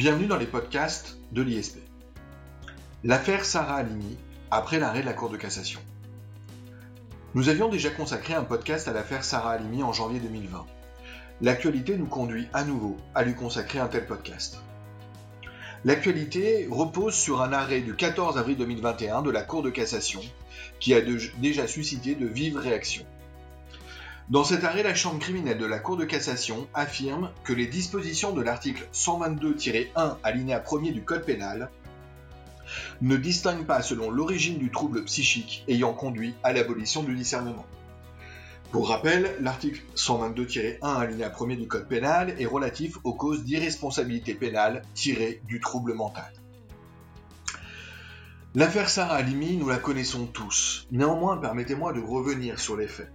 Bienvenue 0.00 0.28
dans 0.28 0.38
les 0.38 0.46
podcasts 0.46 1.18
de 1.30 1.42
l'ISP. 1.42 1.76
L'affaire 3.04 3.44
Sarah 3.44 3.76
Halimi, 3.76 4.16
après 4.50 4.78
l'arrêt 4.78 5.02
de 5.02 5.04
la 5.04 5.12
Cour 5.12 5.28
de 5.28 5.36
cassation. 5.36 5.78
Nous 7.34 7.50
avions 7.50 7.68
déjà 7.68 7.90
consacré 7.90 8.32
un 8.32 8.44
podcast 8.44 8.88
à 8.88 8.94
l'affaire 8.94 9.24
Sarah 9.24 9.50
Halimi 9.50 9.82
en 9.82 9.92
janvier 9.92 10.18
2020. 10.18 10.64
L'actualité 11.42 11.98
nous 11.98 12.06
conduit 12.06 12.48
à 12.54 12.64
nouveau 12.64 12.96
à 13.14 13.24
lui 13.24 13.34
consacrer 13.34 13.78
un 13.78 13.88
tel 13.88 14.06
podcast. 14.06 14.62
L'actualité 15.84 16.66
repose 16.70 17.12
sur 17.12 17.42
un 17.42 17.52
arrêt 17.52 17.82
du 17.82 17.94
14 17.94 18.38
avril 18.38 18.56
2021 18.56 19.20
de 19.20 19.30
la 19.30 19.42
Cour 19.42 19.62
de 19.62 19.68
cassation 19.68 20.22
qui 20.78 20.94
a 20.94 21.02
déjà 21.02 21.66
suscité 21.66 22.14
de 22.14 22.24
vives 22.24 22.56
réactions. 22.56 23.04
Dans 24.30 24.44
cet 24.44 24.62
arrêt, 24.62 24.84
la 24.84 24.94
Chambre 24.94 25.18
criminelle 25.18 25.58
de 25.58 25.66
la 25.66 25.80
Cour 25.80 25.96
de 25.96 26.04
cassation 26.04 26.68
affirme 26.72 27.32
que 27.42 27.52
les 27.52 27.66
dispositions 27.66 28.32
de 28.32 28.40
l'article 28.40 28.86
122-1 28.94 30.18
alinéa 30.22 30.60
1er 30.60 30.92
du 30.92 31.02
Code 31.02 31.24
pénal 31.24 31.68
ne 33.00 33.16
distinguent 33.16 33.66
pas 33.66 33.82
selon 33.82 34.08
l'origine 34.08 34.58
du 34.58 34.70
trouble 34.70 35.04
psychique 35.06 35.64
ayant 35.66 35.92
conduit 35.94 36.36
à 36.44 36.52
l'abolition 36.52 37.02
du 37.02 37.16
discernement. 37.16 37.66
Pour 38.70 38.90
rappel, 38.90 39.36
l'article 39.40 39.82
122-1 39.96 40.78
alinéa 40.80 41.28
1er 41.28 41.56
du 41.56 41.66
Code 41.66 41.88
pénal 41.88 42.36
est 42.38 42.46
relatif 42.46 42.98
aux 43.02 43.14
causes 43.14 43.42
d'irresponsabilité 43.42 44.34
pénale 44.34 44.82
tirées 44.94 45.42
du 45.48 45.58
trouble 45.58 45.94
mental. 45.94 46.32
L'affaire 48.54 48.88
Sarah 48.88 49.16
Halimi, 49.16 49.56
nous 49.56 49.68
la 49.68 49.78
connaissons 49.78 50.26
tous. 50.26 50.86
Néanmoins, 50.92 51.36
permettez-moi 51.36 51.92
de 51.92 52.00
revenir 52.00 52.60
sur 52.60 52.76
les 52.76 52.86
faits. 52.86 53.10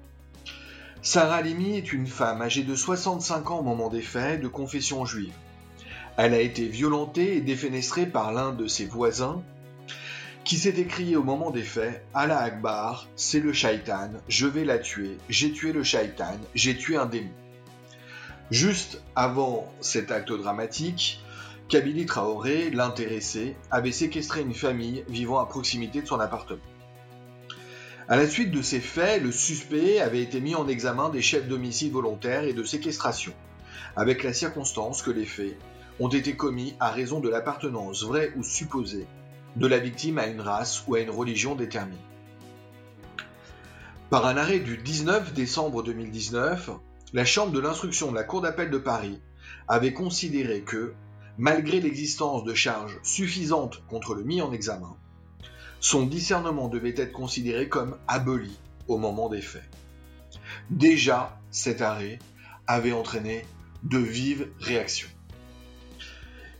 Sarah 1.06 1.44
Limi 1.44 1.78
est 1.78 1.94
une 1.94 2.08
femme 2.08 2.42
âgée 2.42 2.64
de 2.64 2.76
65 2.76 3.52
ans 3.52 3.60
au 3.60 3.62
moment 3.62 3.90
des 3.90 4.02
faits, 4.02 4.42
de 4.42 4.48
confession 4.48 5.06
juive. 5.06 5.36
Elle 6.18 6.34
a 6.34 6.42
été 6.42 6.68
violentée 6.68 7.38
et 7.38 7.42
défenestrée 7.42 8.08
par 8.08 8.34
l'un 8.34 8.52
de 8.54 8.66
ses 8.66 8.88
voisins, 8.88 9.44
qui 10.46 10.58
s'est 10.58 10.80
écrié 10.80 11.16
au 11.16 11.22
moment 11.22 11.52
des 11.52 11.62
faits 11.62 12.04
Allah 12.16 12.40
Akbar, 12.40 13.08
c'est 13.16 13.40
le 13.40 13.54
shaitan, 13.54 14.10
je 14.28 14.48
vais 14.48 14.66
la 14.66 14.80
tuer, 14.80 15.20
j'ai 15.30 15.52
tué 15.52 15.74
le 15.74 15.84
shaitan, 15.84 16.40
j'ai 16.56 16.76
tué 16.76 16.98
un 16.98 17.06
démon. 17.06 17.30
Juste 18.50 19.00
avant 19.16 19.72
cet 19.82 20.10
acte 20.10 20.32
dramatique, 20.32 21.24
Kabili 21.70 22.08
Traoré, 22.08 22.72
l'intéressé, 22.72 23.56
avait 23.70 23.92
séquestré 23.92 24.42
une 24.42 24.56
famille 24.56 25.06
vivant 25.08 25.38
à 25.38 25.46
proximité 25.46 26.02
de 26.02 26.08
son 26.08 26.20
appartement. 26.20 26.62
À 28.08 28.18
la 28.18 28.28
suite 28.28 28.52
de 28.52 28.62
ces 28.62 28.82
faits, 28.82 29.24
le 29.24 29.32
suspect 29.32 30.00
avait 30.00 30.22
été 30.22 30.40
mis 30.40 30.54
en 30.54 30.68
examen 30.68 31.10
des 31.10 31.24
chefs 31.24 31.48
d'homicide 31.48 31.92
volontaire 31.92 32.44
et 32.44 32.54
de 32.54 32.64
séquestration, 32.64 33.34
avec 33.96 34.22
la 34.22 34.32
circonstance 34.32 35.02
que 35.02 35.10
les 35.10 35.26
faits 35.26 35.58
ont 36.00 36.10
été 36.10 36.36
commis 36.36 36.76
à 36.80 36.92
raison 36.92 37.20
de 37.20 37.30
l'appartenance 37.30 38.04
vraie 38.04 38.32
ou 38.36 38.44
supposée 38.44 39.08
de 39.56 39.66
la 39.66 39.80
victime 39.80 40.20
à 40.20 40.28
une 40.28 40.42
race 40.42 40.84
ou 40.88 40.94
à 40.94 41.00
une 41.00 41.10
religion 41.10 41.56
déterminée. 41.56 41.98
Par 44.12 44.28
un 44.28 44.38
arrêt 44.38 44.60
du 44.60 44.78
19 44.78 45.34
décembre 45.34 45.82
2019, 45.82 46.70
la 47.14 47.26
Chambre 47.26 47.54
de 47.54 47.60
l'instruction 47.60 48.12
de 48.12 48.16
la 48.16 48.24
Cour 48.24 48.42
d'appel 48.42 48.70
de 48.70 48.78
Paris 48.78 49.20
avait 49.68 49.94
considéré 49.94 50.62
que, 50.62 50.94
malgré 51.40 51.82
l'existence 51.82 52.44
de 52.44 52.54
charges 52.54 53.00
suffisantes 53.02 53.82
contre 53.88 54.14
le 54.14 54.22
mis 54.22 54.44
en 54.44 54.52
examen, 54.52 54.96
son 55.86 56.08
discernement 56.08 56.68
devait 56.68 56.96
être 56.98 57.12
considéré 57.12 57.70
comme 57.70 57.96
aboli 58.08 58.58
au 58.88 58.98
moment 58.98 59.30
des 59.30 59.44
faits. 59.44 59.70
Déjà, 60.72 61.40
cet 61.52 61.80
arrêt 61.80 62.18
avait 62.66 62.92
entraîné 62.92 63.46
de 63.84 64.00
vives 64.00 64.48
réactions. 64.60 65.10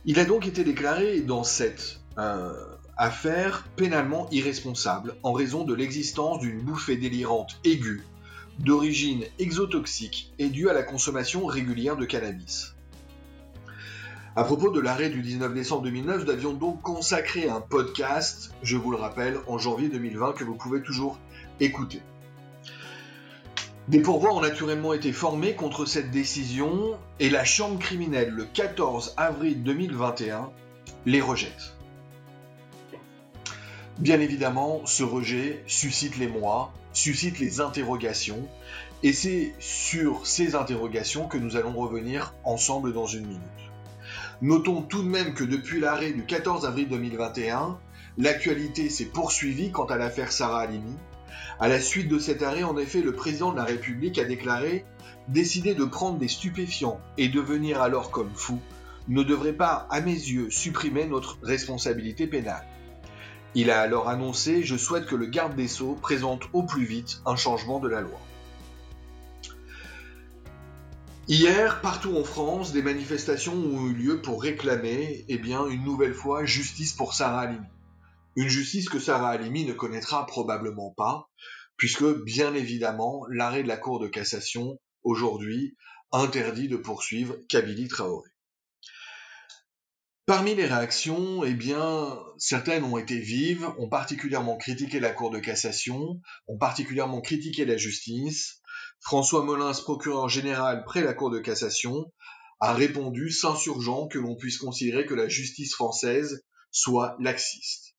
Il 0.04 0.20
a 0.20 0.24
donc 0.24 0.46
été 0.46 0.62
déclaré 0.62 1.22
dans 1.22 1.42
cette 1.42 1.98
euh, 2.18 2.52
affaire 2.96 3.66
pénalement 3.74 4.30
irresponsable 4.30 5.16
en 5.24 5.32
raison 5.32 5.64
de 5.64 5.74
l'existence 5.74 6.38
d'une 6.38 6.60
bouffée 6.60 6.96
délirante 6.96 7.58
aiguë 7.64 8.04
d'origine 8.60 9.24
exotoxique 9.40 10.32
et 10.38 10.50
due 10.50 10.68
à 10.68 10.72
la 10.72 10.84
consommation 10.84 11.46
régulière 11.46 11.96
de 11.96 12.04
cannabis. 12.04 12.75
À 14.38 14.44
propos 14.44 14.70
de 14.70 14.80
l'arrêt 14.80 15.08
du 15.08 15.22
19 15.22 15.54
décembre 15.54 15.84
2009, 15.84 16.24
nous 16.24 16.30
avions 16.30 16.52
donc 16.52 16.82
consacré 16.82 17.48
un 17.48 17.62
podcast, 17.62 18.50
je 18.62 18.76
vous 18.76 18.90
le 18.90 18.98
rappelle, 18.98 19.38
en 19.46 19.56
janvier 19.56 19.88
2020 19.88 20.34
que 20.34 20.44
vous 20.44 20.56
pouvez 20.56 20.82
toujours 20.82 21.18
écouter. 21.58 22.02
Des 23.88 24.00
pourvois 24.00 24.34
ont 24.34 24.42
naturellement 24.42 24.92
été 24.92 25.10
formés 25.12 25.54
contre 25.54 25.86
cette 25.86 26.10
décision 26.10 26.98
et 27.18 27.30
la 27.30 27.46
Chambre 27.46 27.78
criminelle, 27.78 28.28
le 28.28 28.44
14 28.44 29.14
avril 29.16 29.62
2021, 29.62 30.50
les 31.06 31.22
rejette. 31.22 31.74
Bien 33.96 34.20
évidemment, 34.20 34.82
ce 34.84 35.02
rejet 35.02 35.64
suscite 35.66 36.18
les 36.18 36.28
mois, 36.28 36.74
suscite 36.92 37.38
les 37.38 37.62
interrogations, 37.62 38.46
et 39.02 39.14
c'est 39.14 39.54
sur 39.60 40.26
ces 40.26 40.54
interrogations 40.54 41.26
que 41.26 41.38
nous 41.38 41.56
allons 41.56 41.72
revenir 41.72 42.34
ensemble 42.44 42.92
dans 42.92 43.06
une 43.06 43.24
minute. 43.24 43.65
Notons 44.42 44.82
tout 44.82 45.02
de 45.02 45.08
même 45.08 45.32
que 45.32 45.44
depuis 45.44 45.80
l'arrêt 45.80 46.12
du 46.12 46.22
14 46.26 46.66
avril 46.66 46.88
2021, 46.90 47.78
l'actualité 48.18 48.90
s'est 48.90 49.06
poursuivie 49.06 49.72
quant 49.72 49.86
à 49.86 49.96
l'affaire 49.96 50.30
Sarah 50.30 50.60
Halimi. 50.60 50.94
À 51.58 51.68
la 51.68 51.80
suite 51.80 52.08
de 52.08 52.18
cet 52.18 52.42
arrêt, 52.42 52.62
en 52.62 52.76
effet, 52.76 53.00
le 53.00 53.14
président 53.14 53.50
de 53.50 53.56
la 53.56 53.64
République 53.64 54.18
a 54.18 54.24
déclaré 54.24 54.84
décider 55.28 55.74
de 55.74 55.84
prendre 55.84 56.18
des 56.18 56.28
stupéfiants 56.28 57.00
et 57.16 57.28
devenir 57.28 57.80
alors 57.80 58.10
comme 58.10 58.30
fou 58.34 58.60
ne 59.08 59.22
devrait 59.22 59.54
pas, 59.54 59.86
à 59.90 60.02
mes 60.02 60.12
yeux, 60.12 60.50
supprimer 60.50 61.06
notre 61.06 61.38
responsabilité 61.42 62.26
pénale. 62.26 62.66
Il 63.54 63.70
a 63.70 63.80
alors 63.80 64.10
annoncé 64.10 64.64
Je 64.64 64.76
souhaite 64.76 65.06
que 65.06 65.16
le 65.16 65.26
garde 65.26 65.56
des 65.56 65.68
Sceaux 65.68 65.96
présente 66.02 66.42
au 66.52 66.62
plus 66.62 66.84
vite 66.84 67.22
un 67.24 67.36
changement 67.36 67.78
de 67.78 67.88
la 67.88 68.02
loi. 68.02 68.20
Hier, 71.28 71.80
partout 71.80 72.16
en 72.16 72.22
France, 72.22 72.70
des 72.70 72.82
manifestations 72.82 73.54
ont 73.54 73.88
eu 73.88 73.94
lieu 73.94 74.22
pour 74.22 74.40
réclamer, 74.40 75.24
eh 75.26 75.38
bien, 75.38 75.66
une 75.66 75.82
nouvelle 75.82 76.14
fois, 76.14 76.44
justice 76.44 76.92
pour 76.92 77.14
Sarah 77.14 77.40
Halimi. 77.40 77.66
Une 78.36 78.48
justice 78.48 78.88
que 78.88 79.00
Sarah 79.00 79.30
Halimi 79.30 79.64
ne 79.64 79.72
connaîtra 79.72 80.24
probablement 80.26 80.94
pas, 80.96 81.28
puisque, 81.76 82.04
bien 82.22 82.54
évidemment, 82.54 83.26
l'arrêt 83.28 83.64
de 83.64 83.68
la 83.68 83.76
Cour 83.76 83.98
de 83.98 84.06
cassation, 84.06 84.78
aujourd'hui, 85.02 85.76
interdit 86.12 86.68
de 86.68 86.76
poursuivre 86.76 87.34
Kabili 87.48 87.88
Traoré. 87.88 88.30
Parmi 90.26 90.54
les 90.54 90.66
réactions, 90.66 91.42
eh 91.42 91.54
bien, 91.54 92.20
certaines 92.38 92.84
ont 92.84 92.98
été 92.98 93.18
vives, 93.18 93.68
ont 93.78 93.88
particulièrement 93.88 94.58
critiqué 94.58 95.00
la 95.00 95.10
Cour 95.10 95.30
de 95.30 95.40
cassation, 95.40 96.20
ont 96.46 96.58
particulièrement 96.58 97.20
critiqué 97.20 97.64
la 97.64 97.76
justice, 97.76 98.60
François 99.06 99.44
Molins, 99.44 99.70
procureur 99.84 100.28
général 100.28 100.82
près 100.82 101.00
la 101.00 101.14
Cour 101.14 101.30
de 101.30 101.38
cassation, 101.38 102.12
a 102.58 102.74
répondu 102.74 103.30
s'insurgeant 103.30 104.08
que 104.08 104.18
l'on 104.18 104.34
puisse 104.34 104.58
considérer 104.58 105.06
que 105.06 105.14
la 105.14 105.28
justice 105.28 105.76
française 105.76 106.44
soit 106.72 107.14
laxiste. 107.20 107.94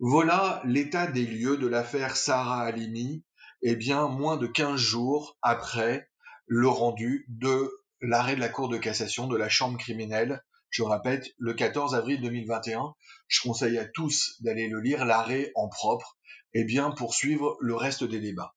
Voilà 0.00 0.60
l'état 0.64 1.06
des 1.06 1.24
lieux 1.24 1.56
de 1.56 1.68
l'affaire 1.68 2.16
Sarah 2.16 2.62
Halimi, 2.62 3.22
eh 3.62 3.76
bien, 3.76 4.08
moins 4.08 4.36
de 4.36 4.48
15 4.48 4.74
jours 4.74 5.38
après 5.40 6.08
le 6.48 6.66
rendu 6.66 7.26
de 7.28 7.70
l'arrêt 8.00 8.34
de 8.34 8.40
la 8.40 8.48
Cour 8.48 8.68
de 8.68 8.76
cassation 8.76 9.28
de 9.28 9.36
la 9.36 9.48
Chambre 9.48 9.78
criminelle, 9.78 10.42
je 10.68 10.82
répète, 10.82 11.28
le 11.38 11.54
14 11.54 11.94
avril 11.94 12.20
2021. 12.22 12.92
Je 13.28 13.40
conseille 13.40 13.78
à 13.78 13.84
tous 13.84 14.34
d'aller 14.40 14.66
le 14.66 14.80
lire, 14.80 15.04
l'arrêt 15.04 15.52
en 15.54 15.68
propre, 15.68 16.18
et 16.54 16.64
bien 16.64 16.90
poursuivre 16.90 17.56
le 17.60 17.76
reste 17.76 18.02
des 18.02 18.18
débats. 18.18 18.56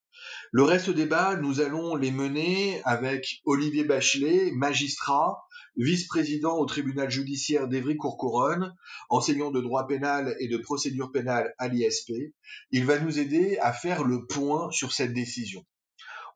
Le 0.56 0.62
reste 0.62 0.92
des 0.92 1.06
débats, 1.06 1.36
nous 1.36 1.62
allons 1.62 1.96
les 1.96 2.12
mener 2.12 2.80
avec 2.84 3.42
Olivier 3.44 3.86
Bachelet, 3.86 4.52
magistrat, 4.52 5.44
vice-président 5.78 6.60
au 6.60 6.68
tribunal 6.68 7.10
judiciaire 7.10 7.68
d'Evry-Courcouronne, 7.68 8.76
enseignant 9.10 9.50
de 9.50 9.62
droit 9.62 9.88
pénal 9.88 10.36
et 10.40 10.48
de 10.48 10.58
procédure 10.58 11.12
pénale 11.12 11.56
à 11.58 11.70
l'ISP. 11.70 12.12
Il 12.70 12.86
va 12.86 13.00
nous 13.00 13.18
aider 13.18 13.58
à 13.64 13.74
faire 13.74 14.04
le 14.04 14.28
point 14.28 14.70
sur 14.70 14.94
cette 14.94 15.16
décision. 15.16 15.66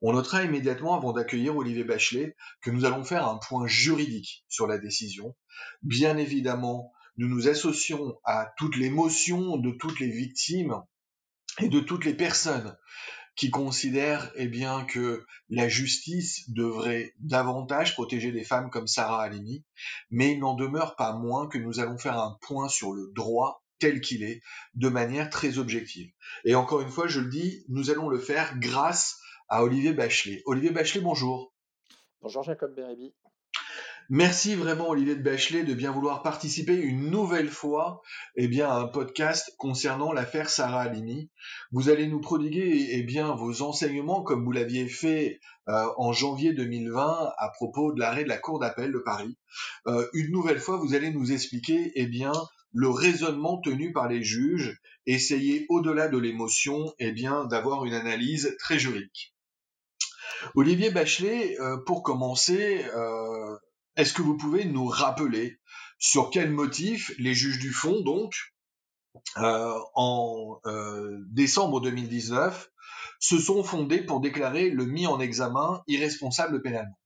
On 0.02 0.14
notera 0.14 0.44
immédiatement, 0.44 0.98
avant 0.98 1.14
d'accueillir 1.14 1.56
Olivier 1.56 1.84
Bachelet, 1.84 2.36
que 2.64 2.72
nous 2.72 2.86
allons 2.86 3.04
faire 3.04 3.28
un 3.28 3.38
point 3.38 3.68
juridique 3.68 4.44
sur 4.48 4.66
la 4.66 4.80
décision. 4.80 5.36
Bien 5.84 6.18
évidemment, 6.18 6.92
nous 7.18 7.28
nous 7.28 7.48
associons 7.48 8.16
à 8.24 8.52
toute 8.58 8.78
l'émotion 8.78 9.58
de 9.58 9.74
toutes 9.80 10.00
les 10.00 10.10
victimes 10.10 10.74
et 11.60 11.70
de 11.70 11.82
toutes 11.82 12.06
les 12.06 12.16
personnes 12.16 12.76
qui 13.38 13.52
considèrent 13.52 14.32
eh 14.36 14.48
bien 14.48 14.84
que 14.84 15.26
la 15.50 15.70
justice 15.70 16.50
devrait 16.50 17.14
davantage 17.20 17.94
protéger 17.94 18.32
des 18.32 18.44
femmes 18.44 18.72
comme 18.72 18.88
Sarah 18.88 19.22
Halimi, 19.22 19.64
mais 20.10 20.34
il 20.34 20.40
n'en 20.40 20.56
demeure 20.56 20.96
pas 20.96 21.14
moins 21.14 21.48
que 21.48 21.60
nous 21.60 21.80
allons 21.80 22.00
faire 22.00 22.18
un 22.18 22.38
point 22.42 22.68
sur 22.68 22.94
le 22.94 23.12
droit 23.14 23.64
tel 23.80 24.02
qu'il 24.02 24.24
est, 24.24 24.42
de 24.74 24.90
manière 24.90 25.30
très 25.30 25.60
objective. 25.60 26.12
Et 26.46 26.56
encore 26.56 26.82
une 26.82 26.90
fois, 26.90 27.08
je 27.08 27.20
le 27.20 27.30
dis, 27.30 27.64
nous 27.70 27.92
allons 27.92 28.10
le 28.10 28.18
faire 28.18 28.58
grâce 28.58 29.20
à 29.50 29.64
Olivier 29.64 29.94
Bachelet. 29.94 30.42
Olivier 30.46 30.72
Bachelet, 30.72 31.02
bonjour. 31.02 31.54
Bonjour 32.22 32.42
Jacob 32.42 32.74
Bérébi. 32.74 33.14
Merci 34.10 34.56
vraiment 34.56 34.88
Olivier 34.88 35.18
de 35.18 35.22
Bachelet 35.22 35.66
de 35.66 35.74
bien 35.74 35.92
vouloir 35.92 36.24
participer 36.24 36.76
une 36.76 37.10
nouvelle 37.10 37.50
fois 37.50 38.02
eh 38.38 38.48
bien, 38.48 38.70
à 38.70 38.76
un 38.76 38.88
podcast 38.88 39.54
concernant 39.58 40.14
l'affaire 40.14 40.50
Sarah 40.50 40.84
Halimi. 40.84 41.30
Vous 41.74 41.90
allez 41.90 42.08
nous 42.08 42.22
prodiguer 42.22 42.88
eh 42.92 43.04
bien, 43.04 43.36
vos 43.36 43.62
enseignements 43.62 44.24
comme 44.24 44.46
vous 44.46 44.54
l'aviez 44.54 44.88
fait 44.88 45.42
euh, 45.68 45.88
en 45.98 46.14
janvier 46.14 46.54
2020 46.54 47.34
à 47.38 47.50
propos 47.50 47.92
de 47.92 48.00
l'arrêt 48.00 48.24
de 48.24 48.30
la 48.30 48.38
Cour 48.38 48.60
d'appel 48.60 48.94
de 48.94 49.00
Paris. 49.00 49.36
Euh, 49.88 50.08
une 50.14 50.32
nouvelle 50.32 50.60
fois, 50.60 50.78
vous 50.78 50.96
allez 50.96 51.12
nous 51.12 51.34
expliquer 51.34 51.92
eh 51.96 52.08
bien, 52.08 52.32
le 52.72 52.88
raisonnement 52.88 53.60
tenu 53.60 53.92
par 53.92 54.08
les 54.08 54.24
juges, 54.24 54.80
essayer 55.06 55.66
au-delà 55.68 56.08
de 56.08 56.18
l'émotion 56.18 56.94
eh 57.00 57.12
bien, 57.12 57.44
d'avoir 57.44 57.84
une 57.84 57.94
analyse 57.94 58.56
très 58.58 58.80
juridique. 58.80 59.36
Olivier 60.56 60.92
Bachelet, 60.92 61.60
euh, 61.60 61.76
pour 61.86 62.04
commencer, 62.04 62.86
est-ce 63.98 64.14
que 64.14 64.22
vous 64.22 64.38
pouvez 64.38 64.64
nous 64.66 64.86
rappeler 64.86 65.60
sur 66.00 66.30
quel 66.30 66.52
motif 66.52 67.12
les 67.18 67.34
juges 67.34 67.60
du 67.60 67.72
fond, 67.72 68.02
donc, 68.02 68.34
euh, 69.38 69.74
en 69.96 70.60
euh, 70.66 71.18
décembre 71.32 71.82
2019, 71.82 72.70
se 73.20 73.40
sont 73.40 73.64
fondés 73.64 74.02
pour 74.02 74.22
déclarer 74.22 74.70
le 74.70 74.86
mis 74.86 75.08
en 75.08 75.20
examen 75.20 75.82
irresponsable 75.88 76.62
pénalement? 76.62 76.98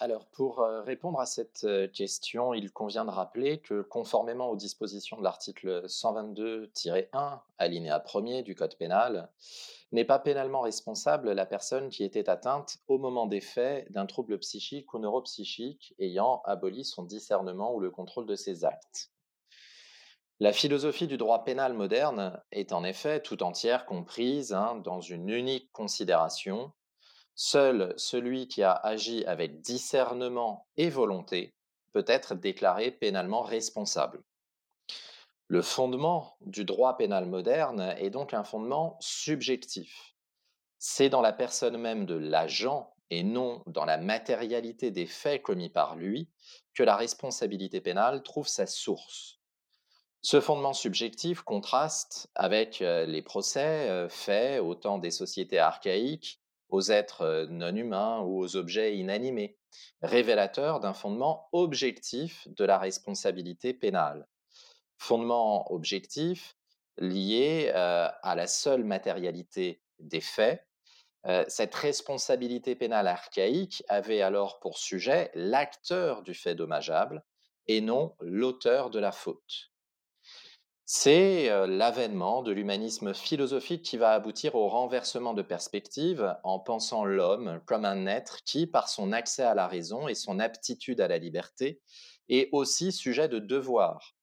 Alors, 0.00 0.26
pour 0.26 0.60
euh, 0.60 0.82
répondre 0.82 1.20
à 1.20 1.26
cette 1.26 1.66
question, 1.92 2.54
il 2.54 2.72
convient 2.72 3.04
de 3.04 3.10
rappeler 3.10 3.60
que, 3.60 3.82
conformément 3.82 4.50
aux 4.50 4.56
dispositions 4.56 5.16
de 5.16 5.24
l'article 5.24 5.86
122-1, 5.86 7.40
alinéa 7.58 7.98
1er 7.98 8.42
du 8.42 8.54
Code 8.54 8.76
pénal, 8.76 9.30
n'est 9.92 10.04
pas 10.04 10.18
pénalement 10.18 10.60
responsable 10.60 11.32
la 11.32 11.46
personne 11.46 11.88
qui 11.88 12.04
était 12.04 12.28
atteinte 12.28 12.78
au 12.88 12.98
moment 12.98 13.26
des 13.26 13.40
faits 13.40 13.90
d'un 13.90 14.06
trouble 14.06 14.38
psychique 14.38 14.92
ou 14.92 14.98
neuropsychique 14.98 15.94
ayant 15.98 16.42
aboli 16.44 16.84
son 16.84 17.04
discernement 17.04 17.74
ou 17.74 17.80
le 17.80 17.90
contrôle 17.90 18.26
de 18.26 18.36
ses 18.36 18.64
actes. 18.64 19.10
La 20.40 20.52
philosophie 20.52 21.08
du 21.08 21.16
droit 21.16 21.42
pénal 21.42 21.72
moderne 21.72 22.40
est 22.52 22.72
en 22.72 22.84
effet 22.84 23.20
tout 23.20 23.42
entière 23.42 23.86
comprise 23.86 24.52
hein, 24.52 24.80
dans 24.84 25.00
une 25.00 25.28
unique 25.30 25.72
considération 25.72 26.72
Seul 27.40 27.94
celui 27.96 28.48
qui 28.48 28.64
a 28.64 28.72
agi 28.72 29.24
avec 29.24 29.60
discernement 29.60 30.66
et 30.76 30.90
volonté 30.90 31.54
peut 31.92 32.04
être 32.08 32.34
déclaré 32.34 32.90
pénalement 32.90 33.42
responsable. 33.42 34.24
Le 35.46 35.62
fondement 35.62 36.36
du 36.40 36.64
droit 36.64 36.96
pénal 36.96 37.26
moderne 37.26 37.94
est 37.96 38.10
donc 38.10 38.34
un 38.34 38.42
fondement 38.42 38.96
subjectif. 38.98 40.16
C'est 40.80 41.10
dans 41.10 41.20
la 41.20 41.32
personne 41.32 41.78
même 41.78 42.06
de 42.06 42.16
l'agent 42.16 42.92
et 43.08 43.22
non 43.22 43.62
dans 43.66 43.84
la 43.84 43.98
matérialité 43.98 44.90
des 44.90 45.06
faits 45.06 45.42
commis 45.42 45.70
par 45.70 45.94
lui 45.94 46.28
que 46.74 46.82
la 46.82 46.96
responsabilité 46.96 47.80
pénale 47.80 48.24
trouve 48.24 48.48
sa 48.48 48.66
source. 48.66 49.38
Ce 50.22 50.40
fondement 50.40 50.72
subjectif 50.72 51.42
contraste 51.42 52.28
avec 52.34 52.82
euh, 52.82 53.06
les 53.06 53.22
procès 53.22 53.88
euh, 53.88 54.08
faits 54.08 54.60
au 54.60 54.74
temps 54.74 54.98
des 54.98 55.12
sociétés 55.12 55.60
archaïques 55.60 56.37
aux 56.68 56.90
êtres 56.90 57.46
non 57.50 57.74
humains 57.74 58.20
ou 58.20 58.38
aux 58.40 58.56
objets 58.56 58.96
inanimés, 58.96 59.58
révélateur 60.02 60.80
d'un 60.80 60.94
fondement 60.94 61.48
objectif 61.52 62.46
de 62.48 62.64
la 62.64 62.78
responsabilité 62.78 63.74
pénale. 63.74 64.26
Fondement 64.98 65.72
objectif 65.72 66.56
lié 66.98 67.70
à 67.70 68.34
la 68.34 68.46
seule 68.46 68.84
matérialité 68.84 69.80
des 69.98 70.20
faits. 70.20 70.66
cette 71.48 71.74
responsabilité 71.74 72.74
pénale 72.74 73.08
archaïque 73.08 73.84
avait 73.88 74.22
alors 74.22 74.60
pour 74.60 74.78
sujet 74.78 75.30
l'acteur 75.34 76.22
du 76.22 76.34
fait 76.34 76.54
dommageable 76.54 77.22
et 77.66 77.80
non 77.80 78.14
l'auteur 78.20 78.90
de 78.90 78.98
la 78.98 79.12
faute. 79.12 79.70
C'est 80.90 81.50
l'avènement 81.66 82.42
de 82.42 82.50
l'humanisme 82.50 83.12
philosophique 83.12 83.82
qui 83.82 83.98
va 83.98 84.12
aboutir 84.12 84.54
au 84.54 84.68
renversement 84.70 85.34
de 85.34 85.42
perspective 85.42 86.34
en 86.44 86.58
pensant 86.60 87.04
l'homme 87.04 87.60
comme 87.66 87.84
un 87.84 88.06
être 88.06 88.42
qui, 88.44 88.66
par 88.66 88.88
son 88.88 89.12
accès 89.12 89.42
à 89.42 89.54
la 89.54 89.68
raison 89.68 90.08
et 90.08 90.14
son 90.14 90.38
aptitude 90.38 91.02
à 91.02 91.08
la 91.08 91.18
liberté, 91.18 91.82
est 92.30 92.48
aussi 92.52 92.90
sujet 92.90 93.28
de 93.28 93.38
devoir. 93.38 94.14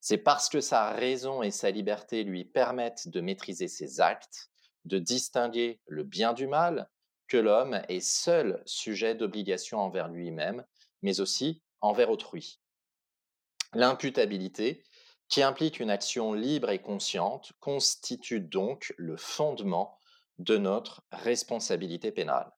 C'est 0.00 0.18
parce 0.18 0.48
que 0.48 0.60
sa 0.60 0.90
raison 0.90 1.44
et 1.44 1.52
sa 1.52 1.70
liberté 1.70 2.24
lui 2.24 2.44
permettent 2.44 3.06
de 3.06 3.20
maîtriser 3.20 3.68
ses 3.68 4.00
actes, 4.00 4.50
de 4.86 4.98
distinguer 4.98 5.80
le 5.86 6.02
bien 6.02 6.32
du 6.32 6.48
mal, 6.48 6.90
que 7.28 7.36
l'homme 7.36 7.80
est 7.88 8.04
seul 8.04 8.60
sujet 8.66 9.14
d'obligation 9.14 9.78
envers 9.78 10.08
lui-même, 10.08 10.64
mais 11.00 11.20
aussi 11.20 11.62
envers 11.80 12.10
autrui. 12.10 12.58
L'imputabilité 13.72 14.82
qui 15.28 15.42
implique 15.42 15.80
une 15.80 15.90
action 15.90 16.32
libre 16.32 16.70
et 16.70 16.80
consciente, 16.80 17.52
constitue 17.60 18.40
donc 18.40 18.94
le 18.96 19.16
fondement 19.16 19.98
de 20.38 20.56
notre 20.56 21.02
responsabilité 21.12 22.12
pénale. 22.12 22.52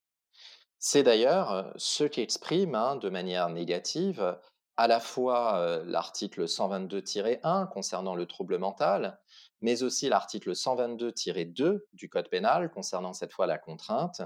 C'est 0.78 1.02
d'ailleurs 1.02 1.52
euh, 1.52 1.62
ce 1.76 2.04
qu'exprime 2.04 2.74
hein, 2.74 2.96
de 2.96 3.10
manière 3.10 3.48
négative 3.50 4.38
à 4.76 4.86
la 4.86 4.98
fois 4.98 5.58
euh, 5.58 5.84
l'article 5.84 6.44
122-1 6.44 7.68
concernant 7.68 8.14
le 8.14 8.24
trouble 8.24 8.56
mental, 8.56 9.20
mais 9.60 9.82
aussi 9.82 10.08
l'article 10.08 10.52
122-2 10.52 11.80
du 11.92 12.08
Code 12.08 12.30
pénal 12.30 12.70
concernant 12.70 13.12
cette 13.12 13.32
fois 13.32 13.46
la 13.46 13.58
contrainte, 13.58 14.22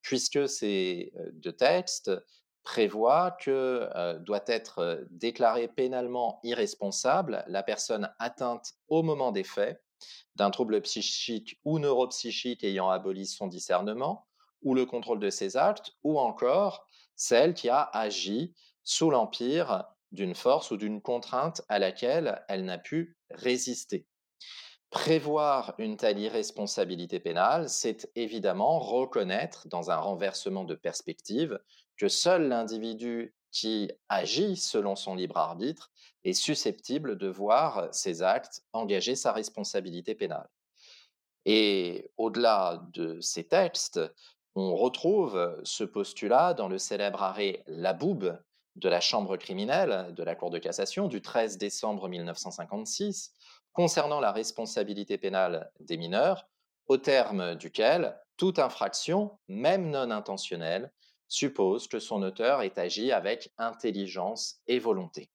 puisque 0.00 0.48
ces 0.48 1.12
euh, 1.18 1.30
deux 1.34 1.52
textes 1.52 2.10
prévoit 2.70 3.32
que 3.32 3.90
euh, 3.96 4.16
doit 4.20 4.44
être 4.46 4.78
euh, 4.78 5.04
déclarée 5.10 5.66
pénalement 5.66 6.38
irresponsable 6.44 7.42
la 7.48 7.64
personne 7.64 8.14
atteinte 8.20 8.74
au 8.86 9.02
moment 9.02 9.32
des 9.32 9.42
faits 9.42 9.82
d'un 10.36 10.50
trouble 10.50 10.80
psychique 10.82 11.58
ou 11.64 11.80
neuropsychique 11.80 12.62
ayant 12.62 12.88
aboli 12.88 13.26
son 13.26 13.48
discernement 13.48 14.28
ou 14.62 14.76
le 14.76 14.86
contrôle 14.86 15.18
de 15.18 15.30
ses 15.30 15.56
actes, 15.56 15.96
ou 16.04 16.20
encore 16.20 16.86
celle 17.16 17.54
qui 17.54 17.68
a 17.68 17.90
agi 17.92 18.54
sous 18.84 19.10
l'empire 19.10 19.86
d'une 20.12 20.36
force 20.36 20.70
ou 20.70 20.76
d'une 20.76 21.02
contrainte 21.02 21.62
à 21.68 21.80
laquelle 21.80 22.44
elle 22.48 22.64
n'a 22.64 22.78
pu 22.78 23.16
résister. 23.30 24.06
Prévoir 24.90 25.74
une 25.78 25.96
telle 25.96 26.20
irresponsabilité 26.20 27.18
pénale, 27.18 27.68
c'est 27.68 28.10
évidemment 28.14 28.78
reconnaître, 28.78 29.66
dans 29.66 29.90
un 29.90 29.96
renversement 29.96 30.64
de 30.64 30.74
perspective, 30.74 31.58
que 32.00 32.08
seul 32.08 32.48
l'individu 32.48 33.34
qui 33.52 33.92
agit 34.08 34.56
selon 34.56 34.96
son 34.96 35.14
libre 35.14 35.36
arbitre 35.36 35.90
est 36.24 36.32
susceptible 36.32 37.18
de 37.18 37.28
voir 37.28 37.92
ses 37.92 38.22
actes 38.22 38.62
engager 38.72 39.14
sa 39.14 39.32
responsabilité 39.32 40.14
pénale. 40.14 40.48
Et 41.44 42.10
au-delà 42.16 42.82
de 42.94 43.20
ces 43.20 43.44
textes, 43.44 44.00
on 44.54 44.74
retrouve 44.76 45.60
ce 45.62 45.84
postulat 45.84 46.54
dans 46.54 46.68
le 46.68 46.78
célèbre 46.78 47.22
arrêt 47.22 47.64
Laboube 47.66 48.38
de 48.76 48.88
la 48.88 49.00
Chambre 49.02 49.36
criminelle 49.36 50.14
de 50.14 50.22
la 50.22 50.34
Cour 50.34 50.48
de 50.48 50.58
cassation 50.58 51.06
du 51.06 51.20
13 51.20 51.58
décembre 51.58 52.08
1956 52.08 53.34
concernant 53.74 54.20
la 54.20 54.32
responsabilité 54.32 55.18
pénale 55.18 55.70
des 55.80 55.98
mineurs, 55.98 56.48
au 56.86 56.96
terme 56.96 57.56
duquel 57.56 58.18
toute 58.38 58.58
infraction, 58.58 59.38
même 59.48 59.90
non 59.90 60.10
intentionnelle, 60.10 60.90
suppose 61.30 61.88
que 61.88 62.00
son 62.00 62.22
auteur 62.22 62.60
ait 62.60 62.78
agi 62.78 63.12
avec 63.12 63.52
intelligence 63.56 64.60
et 64.66 64.78
volonté. 64.78 65.30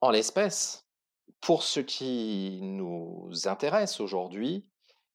En 0.00 0.10
l'espèce, 0.10 0.84
pour 1.40 1.62
ce 1.62 1.78
qui 1.78 2.58
nous 2.62 3.30
intéresse 3.44 4.00
aujourd'hui, 4.00 4.66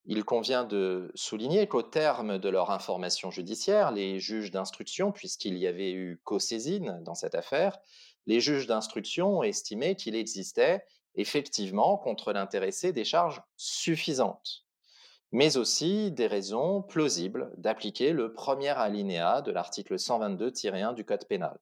il 0.05 0.23
convient 0.23 0.63
de 0.63 1.11
souligner 1.15 1.67
qu'au 1.67 1.81
terme 1.81 2.37
de 2.37 2.47
leur 2.47 2.71
information 2.71 3.29
judiciaire, 3.29 3.91
les 3.91 4.19
juges 4.19 4.51
d'instruction, 4.51 5.11
puisqu'il 5.11 5.57
y 5.57 5.67
avait 5.67 5.91
eu 5.91 6.21
co-saisine 6.23 7.01
dans 7.03 7.15
cette 7.15 7.35
affaire, 7.35 7.77
les 8.27 8.39
juges 8.39 8.67
d'instruction 8.67 9.39
ont 9.39 9.43
estimé 9.43 9.95
qu'il 9.95 10.15
existait 10.15 10.85
effectivement 11.15 11.97
contre 11.97 12.31
l'intéressé 12.31 12.93
des 12.93 13.03
charges 13.03 13.41
suffisantes 13.57 14.66
mais 15.31 15.57
aussi 15.57 16.11
des 16.11 16.27
raisons 16.27 16.81
plausibles 16.81 17.51
d'appliquer 17.57 18.13
le 18.13 18.33
premier 18.33 18.69
alinéa 18.69 19.41
de 19.41 19.51
l'article 19.51 19.95
122-1 19.95 20.93
du 20.93 21.03
Code 21.03 21.25
pénal. 21.25 21.57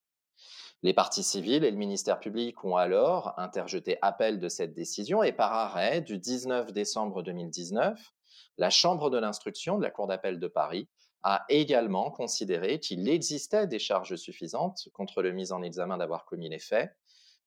Les 0.84 0.94
parties 0.94 1.24
civiles 1.24 1.64
et 1.64 1.72
le 1.72 1.78
ministère 1.78 2.20
public 2.20 2.64
ont 2.64 2.76
alors 2.76 3.34
interjeté 3.38 3.98
appel 4.02 4.40
de 4.40 4.50
cette 4.50 4.74
décision 4.74 5.24
et 5.24 5.32
par 5.32 5.52
arrêt 5.54 6.02
du 6.02 6.20
19 6.20 6.74
décembre 6.74 7.24
2019, 7.24 8.14
la 8.58 8.70
Chambre 8.70 9.10
de 9.10 9.18
l'instruction 9.18 9.78
de 9.78 9.84
la 9.84 9.90
Cour 9.90 10.08
d'appel 10.08 10.40
de 10.40 10.48
Paris 10.48 10.88
a 11.24 11.44
également 11.50 12.12
considéré 12.12 12.80
qu'il 12.80 13.10
existait 13.10 13.66
des 13.66 13.80
charges 13.80 14.16
suffisantes 14.16 14.90
contre 14.94 15.24
le 15.24 15.32
mis 15.32 15.52
en 15.52 15.64
examen 15.64 15.98
d'avoir 15.98 16.26
commis 16.26 16.50
les 16.50 16.60
faits, 16.60 16.96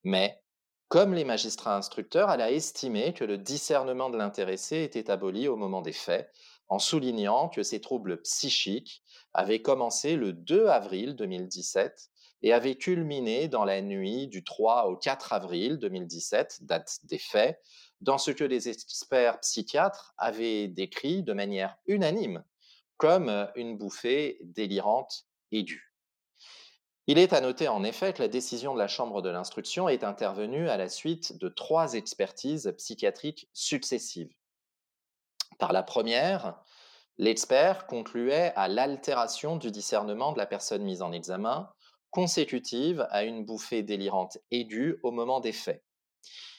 mais 0.03 0.41
comme 0.89 1.13
les 1.13 1.25
magistrats 1.25 1.77
instructeurs, 1.77 2.31
elle 2.31 2.41
a 2.41 2.51
estimé 2.51 3.13
que 3.13 3.25
le 3.25 3.37
discernement 3.37 4.09
de 4.09 4.17
l'intéressé 4.17 4.83
était 4.83 5.11
aboli 5.11 5.47
au 5.47 5.57
moment 5.57 5.83
des 5.83 5.93
faits, 5.93 6.33
en 6.69 6.79
soulignant 6.79 7.49
que 7.49 7.63
ces 7.63 7.81
troubles 7.81 8.23
psychiques 8.23 9.03
avaient 9.35 9.63
commencé 9.63 10.17
le 10.17 10.33
2 10.33 10.67
avril 10.67 11.15
2017 11.15 12.11
et 12.43 12.53
avait 12.53 12.77
culminé 12.77 13.49
dans 13.49 13.65
la 13.65 13.83
nuit 13.83 14.29
du 14.29 14.45
3 14.45 14.87
au 14.87 14.97
4 14.97 15.33
avril 15.33 15.79
2017, 15.79 16.61
date 16.63 17.01
des 17.05 17.19
faits, 17.19 17.61
dans 18.01 18.19
ce 18.19 18.31
que 18.31 18.45
les 18.45 18.69
experts 18.69 19.41
psychiatres 19.41 20.15
avaient 20.17 20.69
décrit 20.69 21.23
de 21.23 21.33
manière 21.33 21.77
unanime 21.87 22.45
comme 22.97 23.49
une 23.57 23.77
bouffée 23.77 24.39
délirante 24.43 25.27
aiguë. 25.53 25.88
Il 27.11 27.17
est 27.17 27.33
à 27.33 27.41
noter 27.41 27.69
en 27.69 27.85
effet 27.85 28.13
que 28.13 28.21
la 28.21 28.29
décision 28.29 28.75
de 28.75 28.79
la 28.79 28.87
Chambre 28.87 29.23
de 29.23 29.31
l'instruction 29.31 29.89
est 29.89 30.05
intervenue 30.05 30.69
à 30.69 30.77
la 30.77 30.91
suite 30.91 31.39
de 31.39 31.49
trois 31.49 31.95
expertises 31.95 32.71
psychiatriques 32.77 33.49
successives. 33.55 34.35
Par 35.59 35.73
la 35.73 35.83
première, 35.83 36.61
l'expert 37.17 37.87
concluait 37.87 38.53
à 38.57 38.69
l'altération 38.69 39.57
du 39.57 39.71
discernement 39.71 40.33
de 40.33 40.39
la 40.39 40.45
personne 40.45 40.83
mise 40.83 41.01
en 41.01 41.13
examen, 41.13 41.71
consécutive 42.11 43.07
à 43.09 43.25
une 43.25 43.43
bouffée 43.43 43.83
délirante 43.83 44.37
aiguë 44.51 45.01
au 45.03 45.11
moment 45.11 45.41
des 45.41 45.53
faits. 45.53 45.83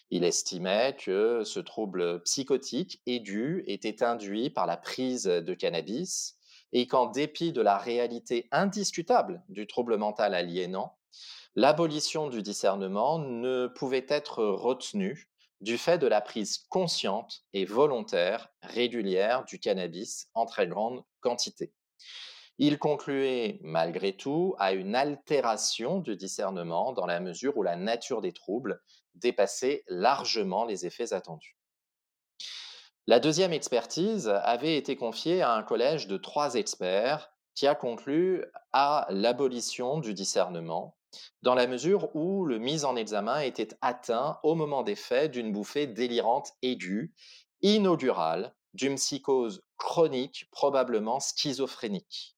Il 0.10 0.24
estimait 0.24 0.96
que 1.00 1.44
ce 1.44 1.60
trouble 1.60 2.24
psychotique 2.24 3.04
aigu 3.06 3.64
était 3.68 4.02
induit 4.02 4.50
par 4.50 4.66
la 4.66 4.78
prise 4.78 5.26
de 5.26 5.54
cannabis 5.54 6.39
et 6.74 6.88
qu'en 6.88 7.08
dépit 7.08 7.52
de 7.52 7.62
la 7.62 7.78
réalité 7.78 8.48
indiscutable 8.52 9.44
du 9.50 9.68
trouble 9.68 9.98
mental 9.98 10.34
aliénant, 10.34 10.98
l'abolition 11.56 12.30
du 12.30 12.42
discernement 12.42 13.20
ne 13.20 13.68
pouvait 13.68 14.06
être 14.08 14.44
retenue 14.44 15.30
du 15.62 15.78
fait 15.78 15.98
de 15.98 16.08
la 16.08 16.22
prise 16.22 16.60
consciente 16.70 17.44
et 17.54 17.66
volontaire 17.66 18.50
régulière 18.62 19.44
du 19.46 19.60
cannabis 19.60 20.30
en 20.34 20.46
très 20.46 20.68
grande 20.68 21.04
quantité. 21.20 21.74
Il 22.58 22.78
concluait 22.78 23.60
malgré 23.62 24.16
tout 24.16 24.56
à 24.58 24.74
une 24.74 24.96
altération 24.96 26.00
du 26.00 26.16
discernement 26.16 26.94
dans 26.94 27.06
la 27.06 27.20
mesure 27.20 27.58
où 27.58 27.64
la 27.64 27.76
nature 27.76 28.22
des 28.22 28.34
troubles 28.34 28.82
dépassait 29.16 29.84
largement 29.88 30.66
les 30.66 30.86
effets 30.86 31.14
attendus. 31.14 31.59
La 33.08 33.20
deuxième 33.20 33.54
expertise 33.54 34.28
avait 34.28 34.78
été 34.78 34.96
confiée 34.96 35.42
à 35.42 35.54
un 35.54 35.64
collège 35.64 36.08
de 36.08 36.18
trois 36.18 36.56
experts 36.56 37.32
qui 37.56 37.68
a 37.68 37.76
conclu 37.76 38.46
à 38.72 39.08
l'abolition 39.10 40.00
du 40.00 40.14
discernement 40.14 40.96
dans 41.42 41.56
la 41.56 41.68
mesure 41.68 42.16
où 42.16 42.46
le 42.46 42.60
mis 42.60 42.86
en 42.86 42.96
examen 42.96 43.40
était 43.42 43.76
atteint 43.82 44.40
au 44.44 44.56
moment 44.56 44.84
des 44.84 44.96
faits 44.96 45.32
d'une 45.32 45.52
bouffée 45.52 45.88
délirante 45.88 46.54
aiguë, 46.62 47.14
inaugurale, 47.62 48.54
d'une 48.74 48.96
psychose 48.96 49.64
chronique, 49.78 50.48
probablement 50.52 51.20
schizophrénique. 51.20 52.38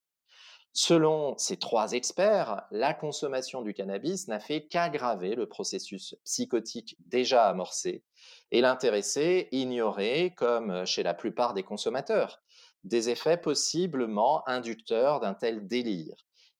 Selon 0.74 1.38
ces 1.38 1.58
trois 1.58 1.92
experts, 1.92 2.64
la 2.72 2.94
consommation 2.94 3.62
du 3.62 3.74
cannabis 3.74 4.30
n'a 4.30 4.40
fait 4.40 4.68
qu'aggraver 4.68 5.36
le 5.36 5.48
processus 5.48 6.16
psychotique 6.24 6.96
déjà 7.08 7.50
amorcé 7.50 8.04
et 8.52 8.62
l'intéressé 8.62 9.48
ignorait, 9.52 10.34
comme 10.36 10.86
chez 10.86 11.04
la 11.04 11.14
plupart 11.14 11.54
des 11.54 11.64
consommateurs, 11.64 12.42
des 12.84 13.10
effets 13.10 13.38
possiblement 13.38 14.48
inducteurs 14.48 15.20
d'un 15.20 15.34
tel 15.34 15.68
délire. 15.68 16.16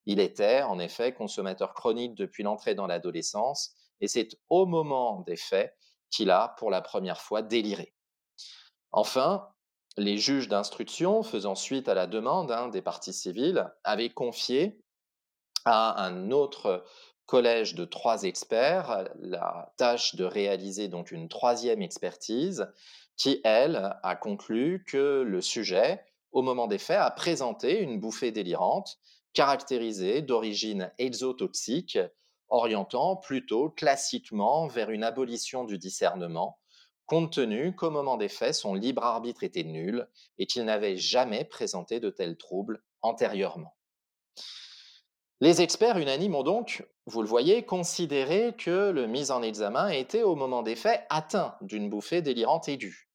Il 0.06 0.20
était 0.20 0.62
en 0.62 0.80
effet 0.80 1.14
consommateur 1.14 1.74
chronique 1.74 2.16
depuis 2.16 2.44
l'entrée 2.44 2.76
dans 2.76 2.88
l'adolescence 2.88 3.76
et 4.00 4.08
c'est 4.08 4.30
au 4.50 4.66
moment 4.66 5.22
des 5.22 5.36
faits 5.36 5.76
qu'il 6.10 6.32
a 6.32 6.56
pour 6.58 6.72
la 6.72 6.82
première 6.82 7.22
fois 7.22 7.42
déliré. 7.42 7.94
Enfin, 8.92 9.48
les 9.98 10.18
juges 10.18 10.48
d'instruction, 10.48 11.24
faisant 11.24 11.56
suite 11.56 11.88
à 11.88 11.94
la 11.94 12.08
demande 12.08 12.52
hein, 12.52 12.68
des 12.70 12.82
parties 12.82 13.14
civiles, 13.14 13.72
avaient 13.84 14.10
confié 14.10 14.82
à 15.66 16.04
un 16.04 16.32
autre 16.32 16.84
collège 17.32 17.76
de 17.76 17.86
trois 17.86 18.24
experts 18.24 19.08
la 19.22 19.74
tâche 19.78 20.16
de 20.16 20.26
réaliser 20.26 20.90
donc 20.90 21.12
une 21.12 21.30
troisième 21.30 21.82
expertise 21.82 22.68
qui, 23.16 23.40
elle, 23.46 23.98
a 24.04 24.18
conclu 24.18 24.84
que 24.86 25.22
le 25.26 25.40
sujet, 25.40 26.04
au 26.34 26.42
moment 26.42 26.68
des 26.68 26.78
faits, 26.78 27.00
a 27.00 27.10
présenté 27.10 27.80
une 27.80 28.02
bouffée 28.02 28.34
délirante 28.34 28.98
caractérisée 29.32 30.22
d'origine 30.22 30.92
exotoxique, 30.98 31.98
orientant 32.50 33.16
plutôt 33.16 33.70
classiquement 33.70 34.68
vers 34.68 34.90
une 34.90 35.06
abolition 35.06 35.64
du 35.64 35.78
discernement 35.78 36.60
compte 37.06 37.32
tenu 37.32 37.74
qu'au 37.74 37.92
moment 37.92 38.18
des 38.18 38.28
faits, 38.28 38.56
son 38.56 38.74
libre 38.74 39.06
arbitre 39.06 39.46
était 39.46 39.64
nul 39.64 40.06
et 40.38 40.48
qu'il 40.48 40.66
n'avait 40.66 40.98
jamais 40.98 41.46
présenté 41.46 42.02
de 42.02 42.10
tels 42.10 42.36
troubles 42.36 42.84
antérieurement. 43.02 43.74
Les 45.42 45.64
experts 45.64 45.98
unanimes 45.98 46.36
ont 46.36 46.44
donc, 46.44 46.86
vous 47.12 47.22
le 47.22 47.28
voyez, 47.28 47.64
considéré 47.64 48.56
que 48.58 48.90
le 48.90 49.06
mis 49.06 49.32
en 49.32 49.42
examen 49.44 49.90
était 49.90 50.24
au 50.24 50.36
moment 50.38 50.64
des 50.64 50.78
faits 50.78 51.06
atteint 51.10 51.56
d'une 51.60 51.90
bouffée 51.90 52.22
délirante 52.22 52.70
aiguë. 52.70 53.10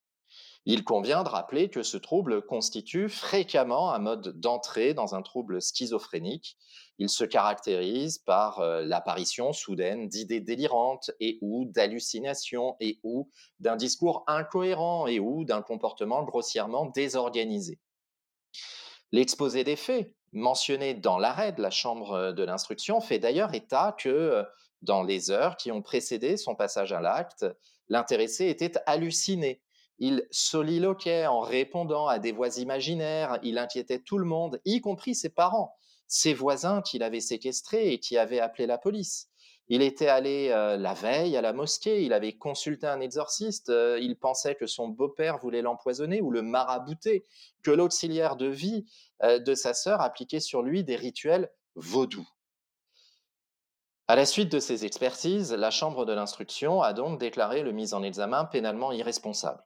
Il 0.67 0.85
convient 0.85 1.23
de 1.23 1.31
rappeler 1.31 1.71
que 1.71 1.83
ce 1.83 1.97
trouble 1.97 2.43
constitue 2.43 3.09
fréquemment 3.09 3.95
un 3.95 3.99
mode 3.99 4.39
d'entrée 4.39 4.93
dans 4.93 5.15
un 5.15 5.23
trouble 5.23 5.63
schizophrénique. 5.63 6.59
Il 6.99 7.09
se 7.09 7.25
caractérise 7.25 8.19
par 8.19 8.61
euh, 8.61 8.83
l'apparition 8.83 9.55
soudaine 9.55 10.09
d'idées 10.09 10.41
délirantes 10.41 11.11
et 11.19 11.39
ou 11.41 11.65
d'hallucinations 11.65 12.77
et 12.81 13.01
ou 13.03 13.31
d'un 13.61 13.77
discours 13.77 14.25
incohérent 14.27 15.07
et 15.07 15.21
ou 15.21 15.45
d'un 15.45 15.63
comportement 15.63 16.23
grossièrement 16.23 16.85
désorganisé. 16.85 17.79
L'exposé 19.11 19.65
des 19.65 19.77
faits, 19.77 20.13
mentionné 20.37 20.95
dans 20.95 21.19
l'arrêt 21.19 21.53
de 21.53 21.63
la 21.63 21.71
Chambre 21.71 22.33
de 22.33 22.43
l'instruction, 22.45 23.01
fait 23.01 23.19
d'ailleurs 23.19 23.55
état 23.55 23.97
que 23.99 24.09
euh, 24.09 24.43
dans 24.83 25.03
les 25.03 25.31
heures 25.31 25.57
qui 25.57 25.73
ont 25.73 25.83
précédé 25.83 26.37
son 26.37 26.55
passage 26.55 26.93
à 26.93 27.01
l'acte, 27.01 27.45
l'intéressé 27.89 28.47
était 28.49 28.73
halluciné 28.87 29.63
il 29.99 30.27
soliloquait 30.31 31.27
en 31.27 31.41
répondant 31.41 32.07
à 32.07 32.19
des 32.19 32.33
voix 32.33 32.59
imaginaires, 32.59 33.39
il 33.43 33.59
inquiétait 33.59 33.99
tout 33.99 34.19
le 34.19 34.27
monde, 34.27 34.61
y 34.65 34.81
compris 34.81 35.15
ses 35.15 35.31
parents, 35.31 35.75
ses 36.07 36.35
voisins 36.35 36.83
qu'il 36.83 37.03
avait 37.03 37.21
séquestrés 37.21 37.93
et 37.93 37.99
qui 37.99 38.19
avaient 38.19 38.41
appelé 38.41 38.67
la 38.67 38.79
police. 38.79 39.29
Il 39.69 39.83
était 39.83 40.07
allé 40.07 40.51
euh, 40.51 40.77
la 40.77 40.95
veille 40.95 41.37
à 41.37 41.41
la 41.41 41.53
mosquée, 41.53 42.05
il 42.05 42.13
avait 42.13 42.35
consulté 42.35 42.87
un 42.87 43.01
exorciste, 43.01 43.69
euh, 43.69 43.99
il 44.01 44.17
pensait 44.17 44.55
que 44.55 44.67
son 44.67 44.89
beau-père 44.89 45.39
voulait 45.39 45.63
l'empoisonner 45.63 46.21
ou 46.21 46.31
le 46.31 46.43
marabouter, 46.43 47.27
que 47.65 47.73
l'auxiliaire 47.73 48.37
de 48.37 48.47
vie 48.47 48.87
euh, 49.25 49.41
de 49.41 49.55
sa 49.55 49.75
sœur 49.75 50.01
appliquait 50.01 50.39
sur 50.39 50.63
lui 50.63 50.85
des 50.85 50.95
rituels 50.95 51.51
vaudous. 51.75 52.29
À 54.07 54.15
la 54.15 54.25
suite 54.25 54.53
de 54.53 54.61
ces 54.61 54.85
expertises, 54.85 55.53
la 55.53 55.73
Chambre 55.73 56.07
de 56.07 56.13
l'instruction 56.13 56.81
a 56.81 56.93
donc 56.93 57.19
déclaré 57.19 57.63
le 57.63 57.73
mis 57.73 57.93
en 57.93 58.05
examen 58.05 58.45
pénalement 58.45 58.93
irresponsable. 58.93 59.65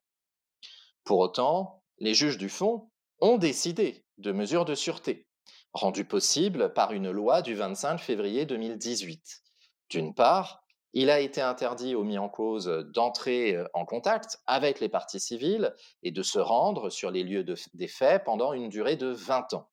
Pour 1.04 1.18
autant, 1.18 1.82
les 1.98 2.14
juges 2.14 2.38
du 2.38 2.48
fond 2.48 2.88
ont 3.20 3.36
décidé 3.36 4.06
de 4.16 4.32
mesures 4.32 4.64
de 4.64 4.74
sûreté, 4.74 5.28
rendues 5.74 6.06
possibles 6.06 6.72
par 6.72 6.92
une 6.92 7.10
loi 7.10 7.42
du 7.42 7.54
25 7.54 7.98
février 7.98 8.46
2018. 8.46 9.42
D'une 9.90 10.14
part, 10.14 10.62
il 10.92 11.10
a 11.10 11.20
été 11.20 11.40
interdit 11.40 11.94
aux 11.94 12.04
mis 12.04 12.18
en 12.18 12.28
cause 12.28 12.66
d'entrer 12.94 13.58
en 13.74 13.84
contact 13.84 14.40
avec 14.46 14.80
les 14.80 14.88
parties 14.88 15.20
civiles 15.20 15.74
et 16.02 16.10
de 16.10 16.22
se 16.22 16.38
rendre 16.38 16.90
sur 16.90 17.10
les 17.10 17.22
lieux 17.22 17.44
des 17.74 17.88
faits 17.88 18.24
pendant 18.24 18.52
une 18.52 18.68
durée 18.68 18.96
de 18.96 19.08
20 19.08 19.54
ans. 19.54 19.68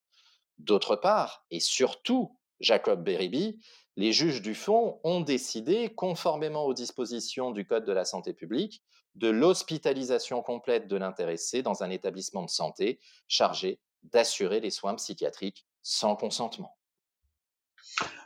D'autre 0.57 0.95
part, 0.95 1.45
et 1.51 1.59
surtout, 1.59 2.36
Jacob 2.59 3.03
Beribi, 3.03 3.59
les 3.95 4.12
juges 4.12 4.41
du 4.41 4.55
fond 4.55 5.00
ont 5.03 5.21
décidé, 5.21 5.93
conformément 5.93 6.65
aux 6.65 6.74
dispositions 6.74 7.51
du 7.51 7.65
Code 7.65 7.86
de 7.86 7.91
la 7.91 8.05
santé 8.05 8.33
publique, 8.33 8.83
de 9.15 9.27
l'hospitalisation 9.27 10.41
complète 10.43 10.88
de 10.88 10.95
l'intéressé 10.95 11.63
dans 11.63 11.83
un 11.83 11.89
établissement 11.89 12.43
de 12.43 12.50
santé 12.50 13.00
chargé 13.27 13.79
d'assurer 14.03 14.59
les 14.59 14.69
soins 14.69 14.95
psychiatriques 14.95 15.65
sans 15.81 16.15
consentement. 16.15 16.77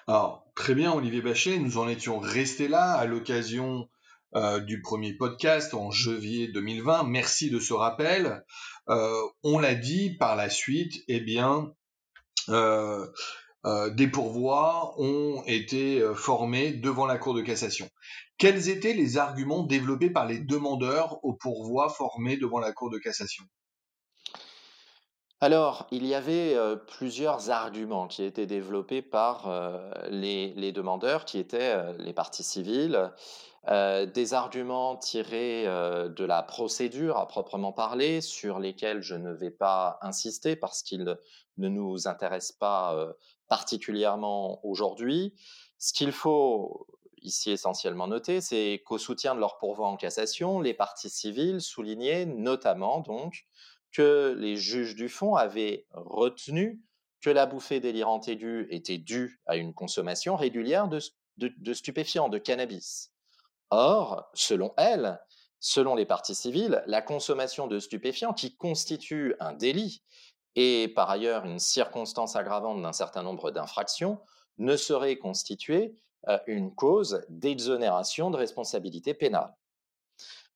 Alors, 0.08 0.46
très 0.56 0.76
bien, 0.76 0.92
Olivier 0.94 1.22
Bachet, 1.22 1.58
nous 1.58 1.78
en 1.78 1.88
étions 1.88 2.20
restés 2.20 2.68
là 2.68 2.94
à 2.94 3.06
l'occasion 3.06 3.88
euh, 4.36 4.60
du 4.60 4.82
premier 4.82 5.14
podcast 5.14 5.74
en 5.74 5.92
janvier 5.92 6.48
2020. 6.48 7.04
Merci 7.04 7.50
de 7.50 7.60
ce 7.60 7.74
rappel. 7.74 8.44
Euh, 8.90 9.14
on 9.44 9.60
l'a 9.60 9.76
dit 9.76 10.16
par 10.18 10.36
la 10.36 10.50
suite, 10.50 10.94
eh 11.08 11.20
bien, 11.20 11.74
euh, 12.50 13.08
des 13.92 14.08
pourvois 14.08 14.96
ont 15.00 15.44
été 15.46 16.02
formés 16.16 16.72
devant 16.72 17.06
la 17.06 17.18
Cour 17.18 17.34
de 17.34 17.42
cassation. 17.42 17.90
Quels 18.38 18.70
étaient 18.70 18.94
les 18.94 19.18
arguments 19.18 19.64
développés 19.64 20.10
par 20.10 20.26
les 20.26 20.40
demandeurs 20.40 21.24
au 21.24 21.34
pourvoi 21.34 21.90
formés 21.90 22.38
devant 22.38 22.60
la 22.60 22.72
Cour 22.72 22.90
de 22.90 22.98
cassation? 22.98 23.44
Alors, 25.42 25.88
il 25.90 26.06
y 26.06 26.14
avait 26.14 26.56
plusieurs 26.88 27.50
arguments 27.50 28.08
qui 28.08 28.24
étaient 28.24 28.46
développés 28.46 29.02
par 29.02 29.50
les, 30.10 30.72
demandeurs, 30.72 31.26
qui 31.26 31.40
étaient 31.40 31.94
les 31.98 32.14
parties 32.14 32.44
civiles, 32.44 33.12
des 33.68 34.34
arguments 34.34 34.98
tirés 34.98 35.66
de 35.66 36.26
la 36.26 36.44
procédure 36.44 37.18
à 37.18 37.28
proprement 37.28 37.74
parler, 37.74 38.22
sur 38.22 38.60
lesquels 38.60 39.02
je 39.02 39.16
ne 39.16 39.32
vais 39.32 39.50
pas 39.50 39.98
insister 40.02 40.56
parce 40.56 40.84
qu'ils 40.84 41.18
ne 41.58 41.68
nous 41.70 42.08
intéressent 42.08 42.58
pas 42.58 42.96
particulièrement 43.48 44.64
aujourd'hui, 44.64 45.34
Ce 45.78 45.92
qu'il 45.92 46.12
faut 46.12 46.88
ici 47.22 47.52
essentiellement 47.52 48.08
noter, 48.08 48.42
c'est 48.42 48.82
qu'au 48.86 48.98
soutien 48.98 49.36
de 49.36 49.40
leur 49.40 49.58
pourvoi 49.58 49.88
en 49.88 49.98
cassation, 49.98 50.60
les 50.60 50.74
parties 50.74 51.10
civiles 51.10 51.62
soulignaient 51.62 52.26
notamment 52.26 53.00
donc 53.00 53.46
que 53.92 54.36
les 54.38 54.56
juges 54.56 54.96
du 54.96 55.10
fond 55.10 55.36
avaient 55.36 55.86
retenu 55.92 56.82
que 57.22 57.30
la 57.30 57.46
bouffée 57.46 57.80
délirante 57.80 58.28
aiguë 58.28 58.68
était 58.72 58.98
due 58.98 59.40
à 59.46 59.56
une 59.56 59.74
consommation 59.74 60.36
régulière 60.36 60.88
de, 60.88 61.74
stupéfiants, 61.74 62.30
de 62.30 62.40
cannabis. 62.40 63.12
Or, 63.70 64.30
selon 64.34 64.74
elles, 64.78 65.20
selon 65.60 65.96
les 65.96 66.06
parties 66.06 66.36
civiles, 66.36 66.84
la 66.88 67.02
consommation 67.02 67.68
de 67.68 67.80
stupéfiants, 67.80 68.34
qui 68.34 68.56
constitue 68.58 69.36
un 69.40 69.54
délit 69.54 70.04
et 70.56 70.90
par 70.90 71.10
ailleurs 71.10 71.46
une 71.46 71.60
circonstance 71.60 72.36
aggravante 72.36 72.82
d'un 72.82 72.92
certain 72.92 73.24
nombre 73.24 73.52
d'infractions, 73.52 74.20
ne 74.58 74.76
saurait 74.76 75.18
constituer 75.18 75.96
euh, 76.28 76.38
une 76.48 76.74
cause 76.76 77.26
d'exonération 77.30 78.32
de 78.32 78.38
responsabilité 78.38 79.14
pénale. 79.14 79.56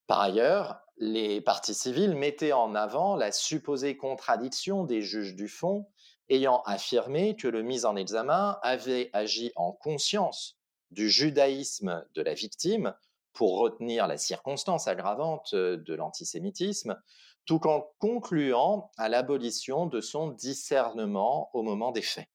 Par 0.08 0.22
ailleurs, 0.22 0.82
les 0.98 1.42
parties 1.42 1.74
civiles 1.74 2.16
mettaient 2.16 2.54
en 2.54 2.76
avant 2.76 3.16
la 3.16 3.32
supposée 3.32 3.98
contradiction 3.98 4.84
des 4.84 5.02
juges 5.02 5.36
du 5.36 5.48
fond 5.48 5.88
ayant 6.30 6.62
affirmé 6.66 7.36
que 7.36 7.48
le 7.48 7.62
mis 7.62 7.86
en 7.86 7.96
examen 7.96 8.58
avait 8.62 9.10
agi 9.14 9.52
en 9.56 9.72
conscience 9.72 10.58
du 10.92 11.10
judaïsme 11.10 12.06
de 12.16 12.22
la 12.22 12.34
victime 12.34 12.94
pour 13.34 13.60
retenir 13.60 14.08
la 14.08 14.18
circonstance 14.18 14.88
aggravante 14.88 15.54
euh, 15.54 15.78
de 15.78 15.94
l'antisémitisme, 15.94 17.00
tout 17.46 17.68
en 17.68 17.92
concluant 18.00 18.92
à 18.98 19.10
l'abolition 19.10 19.86
de 19.88 20.02
son 20.02 20.30
discernement 20.30 21.50
au 21.54 21.62
moment 21.62 21.92
des 21.92 22.02
faits. 22.02 22.28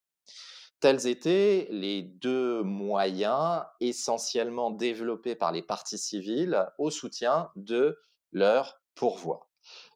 Tels 0.81 1.05
étaient 1.05 1.67
les 1.69 2.01
deux 2.01 2.63
moyens 2.63 3.63
essentiellement 3.79 4.71
développés 4.71 5.35
par 5.35 5.51
les 5.51 5.61
partis 5.61 5.99
civils 5.99 6.65
au 6.79 6.89
soutien 6.89 7.51
de 7.55 7.99
leur 8.31 8.81
pourvoi. 8.95 9.47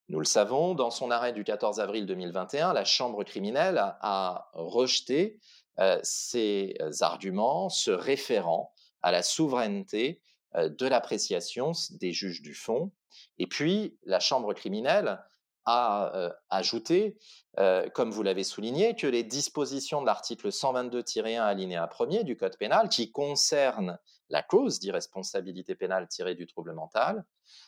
Nous 0.09 0.19
le 0.19 0.25
savons, 0.25 0.75
dans 0.75 0.91
son 0.91 1.09
arrêt 1.09 1.33
du 1.33 1.43
14 1.43 1.79
avril 1.79 2.05
2021, 2.05 2.73
la 2.73 2.85
Chambre 2.85 3.23
criminelle 3.23 3.79
a 3.79 4.51
rejeté 4.53 5.39
euh, 5.79 5.99
ces 6.03 6.77
arguments 7.01 7.69
se 7.69 7.89
référant 7.89 8.71
à 9.01 9.11
la 9.11 9.23
souveraineté 9.23 10.21
euh, 10.53 10.69
de 10.69 10.85
l'appréciation 10.85 11.71
des 11.99 12.11
juges 12.11 12.43
du 12.43 12.53
fond. 12.53 12.91
Et 13.39 13.47
puis, 13.47 13.97
la 14.03 14.19
Chambre 14.19 14.53
criminelle 14.53 15.19
a 15.65 16.15
euh, 16.15 16.31
ajouté, 16.49 17.17
euh, 17.59 17.89
comme 17.89 18.11
vous 18.11 18.23
l'avez 18.23 18.43
souligné, 18.43 18.95
que 18.95 19.07
les 19.07 19.23
dispositions 19.23 20.01
de 20.01 20.05
l'article 20.05 20.49
122-1 20.49 21.39
alinéa 21.39 21.87
1er 21.87 22.23
du 22.23 22.37
Code 22.37 22.57
pénal, 22.57 22.89
qui 22.89 23.11
concernent 23.11 23.97
la 24.29 24.41
cause 24.41 24.79
d'irresponsabilité 24.79 25.75
pénale 25.75 26.07
tirée 26.07 26.35
du 26.35 26.47
trouble 26.47 26.73
mental, 26.73 27.25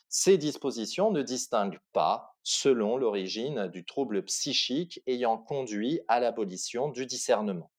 ces 0.09 0.37
dispositions 0.37 1.11
ne 1.11 1.21
distinguent 1.21 1.79
pas 1.93 2.35
selon 2.43 2.97
l'origine 2.97 3.67
du 3.67 3.85
trouble 3.85 4.23
psychique 4.23 5.01
ayant 5.05 5.37
conduit 5.37 6.01
à 6.07 6.19
l'abolition 6.19 6.89
du 6.89 7.05
discernement. 7.05 7.71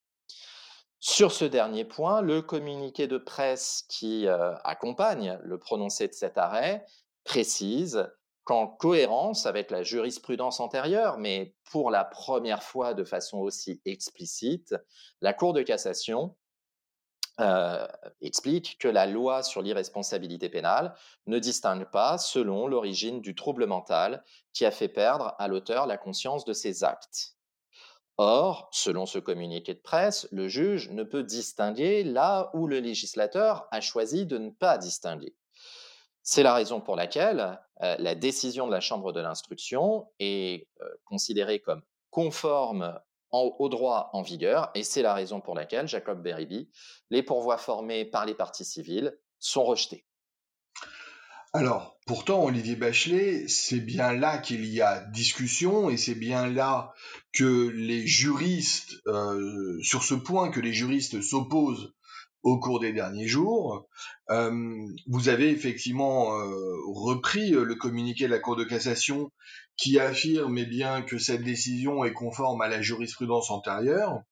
Sur 1.00 1.32
ce 1.32 1.44
dernier 1.44 1.84
point, 1.84 2.22
le 2.22 2.42
communiqué 2.42 3.06
de 3.06 3.18
presse 3.18 3.84
qui 3.88 4.26
accompagne 4.28 5.38
le 5.42 5.58
prononcé 5.58 6.08
de 6.08 6.12
cet 6.12 6.38
arrêt 6.38 6.84
précise 7.25 8.08
qu'en 8.49 8.67
cohérence 8.67 9.45
avec 9.45 9.71
la 9.71 9.83
jurisprudence 9.83 10.59
antérieure, 10.59 11.19
mais 11.19 11.55
pour 11.71 11.90
la 11.90 12.02
première 12.02 12.62
fois 12.62 12.95
de 12.95 13.05
façon 13.05 13.40
aussi 13.40 13.83
explicite, 13.85 14.75
la 15.21 15.34
Cour 15.34 15.52
de 15.52 15.61
cassation 15.61 16.34
euh, 17.41 17.87
explique 18.23 18.78
que 18.78 18.89
la 18.89 19.04
loi 19.04 19.43
sur 19.43 19.61
l'irresponsabilité 19.61 20.49
pénale 20.49 20.95
ne 21.26 21.39
distingue 21.39 21.91
pas 21.91 22.17
selon 22.17 22.69
l'origine 22.69 23.21
du 23.21 23.34
trouble 23.34 23.67
mental 23.67 24.25
qui 24.54 24.65
a 24.65 24.71
fait 24.71 24.89
perdre 24.89 25.34
à 25.39 25.47
l'auteur 25.47 25.87
la 25.87 25.99
conscience 25.99 26.47
de 26.47 26.54
ses 26.54 26.84
actes. 26.84 27.37
Or, 28.17 28.71
selon 28.73 29.04
ce 29.04 29.19
communiqué 29.19 29.75
de 29.75 29.80
presse, 29.80 30.26
le 30.32 30.49
juge 30.49 30.89
ne 30.89 31.02
peut 31.02 31.23
distinguer 31.23 32.02
là 32.02 32.50
où 32.54 32.67
le 32.67 32.80
législateur 32.80 33.69
a 33.73 33.82
choisi 33.82 34.25
de 34.25 34.39
ne 34.39 34.49
pas 34.49 34.78
distinguer. 34.78 35.37
C'est 36.23 36.43
la 36.43 36.52
raison 36.52 36.80
pour 36.80 36.97
laquelle 36.97 37.58
euh, 37.82 37.97
la 37.99 38.14
décision 38.14 38.67
de 38.67 38.73
la 38.73 38.80
Chambre 38.80 39.12
de 39.12 39.21
l'instruction 39.21 40.08
est 40.19 40.69
euh, 40.80 40.86
considérée 41.04 41.60
comme 41.60 41.82
conforme 42.10 42.99
au 43.30 43.69
droit 43.69 44.08
en 44.14 44.23
vigueur, 44.23 44.71
et 44.75 44.82
c'est 44.82 45.02
la 45.02 45.12
raison 45.12 45.43
pour 45.43 45.54
laquelle, 45.54 45.86
Jacob 45.86 46.23
Beribi, 46.23 46.71
les 47.10 47.23
pourvois 47.23 47.58
formés 47.58 48.06
par 48.06 48.25
les 48.25 48.34
parties 48.34 48.64
civiles 48.64 49.19
sont 49.38 49.64
rejetés. 49.64 50.06
Alors, 51.54 51.99
pourtant, 52.06 52.45
Olivier 52.45 52.76
Bachelet, 52.76 53.49
c'est 53.49 53.80
bien 53.80 54.12
là 54.12 54.38
qu'il 54.38 54.67
y 54.67 54.82
a 54.82 55.00
discussion 55.00 55.88
et 55.88 55.97
c'est 55.97 56.14
bien 56.14 56.47
là 56.47 56.93
que 57.32 57.69
les 57.69 58.06
juristes, 58.06 59.00
euh, 59.06 59.78
sur 59.82 60.02
ce 60.02 60.14
point 60.14 60.50
que 60.50 60.60
les 60.60 60.75
juristes 60.75 61.23
s'opposent 61.23 61.95
au 62.49 62.58
cours 62.58 62.80
des 62.80 62.93
derniers 62.93 63.28
jours. 63.28 63.87
Euh, 64.30 64.87
vous 65.06 65.28
avez 65.28 65.50
effectivement 65.50 66.34
euh, 66.39 66.76
repris 66.87 67.50
le 67.50 67.75
communiqué 67.75 68.25
de 68.25 68.30
la 68.30 68.39
Cour 68.39 68.56
de 68.56 68.65
cassation 68.65 69.30
qui 69.76 69.99
affirme 69.99 70.56
eh 70.58 70.67
bien 70.67 71.02
que 71.02 71.19
cette 71.19 71.43
décision 71.43 72.04
est 72.04 72.13
conforme 72.13 72.63
à 72.63 72.69
la 72.69 72.80
jurisprudence 72.80 73.50
antérieure. 73.50 74.23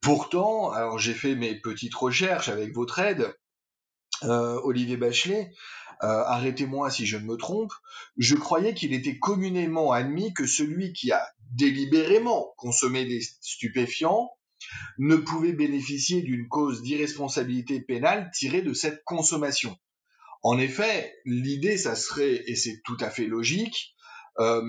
Pourtant, 0.00 0.70
alors 0.70 0.98
j'ai 0.98 1.14
fait 1.14 1.34
mes 1.34 1.54
petites 1.54 1.94
recherches 1.94 2.48
avec 2.48 2.74
votre 2.74 2.98
aide, 2.98 3.32
euh, 4.24 4.60
Olivier 4.62 4.96
Bachelet, 4.96 5.50
arrêtez-moi 6.00 6.90
si 6.90 7.06
je 7.06 7.16
ne 7.16 7.24
me 7.24 7.36
trompe, 7.36 7.72
je 8.18 8.34
croyais 8.34 8.74
qu'il 8.74 8.92
était 8.92 9.18
communément 9.18 9.92
admis 9.92 10.34
que 10.34 10.46
celui 10.46 10.92
qui 10.92 11.10
a 11.10 11.26
délibérément 11.52 12.52
consommé 12.58 13.06
des 13.06 13.22
stupéfiants 13.40 14.30
ne 14.98 15.16
pouvait 15.16 15.52
bénéficier 15.52 16.22
d'une 16.22 16.48
cause 16.48 16.82
d'irresponsabilité 16.82 17.80
pénale 17.80 18.30
tirée 18.34 18.62
de 18.62 18.72
cette 18.72 19.02
consommation. 19.04 19.76
En 20.42 20.58
effet, 20.58 21.14
l'idée, 21.24 21.76
ça 21.76 21.96
serait, 21.96 22.42
et 22.46 22.54
c'est 22.56 22.80
tout 22.84 22.96
à 23.00 23.10
fait 23.10 23.26
logique, 23.26 23.94
euh, 24.38 24.60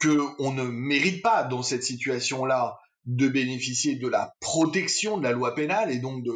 qu'on 0.00 0.52
ne 0.52 0.64
mérite 0.64 1.22
pas 1.22 1.42
dans 1.42 1.62
cette 1.62 1.82
situation-là 1.82 2.78
de 3.06 3.28
bénéficier 3.28 3.96
de 3.96 4.08
la 4.08 4.34
protection 4.40 5.16
de 5.16 5.22
la 5.22 5.32
loi 5.32 5.54
pénale 5.54 5.90
et 5.90 5.98
donc 5.98 6.22
de 6.24 6.34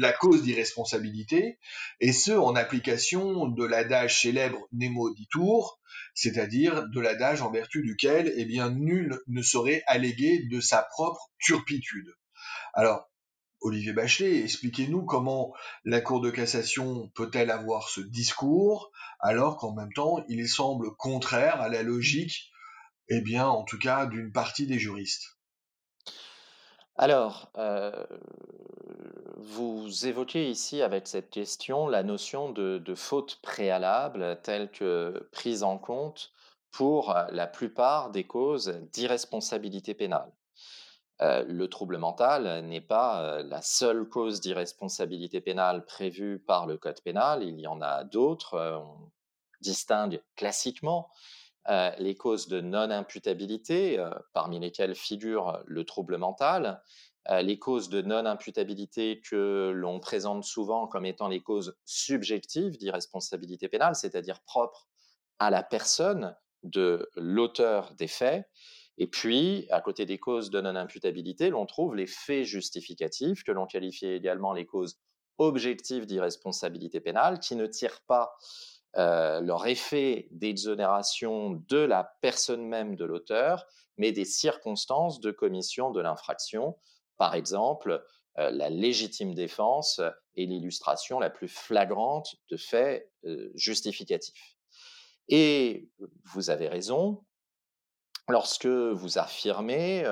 la 0.00 0.12
cause 0.12 0.42
d'irresponsabilité, 0.42 1.58
et 2.00 2.12
ce 2.12 2.32
en 2.32 2.56
application 2.56 3.46
de 3.46 3.64
l'adage 3.64 4.22
célèbre 4.22 4.66
Nemo 4.72 5.14
ditour, 5.14 5.78
c'est-à-dire 6.14 6.88
de 6.88 7.00
l'adage 7.00 7.42
en 7.42 7.52
vertu 7.52 7.82
duquel 7.82 8.32
eh 8.36 8.44
bien, 8.44 8.70
nul 8.70 9.20
ne 9.28 9.40
saurait 9.42 9.84
alléguer 9.86 10.42
de 10.50 10.60
sa 10.60 10.82
propre 10.82 11.30
turpitude. 11.38 12.12
Alors, 12.78 13.10
Olivier 13.60 13.92
Bachelet, 13.92 14.40
expliquez-nous 14.44 15.04
comment 15.04 15.52
la 15.84 16.00
Cour 16.00 16.20
de 16.20 16.30
cassation 16.30 17.08
peut-elle 17.16 17.50
avoir 17.50 17.88
ce 17.88 18.00
discours 18.00 18.92
alors 19.18 19.56
qu'en 19.56 19.72
même 19.72 19.92
temps 19.92 20.24
il 20.28 20.48
semble 20.48 20.94
contraire 20.94 21.60
à 21.60 21.68
la 21.68 21.82
logique, 21.82 22.52
eh 23.08 23.20
bien 23.20 23.48
en 23.48 23.64
tout 23.64 23.80
cas 23.80 24.06
d'une 24.06 24.30
partie 24.30 24.68
des 24.68 24.78
juristes. 24.78 25.40
Alors, 26.94 27.50
euh, 27.58 28.06
vous 29.38 30.06
évoquez 30.06 30.48
ici 30.48 30.80
avec 30.80 31.08
cette 31.08 31.30
question 31.30 31.88
la 31.88 32.04
notion 32.04 32.52
de, 32.52 32.78
de 32.78 32.94
faute 32.94 33.40
préalable 33.42 34.40
telle 34.44 34.70
que 34.70 35.28
prise 35.32 35.64
en 35.64 35.78
compte 35.78 36.32
pour 36.70 37.12
la 37.32 37.48
plupart 37.48 38.12
des 38.12 38.24
causes 38.24 38.68
d'irresponsabilité 38.92 39.94
pénale. 39.94 40.30
Euh, 41.20 41.44
le 41.48 41.68
trouble 41.68 41.98
mental 41.98 42.64
n'est 42.66 42.80
pas 42.80 43.22
euh, 43.22 43.42
la 43.42 43.60
seule 43.60 44.08
cause 44.08 44.40
d'irresponsabilité 44.40 45.40
pénale 45.40 45.84
prévue 45.84 46.38
par 46.38 46.66
le 46.66 46.78
Code 46.78 47.00
pénal, 47.02 47.42
il 47.42 47.58
y 47.58 47.66
en 47.66 47.80
a 47.82 48.04
d'autres. 48.04 48.54
Euh, 48.54 48.78
on 48.78 49.10
distingue 49.60 50.22
classiquement 50.36 51.10
les 51.98 52.16
causes 52.16 52.48
de 52.48 52.62
non-imputabilité, 52.62 54.02
parmi 54.32 54.58
lesquelles 54.58 54.94
figure 54.94 55.62
le 55.66 55.84
trouble 55.84 56.16
mental, 56.16 56.82
les 57.28 57.58
causes 57.58 57.90
de 57.90 58.00
non-imputabilité 58.00 59.20
que 59.20 59.70
l'on 59.74 60.00
présente 60.00 60.44
souvent 60.44 60.86
comme 60.86 61.04
étant 61.04 61.28
les 61.28 61.42
causes 61.42 61.76
subjectives 61.84 62.78
d'irresponsabilité 62.78 63.68
pénale, 63.68 63.96
c'est-à-dire 63.96 64.40
propres 64.46 64.88
à 65.40 65.50
la 65.50 65.62
personne 65.62 66.34
de 66.62 67.10
l'auteur 67.16 67.92
des 67.96 68.08
faits, 68.08 68.48
et 68.98 69.06
puis, 69.06 69.68
à 69.70 69.80
côté 69.80 70.06
des 70.06 70.18
causes 70.18 70.50
de 70.50 70.60
non-imputabilité, 70.60 71.50
l'on 71.50 71.66
trouve 71.66 71.94
les 71.94 72.08
faits 72.08 72.44
justificatifs, 72.44 73.44
que 73.44 73.52
l'on 73.52 73.66
qualifie 73.66 74.08
également 74.08 74.52
les 74.52 74.66
causes 74.66 74.98
objectives 75.38 76.04
d'irresponsabilité 76.04 77.00
pénale, 77.00 77.38
qui 77.38 77.54
ne 77.54 77.66
tirent 77.66 78.00
pas 78.08 78.34
euh, 78.96 79.40
leur 79.40 79.68
effet 79.68 80.26
d'exonération 80.32 81.62
de 81.68 81.78
la 81.78 82.12
personne 82.20 82.66
même 82.66 82.96
de 82.96 83.04
l'auteur, 83.04 83.66
mais 83.98 84.10
des 84.10 84.24
circonstances 84.24 85.20
de 85.20 85.30
commission 85.30 85.92
de 85.92 86.00
l'infraction. 86.00 86.76
Par 87.16 87.34
exemple, 87.34 88.04
la 88.36 88.70
légitime 88.70 89.34
défense 89.34 90.00
est 90.36 90.44
l'illustration 90.44 91.18
la 91.18 91.28
plus 91.28 91.48
flagrante 91.48 92.36
de 92.48 92.56
faits 92.56 93.10
justificatifs. 93.54 94.56
Et 95.28 95.88
vous 96.32 96.50
avez 96.50 96.68
raison, 96.68 97.24
lorsque 98.28 98.66
vous 98.66 99.18
affirmez 99.18 100.04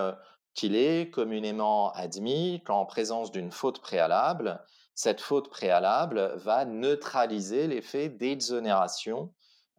qu'il 0.55 0.75
est 0.75 1.11
communément 1.11 1.93
admis 1.93 2.63
qu'en 2.65 2.87
présence 2.87 3.31
d'une 3.31 3.53
faute 3.53 3.81
préalable, 3.81 4.63
cette 4.95 5.21
faute 5.21 5.51
préalable 5.51 6.33
va 6.37 6.65
neutraliser 6.65 7.67
l'effet 7.67 8.09
d'exonération 8.09 9.33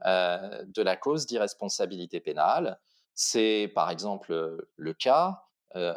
de 0.06 0.82
la 0.82 0.96
cause 0.96 1.26
d'irresponsabilité 1.26 2.20
pénale. 2.20 2.80
C'est 3.16 3.72
par 3.74 3.90
exemple 3.90 4.68
le 4.76 4.94
cas 4.94 5.44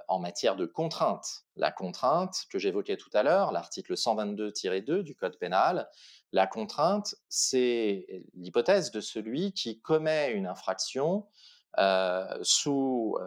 en 0.09 0.18
matière 0.18 0.57
de 0.57 0.66
contrainte. 0.66 1.44
La 1.57 1.70
contrainte 1.70 2.44
que 2.50 2.59
j'évoquais 2.59 2.96
tout 2.96 3.11
à 3.12 3.22
l'heure, 3.22 3.53
l'article 3.53 3.94
122-2 3.94 5.03
du 5.03 5.14
Code 5.14 5.38
pénal, 5.38 5.88
la 6.33 6.46
contrainte, 6.46 7.14
c'est 7.29 8.24
l'hypothèse 8.35 8.90
de 8.90 9.00
celui 9.00 9.53
qui 9.53 9.81
commet 9.81 10.33
une 10.33 10.46
infraction 10.46 11.26
sous 12.42 13.18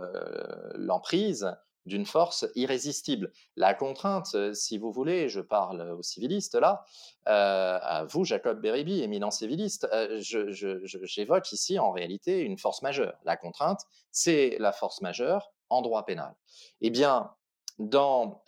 l'emprise 0.76 1.56
d'une 1.86 2.06
force 2.06 2.46
irrésistible. 2.56 3.34
La 3.58 3.74
contrainte, 3.74 4.54
si 4.54 4.78
vous 4.78 4.94
voulez, 4.94 5.28
je 5.28 5.42
parle 5.42 5.82
aux 5.92 6.02
civilistes 6.02 6.56
là, 6.56 6.86
à 7.26 8.06
vous, 8.08 8.24
Jacob 8.24 8.62
Beribi, 8.62 9.02
éminent 9.02 9.32
civiliste, 9.32 9.88
j'évoque 10.20 11.52
ici 11.52 11.80
en 11.80 11.92
réalité 11.92 12.40
une 12.40 12.58
force 12.58 12.82
majeure. 12.84 13.20
La 13.26 13.36
contrainte, 13.36 13.82
c'est 14.12 14.56
la 14.60 14.72
force 14.72 15.02
majeure 15.02 15.52
en 15.70 15.82
droit 15.82 16.06
pénal. 16.06 16.34
Eh 16.80 16.90
bien, 16.90 17.32
dans 17.80 18.42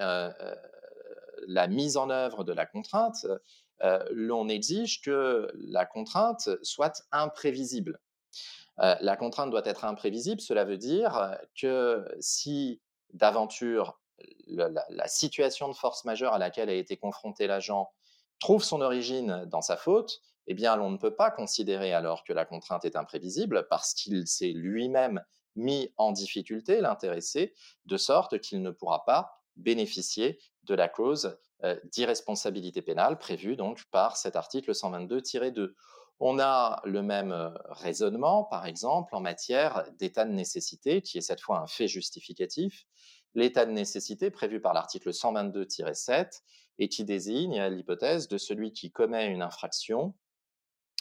la 1.47 1.67
mise 1.67 1.97
en 1.97 2.09
œuvre 2.09 2.45
de 2.45 2.53
la 2.53 2.65
contrainte, 2.65 3.27
l'on 4.11 4.47
exige 4.47 5.01
que 5.01 5.51
la 5.55 5.85
contrainte 5.85 6.49
soit 6.63 7.03
imprévisible. 7.11 7.99
La 8.77 9.15
contrainte 9.15 9.51
doit 9.51 9.65
être 9.65 9.85
imprévisible, 9.85 10.41
cela 10.41 10.65
veut 10.65 10.77
dire 10.77 11.37
que 11.59 12.05
si 12.19 12.81
d'aventure 13.13 13.99
la, 14.47 15.07
situation 15.07 15.67
de 15.67 15.73
force 15.73 16.05
majeure 16.05 16.33
à 16.33 16.39
laquelle 16.39 16.69
a 16.69 16.73
été 16.73 16.97
confronté 16.97 17.47
l'agent 17.47 17.89
trouve 18.39 18.63
son 18.63 18.81
origine 18.81 19.45
dans 19.45 19.61
sa 19.61 19.77
faute, 19.77 20.21
eh 20.47 20.53
bien, 20.53 20.75
l'on 20.75 20.91
ne 20.91 20.97
peut 20.97 21.15
pas 21.15 21.31
considérer 21.31 21.93
alors 21.93 22.23
que 22.23 22.33
la 22.33 22.45
contrainte 22.45 22.85
est 22.85 22.95
imprévisible 22.95 23.67
parce 23.69 23.93
qu'il 23.93 24.27
s'est 24.27 24.51
lui-même 24.51 25.23
mis 25.55 25.93
en 25.97 26.11
difficulté 26.11 26.81
l'intéressé, 26.81 27.53
de 27.85 27.97
sorte 27.97 28.39
qu'il 28.39 28.61
ne 28.61 28.71
pourra 28.71 29.05
pas 29.05 29.41
bénéficier 29.55 30.37
de 30.63 30.75
la 30.75 30.89
cause 30.89 31.37
euh, 31.63 31.79
d'irresponsabilité 31.85 32.81
pénale 32.81 33.17
prévue 33.17 33.55
donc 33.55 33.85
par 33.89 34.17
cet 34.17 34.35
article 34.35 34.71
122-2. 34.71 35.73
On 36.19 36.39
a 36.39 36.81
le 36.85 37.01
même 37.01 37.31
euh, 37.31 37.49
raisonnement, 37.65 38.45
par 38.45 38.65
exemple, 38.65 39.15
en 39.15 39.19
matière 39.19 39.85
d'état 39.99 40.25
de 40.25 40.31
nécessité, 40.31 41.01
qui 41.01 41.17
est 41.17 41.21
cette 41.21 41.41
fois 41.41 41.59
un 41.59 41.67
fait 41.67 41.87
justificatif. 41.87 42.85
L'état 43.33 43.65
de 43.65 43.71
nécessité 43.71 44.31
prévu 44.31 44.61
par 44.61 44.73
l'article 44.73 45.09
122-7 45.09 46.41
et 46.79 46.87
qui 46.87 47.03
désigne 47.03 47.61
l'hypothèse 47.67 48.27
de 48.27 48.37
celui 48.37 48.71
qui 48.71 48.91
commet 48.91 49.27
une 49.27 49.41
infraction 49.41 50.13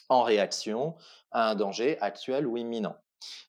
en 0.09 0.23
réaction 0.23 0.97
à 1.31 1.51
un 1.51 1.55
danger 1.55 1.99
actuel 2.01 2.47
ou 2.47 2.57
imminent. 2.57 2.97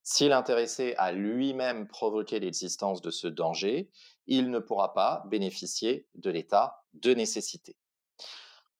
Si 0.04 0.28
l'intéressé 0.28 0.94
a 0.98 1.12
lui-même 1.12 1.88
provoqué 1.88 2.40
l'existence 2.40 3.02
de 3.02 3.12
ce 3.12 3.28
danger, 3.28 3.90
il 4.28 4.50
ne 4.50 4.60
pourra 4.60 4.94
pas 4.94 5.24
bénéficier 5.28 6.08
de 6.16 6.30
l'état 6.30 6.84
de 6.94 7.14
nécessité. 7.14 7.76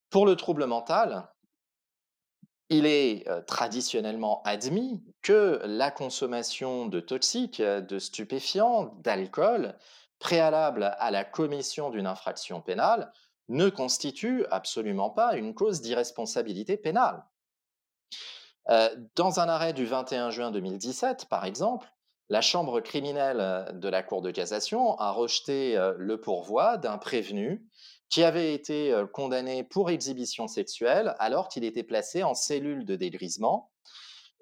Pour 0.10 0.26
le 0.26 0.36
trouble 0.36 0.66
mental, 0.66 1.28
il 2.70 2.86
est 2.86 3.26
traditionnellement 3.46 4.42
admis 4.44 5.04
que 5.22 5.62
la 5.66 5.92
consommation 5.92 6.88
de 6.88 7.00
toxiques, 7.00 7.62
de 7.62 8.00
stupéfiants, 8.00 8.96
d'alcool, 9.04 9.76
préalable 10.20 10.96
à 10.98 11.12
la 11.12 11.24
commission 11.24 11.90
d'une 11.90 12.08
infraction 12.08 12.62
pénale, 12.62 13.12
ne 13.48 13.70
constitue 13.70 14.46
absolument 14.50 15.10
pas 15.10 15.36
une 15.36 15.54
cause 15.54 15.82
d'irresponsabilité 15.82 16.78
pénale. 16.78 17.24
dans 19.16 19.40
un 19.40 19.48
arrêt 19.48 19.74
du 19.74 19.86
21 19.86 20.32
juin 20.32 20.50
2017, 20.50 21.26
par 21.30 21.46
exemple, 21.46 21.88
la 22.30 22.42
Chambre 22.42 22.80
criminelle 22.82 23.70
de 23.74 23.88
la 23.88 24.02
Cour 24.02 24.24
de 24.24 24.32
cassation 24.32 24.98
a 24.98 25.12
rejeté 25.12 25.78
le 25.98 26.20
pourvoi 26.20 26.78
d'un 26.78 26.98
prévenu 26.98 27.64
qui 28.10 28.24
avait 28.24 28.54
été 28.54 28.96
condamné 29.14 29.64
pour 29.64 29.90
exhibition 29.90 30.48
sexuelle 30.48 31.16
alors 31.20 31.48
qu'il 31.48 31.64
était 31.64 31.84
placé 31.84 32.24
en 32.24 32.34
cellule 32.34 32.86
de 32.86 32.96
dégrisement. 32.96 33.72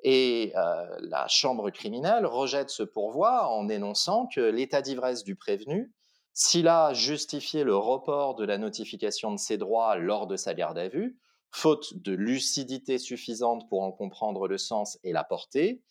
Et 0.04 0.52
la 0.54 1.28
chambre 1.30 1.69
criminelle 1.69 2.26
rejette 2.26 2.69
ce 2.69 2.84
pourvoi 2.84 3.47
en 3.47 3.69
énonçant 3.69 4.28
que 4.28 4.41
l'état 4.41 4.82
d'ivresse 4.82 5.23
du 5.23 5.36
prévenu, 5.36 5.93
s'il 6.34 6.67
a 6.67 6.93
justifié 6.93 7.63
le 7.63 7.78
report 7.78 8.36
de 8.36 8.43
la 8.43 8.58
notification 8.58 9.32
de 9.32 9.38
ses 9.38 9.58
droits 9.58 9.95
lors 9.95 10.28
de 10.28 10.36
sa 10.36 10.54
garde 10.54 10.78
à 10.78 10.89
vue, 10.89 11.17
faute 11.52 12.02
de 12.02 12.12
lucidité 12.12 12.97
suffisante 12.97 13.69
pour 13.69 13.84
en 13.84 13.91
comprendre 13.91 14.47
le 14.47 14.58
sens 14.58 14.97
et 15.04 15.13
la 15.13 15.23
portée, 15.23 15.84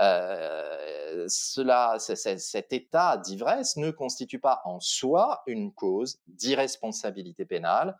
euh, 0.00 1.26
cela, 1.28 1.96
cet 1.98 2.72
état 2.72 3.16
d'ivresse 3.16 3.76
ne 3.76 3.90
constitue 3.90 4.38
pas 4.38 4.60
en 4.64 4.80
soi 4.80 5.42
une 5.46 5.72
cause 5.72 6.18
d'irresponsabilité 6.26 7.44
pénale, 7.44 7.96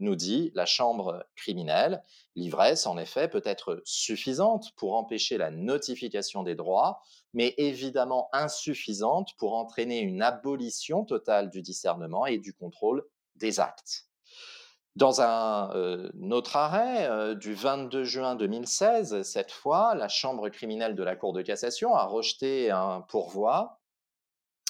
nous 0.00 0.14
dit 0.14 0.52
la 0.54 0.66
Chambre 0.66 1.26
criminelle. 1.34 2.02
L'ivresse, 2.36 2.86
en 2.86 2.98
effet, 2.98 3.28
peut 3.28 3.42
être 3.44 3.82
suffisante 3.84 4.72
pour 4.76 4.94
empêcher 4.94 5.38
la 5.38 5.50
notification 5.50 6.42
des 6.42 6.54
droits, 6.54 7.02
mais 7.32 7.54
évidemment 7.58 8.28
insuffisante 8.32 9.30
pour 9.38 9.54
entraîner 9.54 9.98
une 9.98 10.22
abolition 10.22 11.04
totale 11.04 11.50
du 11.50 11.62
discernement 11.62 12.26
et 12.26 12.38
du 12.38 12.52
contrôle 12.52 13.04
des 13.34 13.60
actes. 13.60 14.07
Dans 14.98 15.20
un, 15.20 15.70
euh, 15.76 16.10
autre 16.32 16.56
arrêt 16.56 17.08
euh, 17.08 17.36
du 17.36 17.54
22 17.54 18.02
juin 18.02 18.34
2016, 18.34 19.22
cette 19.22 19.52
fois, 19.52 19.94
la 19.94 20.08
Chambre 20.08 20.48
criminelle 20.48 20.96
de 20.96 21.04
la 21.04 21.14
Cour 21.14 21.32
de 21.32 21.40
cassation 21.40 21.94
a 21.94 22.04
rejeté 22.04 22.72
un 22.72 23.02
pourvoi 23.02 23.78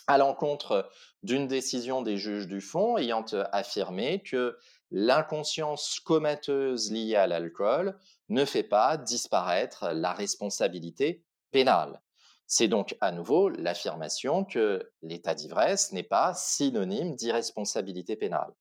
à 0.07 0.19
l'encontre 0.19 0.87
d'une 1.23 1.47
décision 1.47 2.03
des 2.03 2.19
juges 2.19 2.47
du 2.47 2.61
fond 2.61 2.99
ayant 2.99 3.25
euh, 3.33 3.45
affirmé 3.53 4.23
que 4.23 4.59
l'inconscience 4.91 5.99
comateuse 5.99 6.93
liée 6.93 7.17
à 7.17 7.27
l'alcool 7.27 7.99
ne 8.29 8.45
fait 8.45 8.63
pas 8.63 8.99
disparaître 8.99 9.93
la 9.95 10.13
responsabilité 10.13 11.25
pénale. 11.53 12.03
C'est 12.47 12.69
donc 12.69 12.99
à 13.01 13.13
nouveau 13.13 13.49
l'affirmation 13.49 14.45
que 14.45 14.93
l'état 15.01 15.35
d'ivresse 15.35 15.91
n'est 15.93 16.03
pas 16.03 16.35
synonyme 16.35 17.17
d'irresponsabilité 17.17 18.15
pénale. 18.15 18.53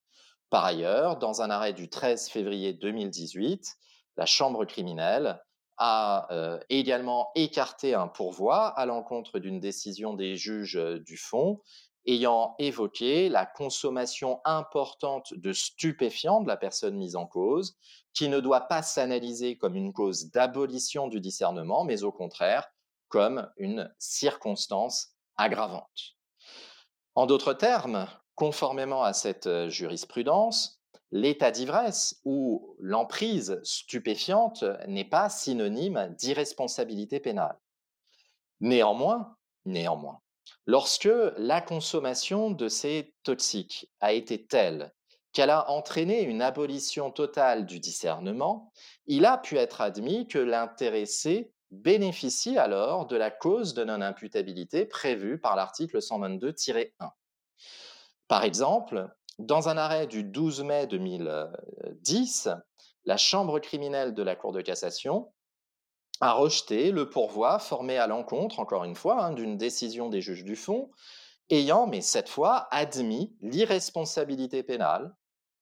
Par 0.49 0.63
ailleurs, 0.65 1.17
dans 1.17 1.41
un 1.41 1.49
arrêt 1.49 1.73
du 1.73 1.89
13 1.89 2.29
février 2.29 2.73
2018, 2.73 3.77
la 4.15 4.25
Chambre 4.25 4.65
criminelle 4.65 5.43
a 5.77 6.27
euh, 6.31 6.59
également 6.69 7.29
écarté 7.35 7.93
un 7.93 8.07
pourvoi 8.07 8.67
à 8.67 8.85
l'encontre 8.85 9.39
d'une 9.39 9.59
décision 9.59 10.13
des 10.13 10.35
juges 10.35 10.77
euh, 10.77 10.99
du 10.99 11.17
fond 11.17 11.61
ayant 12.07 12.55
évoqué 12.57 13.27
la 13.27 13.45
consommation 13.45 14.39
importante 14.45 15.33
de 15.33 15.51
stupéfiants 15.51 16.41
de 16.41 16.47
la 16.47 16.55
personne 16.55 16.95
mise 16.95 17.17
en 17.17 17.27
cause, 17.27 17.77
qui 18.13 18.29
ne 18.29 18.39
doit 18.39 18.61
pas 18.61 18.81
s'analyser 18.81 19.57
comme 19.57 19.75
une 19.75 19.91
cause 19.91 20.31
d'abolition 20.31 21.09
du 21.09 21.19
discernement, 21.19 21.83
mais 21.83 22.03
au 22.03 22.11
contraire 22.11 22.67
comme 23.09 23.49
une 23.57 23.93
circonstance 23.99 25.15
aggravante. 25.35 26.15
En 27.15 27.25
d'autres 27.25 27.53
termes, 27.53 28.07
Conformément 28.37 29.01
à 29.01 29.13
cette 29.13 29.49
jurisprudence, 29.67 30.79
l'état 31.09 31.49
d'ivresse 31.49 32.21
ou 32.23 32.75
l'emprise 32.77 33.59
stupéfiante 33.63 34.63
n'est 34.87 35.09
pas 35.09 35.27
synonyme 35.27 36.13
d'irresponsabilité 36.15 37.19
pénale. 37.19 37.57
Néanmoins, 38.59 39.35
néanmoins, 39.65 40.21
lorsque 40.67 41.09
la 41.37 41.61
consommation 41.61 42.51
de 42.51 42.67
ces 42.67 43.15
toxiques 43.23 43.89
a 44.01 44.13
été 44.13 44.45
telle 44.45 44.93
qu'elle 45.33 45.49
a 45.49 45.71
entraîné 45.71 46.21
une 46.21 46.43
abolition 46.43 47.09
totale 47.09 47.65
du 47.65 47.79
discernement, 47.79 48.71
il 49.07 49.25
a 49.25 49.39
pu 49.39 49.57
être 49.57 49.81
admis 49.81 50.27
que 50.27 50.37
l'intéressé 50.37 51.51
bénéficie 51.71 52.59
alors 52.59 53.07
de 53.07 53.15
la 53.15 53.31
cause 53.31 53.73
de 53.73 53.83
non-imputabilité 53.83 54.85
prévue 54.85 55.39
par 55.39 55.55
l'article 55.55 55.97
122-1. 55.97 56.91
Par 58.27 58.43
exemple, 58.43 59.09
dans 59.39 59.69
un 59.69 59.77
arrêt 59.77 60.07
du 60.07 60.23
12 60.23 60.63
mai 60.63 60.87
2010, 60.87 62.49
la 63.05 63.17
Chambre 63.17 63.59
criminelle 63.59 64.13
de 64.13 64.23
la 64.23 64.35
Cour 64.35 64.51
de 64.51 64.61
cassation 64.61 65.31
a 66.19 66.33
rejeté 66.33 66.91
le 66.91 67.09
pourvoi 67.09 67.59
formé 67.59 67.97
à 67.97 68.07
l'encontre, 68.07 68.59
encore 68.59 68.83
une 68.83 68.95
fois, 68.95 69.23
hein, 69.23 69.33
d'une 69.33 69.57
décision 69.57 70.09
des 70.09 70.21
juges 70.21 70.43
du 70.43 70.55
fond, 70.55 70.89
ayant, 71.49 71.87
mais 71.87 72.01
cette 72.01 72.29
fois, 72.29 72.67
admis 72.71 73.35
l'irresponsabilité 73.41 74.63
pénale 74.63 75.15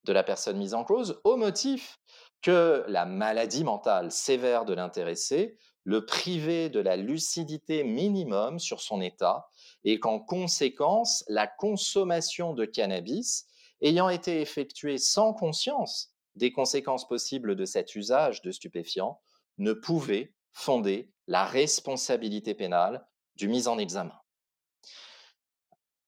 de 0.06 0.14
la 0.14 0.24
personne 0.24 0.58
mise 0.58 0.74
en 0.74 0.84
cause 0.84 1.20
au 1.24 1.36
motif 1.36 2.00
que 2.42 2.84
la 2.88 3.06
maladie 3.06 3.64
mentale 3.64 4.12
sévère 4.12 4.66
de 4.66 4.74
l'intéressé 4.74 5.58
le 5.84 6.06
privait 6.06 6.70
de 6.70 6.80
la 6.80 6.96
lucidité 6.96 7.84
minimum 7.84 8.60
sur 8.60 8.82
son 8.82 9.02
état 9.02 9.48
et 9.86 10.00
qu'en 10.00 10.20
conséquence, 10.20 11.24
la 11.28 11.48
consommation 11.48 12.54
de 12.54 12.66
cannabis 12.66 13.46
ayant 13.82 14.10
été 14.10 14.42
effectuée 14.42 14.98
sans 14.98 15.34
conscience 15.34 16.12
des 16.36 16.52
conséquences 16.52 17.08
possibles 17.08 17.56
de 17.56 17.66
cet 17.66 17.96
usage 17.96 18.42
de 18.42 18.52
stupéfiants 18.52 19.22
ne 19.58 19.74
pouvait 19.74 20.34
fonder 20.52 21.12
la 21.28 21.46
responsabilité 21.46 22.54
pénale 22.54 23.06
du 23.36 23.48
mis 23.48 23.68
en 23.68 23.78
examen. 23.78 24.20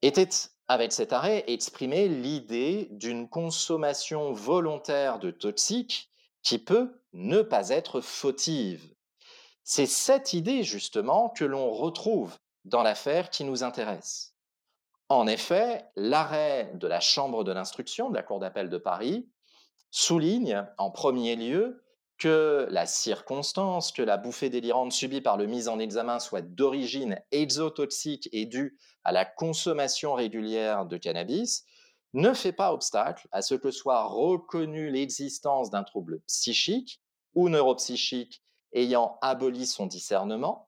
Était 0.02 0.30
avec 0.68 0.92
cet 0.92 1.13
arrêt 1.13 1.44
exprimée 1.48 2.08
l'idée 2.08 2.88
d'une 2.92 3.30
consommation 3.30 4.34
volontaire 4.34 5.20
de 5.20 5.32
toxiques 5.32 6.12
qui 6.42 6.60
peut 6.60 7.00
ne 7.13 7.42
pas 7.42 7.70
être 7.70 8.02
fautive. 8.02 8.94
C'est 9.63 9.86
cette 9.86 10.34
idée 10.34 10.63
justement 10.63 11.30
que 11.30 11.46
l'on 11.46 11.72
retrouve 11.72 12.38
dans 12.67 12.84
l'affaire 12.84 13.30
qui 13.30 13.43
nous 13.43 13.63
intéresse. 13.63 14.34
En 15.10 15.25
effet, 15.25 15.86
l'arrêt 15.95 16.71
de 16.75 16.88
la 16.88 16.99
Chambre 16.99 17.43
de 17.43 17.51
l'instruction 17.51 18.10
de 18.10 18.15
la 18.15 18.23
Cour 18.23 18.39
d'appel 18.39 18.69
de 18.69 18.77
Paris 18.77 19.30
souligne 19.89 20.67
en 20.77 20.91
premier 20.91 21.36
lieu 21.36 21.84
que 22.17 22.67
la 22.71 22.86
circonstance 22.86 23.91
que 23.91 24.01
la 24.01 24.17
bouffée 24.17 24.49
délirante 24.49 24.91
subie 24.91 25.21
par 25.21 25.38
le 25.38 25.45
mis 25.45 25.67
en 25.67 25.80
examen 25.80 26.19
soit 26.19 26.41
d'origine 26.41 27.21
exotoxique 27.32 28.27
et 28.32 28.45
due 28.45 28.77
à 29.03 29.12
la 29.12 29.23
consommation 29.23 30.13
régulière 30.13 30.86
de 30.86 30.97
cannabis 30.97 31.63
ne 32.13 32.34
fait 32.34 32.51
pas 32.51 32.73
obstacle 32.73 33.27
à 33.32 33.41
ce 33.41 33.53
que 33.56 33.71
soit 33.71 34.03
reconnue 34.03 34.89
l'existence 34.89 35.69
d'un 35.69 35.84
trouble 35.84 36.21
psychique 36.27 37.01
ou 37.36 37.49
neuropsychique 37.49 38.41
ayant 38.73 39.17
aboli 39.21 39.65
son 39.65 39.86
discernement, 39.86 40.66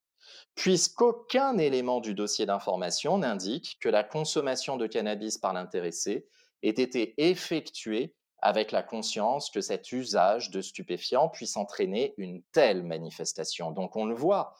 puisqu'aucun 0.59 1.57
élément 1.57 2.01
du 2.01 2.13
dossier 2.13 2.45
d'information 2.45 3.17
n'indique 3.17 3.77
que 3.79 3.87
la 3.87 4.03
consommation 4.03 4.75
de 4.75 4.87
cannabis 4.87 5.37
par 5.37 5.53
l'intéressé 5.53 6.27
ait 6.63 6.69
été 6.71 7.13
effectuée 7.17 8.13
avec 8.39 8.73
la 8.73 8.83
conscience 8.83 9.49
que 9.51 9.61
cet 9.61 9.93
usage 9.93 10.51
de 10.51 10.59
stupéfiants 10.61 11.29
puisse 11.29 11.55
entraîner 11.55 12.13
une 12.17 12.43
telle 12.51 12.83
manifestation. 12.83 13.71
Donc 13.71 13.95
on 13.95 14.03
le 14.03 14.13
voit, 14.13 14.53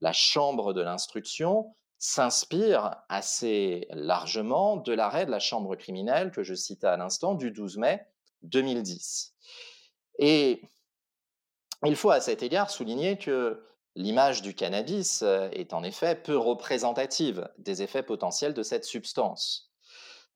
la 0.00 0.12
Chambre 0.12 0.72
de 0.72 0.82
l'instruction 0.82 1.76
s'inspire 1.96 2.96
assez 3.08 3.86
largement 3.90 4.76
de 4.76 4.92
l'arrêt 4.94 5.26
de 5.26 5.30
la 5.30 5.38
Chambre 5.38 5.76
criminelle 5.76 6.32
que 6.32 6.42
je 6.42 6.54
citais 6.54 6.88
à 6.88 6.96
l'instant 6.96 7.36
du 7.36 7.52
12 7.52 7.76
mai 7.76 8.04
2010. 8.42 9.32
Et 10.18 10.60
il 11.84 11.94
faut 11.94 12.10
à 12.10 12.20
cet 12.20 12.42
égard 12.42 12.68
souligner 12.68 13.16
que 13.16 13.62
l'image 13.96 14.42
du 14.42 14.54
cannabis 14.54 15.22
euh, 15.22 15.48
est 15.52 15.72
en 15.72 15.82
effet 15.82 16.14
peu 16.14 16.36
représentative 16.36 17.48
des 17.58 17.82
effets 17.82 18.02
potentiels 18.02 18.54
de 18.54 18.62
cette 18.62 18.84
substance. 18.84 19.72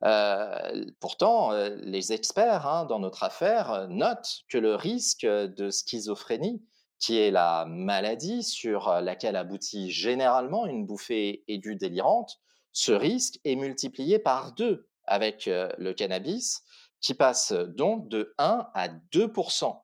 Euh, 0.03 0.87
pourtant, 0.99 1.53
euh, 1.53 1.77
les 1.83 2.13
experts 2.13 2.67
hein, 2.67 2.87
dans 2.87 2.99
notre 2.99 3.23
affaire 3.23 3.87
notent 3.89 4.41
que 4.49 4.59
le 4.59 4.75
risque 4.75 5.27
de 5.27 5.71
schizophrénie, 5.71 6.65
qui 6.99 7.19
est 7.19 7.31
la 7.31 7.67
maladie 7.67 8.43
sur 8.43 8.91
laquelle 9.01 9.37
aboutit 9.37 9.91
généralement 9.91 10.67
une 10.67 10.87
bouffée 10.87 11.45
aiguë 11.49 11.77
délirante, 11.77 12.41
ce 12.73 12.93
risque 12.93 13.39
est 13.45 13.57
multiplié 13.57 14.19
par 14.19 14.53
deux 14.53 14.87
avec 15.05 15.47
le 15.47 15.93
cannabis, 15.93 16.63
qui 17.01 17.15
passe 17.15 17.53
donc 17.53 18.09
de 18.09 18.35
1 18.37 18.69
à 18.75 18.89
2% 18.89 19.81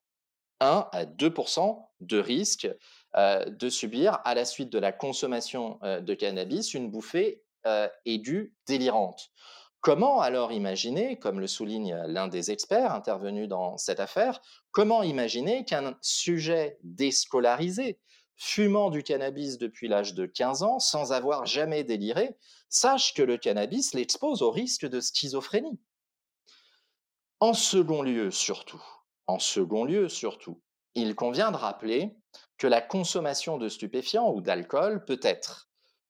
1 0.60 0.88
à 0.92 1.04
2% 1.04 1.86
de 2.00 2.18
risque 2.18 2.68
de 3.16 3.68
subir 3.68 4.20
à 4.24 4.34
la 4.34 4.44
suite 4.44 4.70
de 4.70 4.78
la 4.78 4.92
consommation 4.92 5.78
de 5.82 6.14
cannabis 6.14 6.74
une 6.74 6.90
bouffée 6.90 7.42
aiguë 8.04 8.54
délirante. 8.66 9.30
Comment 9.80 10.20
alors 10.20 10.52
imaginer, 10.52 11.18
comme 11.18 11.38
le 11.38 11.46
souligne 11.46 11.94
l'un 12.06 12.28
des 12.28 12.50
experts 12.50 12.92
intervenus 12.92 13.48
dans 13.48 13.76
cette 13.76 14.00
affaire, 14.00 14.40
comment 14.72 15.02
imaginer 15.02 15.64
qu'un 15.64 15.96
sujet 16.00 16.78
déscolarisé, 16.82 18.00
fumant 18.36 18.90
du 18.90 19.02
cannabis 19.02 19.58
depuis 19.58 19.88
l'âge 19.88 20.14
de 20.14 20.26
15 20.26 20.62
ans, 20.62 20.78
sans 20.78 21.12
avoir 21.12 21.46
jamais 21.46 21.84
déliré, 21.84 22.36
sache 22.68 23.14
que 23.14 23.22
le 23.22 23.36
cannabis 23.36 23.94
l'expose 23.94 24.42
au 24.42 24.50
risque 24.50 24.86
de 24.86 25.00
schizophrénie? 25.00 25.78
En 27.38 27.54
second 27.54 28.02
lieu, 28.02 28.30
surtout, 28.30 28.82
en 29.26 29.38
second 29.38 29.84
lieu, 29.84 30.08
surtout, 30.08 30.60
il 30.94 31.14
convient 31.14 31.52
de 31.52 31.56
rappeler 31.56 32.16
que 32.58 32.66
la 32.66 32.80
consommation 32.80 33.58
de 33.58 33.68
stupéfiants 33.68 34.32
ou 34.32 34.40
d'alcool 34.40 35.04
peut 35.04 35.20
être 35.22 35.68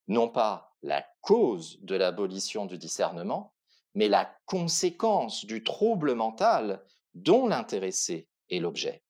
non 0.09 0.29
pas 0.29 0.77
la 0.83 1.05
cause 1.21 1.79
de 1.83 1.97
l'abolition 1.97 2.67
du 2.67 2.79
discernement, 2.79 3.55
mais 3.95 4.09
la 4.09 4.31
conséquence 4.45 5.45
du 5.45 5.65
trouble 5.65 6.15
mental 6.15 6.85
dont 7.15 7.49
l'intéressé 7.49 8.29
est 8.51 8.61
l'objet. 8.61 9.03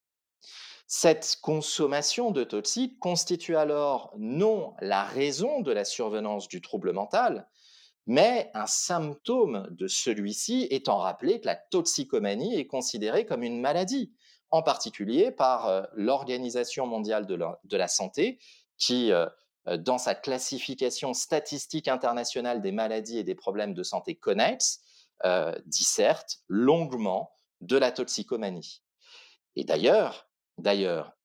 Cette 0.86 1.38
consommation 1.42 2.30
de 2.30 2.44
toxiques 2.44 2.98
constitue 3.00 3.56
alors 3.56 4.12
non 4.16 4.74
la 4.80 5.02
raison 5.02 5.60
de 5.60 5.72
la 5.72 5.84
survenance 5.84 6.46
du 6.46 6.60
trouble 6.60 6.92
mental, 6.92 7.48
mais 8.06 8.52
un 8.54 8.66
symptôme 8.66 9.66
de 9.70 9.88
celui-ci 9.88 10.68
étant 10.70 10.98
rappelé 10.98 11.40
que 11.40 11.46
la 11.46 11.56
toxicomanie 11.56 12.54
est 12.54 12.68
considérée 12.68 13.26
comme 13.26 13.42
une 13.42 13.60
maladie, 13.60 14.12
en 14.50 14.62
particulier 14.62 15.30
par 15.30 15.66
euh, 15.66 15.82
l'Organisation 15.94 16.86
mondiale 16.86 17.26
de 17.26 17.76
la, 17.76 17.88
santé, 17.88 18.38
qui 18.78 19.12
euh, 19.12 19.26
euh, 19.68 19.76
dans 19.76 19.98
sa 19.98 20.14
classification 20.14 21.14
statistique 21.14 21.88
internationale 21.88 22.62
des 22.62 22.72
maladies 22.72 23.18
et 23.18 23.24
des 23.24 23.34
problèmes 23.34 23.74
de 23.74 23.82
santé 23.82 24.14
connexes, 24.14 24.80
disserte 25.64 26.40
longuement 26.46 27.30
de 27.62 27.78
la 27.78 27.90
toxicomanie. 27.90 28.82
Et 29.56 29.64
d'ailleurs, 29.64 30.28
d'ailleurs, 30.58 31.16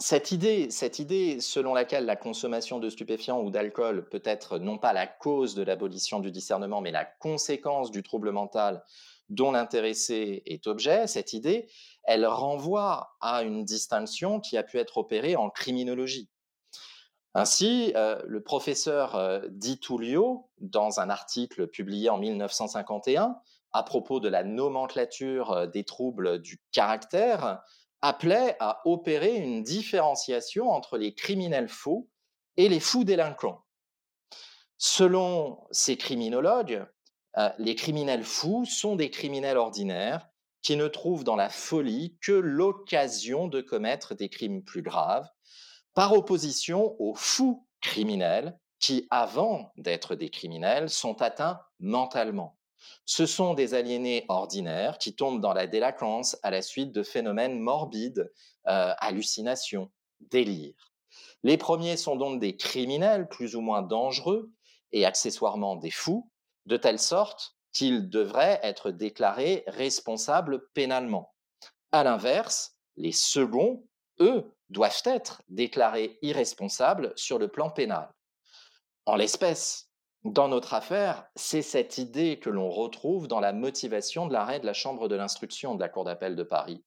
cette 0.00 0.32
idée, 0.32 0.70
cette 0.70 0.98
idée 0.98 1.40
selon 1.40 1.74
laquelle 1.74 2.06
la 2.06 2.16
consommation 2.16 2.80
de 2.80 2.90
stupéfiants 2.90 3.40
ou 3.40 3.50
d'alcool 3.50 4.08
peut 4.08 4.22
être 4.24 4.58
non 4.58 4.78
pas 4.78 4.92
la 4.92 5.06
cause 5.06 5.54
de 5.54 5.62
l'abolition 5.62 6.18
du 6.18 6.32
discernement, 6.32 6.80
mais 6.80 6.90
la 6.90 7.04
conséquence 7.04 7.92
du 7.92 8.02
trouble 8.02 8.32
mental 8.32 8.84
dont 9.28 9.52
l'intéressé 9.52 10.42
est 10.46 10.66
objet, 10.66 11.06
cette 11.06 11.32
idée, 11.32 11.68
elle 12.08 12.26
renvoie 12.26 13.14
à 13.20 13.42
une 13.42 13.66
distinction 13.66 14.40
qui 14.40 14.56
a 14.56 14.62
pu 14.62 14.78
être 14.78 14.96
opérée 14.96 15.36
en 15.36 15.50
criminologie. 15.50 16.30
Ainsi, 17.34 17.92
euh, 17.96 18.22
le 18.26 18.42
professeur 18.42 19.14
euh, 19.14 19.46
dans 20.58 21.00
un 21.00 21.10
article 21.10 21.66
publié 21.68 22.08
en 22.08 22.16
1951 22.16 23.36
à 23.72 23.82
propos 23.82 24.20
de 24.20 24.28
la 24.30 24.42
nomenclature 24.42 25.52
euh, 25.52 25.66
des 25.66 25.84
troubles 25.84 26.40
du 26.40 26.58
caractère, 26.72 27.60
appelait 28.00 28.56
à 28.58 28.80
opérer 28.86 29.36
une 29.36 29.62
différenciation 29.62 30.70
entre 30.70 30.96
les 30.96 31.14
criminels 31.14 31.68
faux 31.68 32.08
et 32.56 32.70
les 32.70 32.80
fous 32.80 33.04
délinquants. 33.04 33.64
Selon 34.78 35.60
ces 35.72 35.98
criminologues, 35.98 36.86
les 37.58 37.74
criminels 37.74 38.24
fous 38.24 38.64
sont 38.64 38.94
des 38.96 39.10
criminels 39.10 39.58
ordinaires 39.58 40.27
qui 40.62 40.76
ne 40.76 40.88
trouvent 40.88 41.24
dans 41.24 41.36
la 41.36 41.48
folie 41.48 42.16
que 42.20 42.32
l'occasion 42.32 43.48
de 43.48 43.60
commettre 43.60 44.14
des 44.14 44.28
crimes 44.28 44.62
plus 44.62 44.82
graves 44.82 45.28
par 45.94 46.12
opposition 46.12 46.96
aux 47.00 47.14
fous 47.14 47.66
criminels 47.80 48.58
qui, 48.78 49.06
avant 49.10 49.72
d'être 49.76 50.14
des 50.14 50.30
criminels, 50.30 50.90
sont 50.90 51.22
atteints 51.22 51.60
mentalement. 51.80 52.56
Ce 53.04 53.26
sont 53.26 53.54
des 53.54 53.74
aliénés 53.74 54.24
ordinaires 54.28 54.98
qui 54.98 55.14
tombent 55.14 55.40
dans 55.40 55.52
la 55.52 55.66
délinquance 55.66 56.36
à 56.42 56.50
la 56.50 56.62
suite 56.62 56.92
de 56.92 57.02
phénomènes 57.02 57.58
morbides, 57.58 58.32
euh, 58.68 58.92
hallucinations, 58.98 59.90
délires. 60.20 60.92
Les 61.42 61.56
premiers 61.56 61.96
sont 61.96 62.16
donc 62.16 62.40
des 62.40 62.56
criminels 62.56 63.28
plus 63.28 63.56
ou 63.56 63.60
moins 63.60 63.82
dangereux 63.82 64.52
et 64.92 65.04
accessoirement 65.04 65.76
des 65.76 65.90
fous, 65.90 66.30
de 66.66 66.76
telle 66.76 66.98
sorte 66.98 67.57
qu'ils 67.78 68.10
devraient 68.10 68.58
être 68.64 68.90
déclarés 68.90 69.62
responsables 69.68 70.66
pénalement. 70.74 71.32
À 71.92 72.02
l'inverse, 72.02 72.76
les 72.96 73.12
seconds, 73.12 73.86
eux, 74.18 74.52
doivent 74.68 75.00
être 75.04 75.42
déclarés 75.48 76.18
irresponsables 76.20 77.12
sur 77.14 77.38
le 77.38 77.46
plan 77.46 77.70
pénal. 77.70 78.12
En 79.06 79.14
l'espèce, 79.14 79.92
dans 80.24 80.48
notre 80.48 80.74
affaire, 80.74 81.28
c'est 81.36 81.62
cette 81.62 81.98
idée 81.98 82.40
que 82.40 82.50
l'on 82.50 82.68
retrouve 82.68 83.28
dans 83.28 83.38
la 83.38 83.52
motivation 83.52 84.26
de 84.26 84.32
l'arrêt 84.32 84.58
de 84.58 84.66
la 84.66 84.72
Chambre 84.72 85.06
de 85.06 85.14
l'instruction 85.14 85.76
de 85.76 85.80
la 85.80 85.88
Cour 85.88 86.02
d'appel 86.02 86.34
de 86.34 86.42
Paris, 86.42 86.84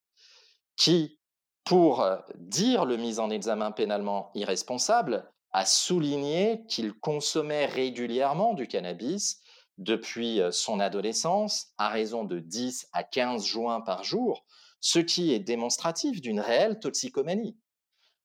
qui, 0.76 1.22
pour 1.64 2.02
euh, 2.02 2.18
dire 2.36 2.84
le 2.84 2.98
mis 2.98 3.18
en 3.20 3.30
examen 3.30 3.72
pénalement 3.72 4.30
irresponsable, 4.36 5.32
a 5.54 5.66
souligné 5.66 6.66
qu'il 6.68 6.92
consommait 7.00 7.66
régulièrement 7.66 8.54
du 8.54 8.68
cannabis 8.68 9.41
depuis 9.82 10.40
son 10.52 10.80
adolescence 10.80 11.74
à 11.78 11.90
raison 11.90 12.24
de 12.24 12.40
10 12.40 12.88
à 12.94 13.04
15 13.04 13.46
joints 13.46 13.82
par 13.82 14.04
jour, 14.04 14.46
ce 14.80 15.00
qui 15.00 15.34
est 15.34 15.40
démonstratif 15.40 16.22
d'une 16.22 16.40
réelle 16.40 16.80
toxicomanie. 16.80 17.58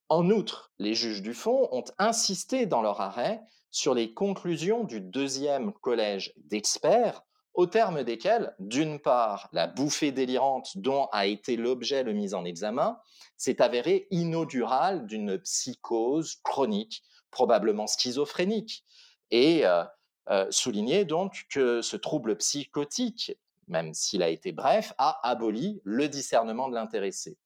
En 0.08 0.30
outre, 0.30 0.72
les 0.78 0.94
juges 0.94 1.22
du 1.22 1.34
fond 1.34 1.68
ont 1.72 1.84
insisté 1.98 2.66
dans 2.66 2.82
leur 2.82 3.00
arrêt 3.00 3.42
sur 3.70 3.92
les 3.92 4.14
conclusions 4.14 4.84
du 4.84 5.00
deuxième 5.00 5.72
collège 5.72 6.32
d'experts, 6.36 7.22
au 7.54 7.66
terme 7.66 8.04
desquels, 8.04 8.54
d'une 8.58 9.00
part, 9.00 9.48
la 9.52 9.66
bouffée 9.66 10.12
délirante 10.12 10.76
dont 10.76 11.06
a 11.12 11.26
été 11.26 11.56
l'objet 11.56 12.02
le 12.02 12.12
mise 12.12 12.34
en 12.34 12.44
examen 12.44 12.98
s'est 13.36 13.60
avérée 13.62 14.06
inaugurale 14.10 15.06
d'une 15.06 15.38
psychose 15.38 16.36
chronique, 16.44 17.02
probablement 17.30 17.86
schizophrénique, 17.86 18.84
et 19.30 19.64
euh, 20.30 20.46
souligné 20.50 21.04
donc 21.04 21.46
que 21.50 21.82
ce 21.82 21.96
trouble 21.96 22.36
psychotique, 22.36 23.36
même 23.68 23.94
s'il 23.94 24.22
a 24.22 24.28
été 24.28 24.52
bref, 24.52 24.92
a 24.98 25.20
aboli 25.28 25.80
le 25.84 26.08
discernement 26.08 26.68
de 26.68 26.74
l'intéressé. 26.74 27.36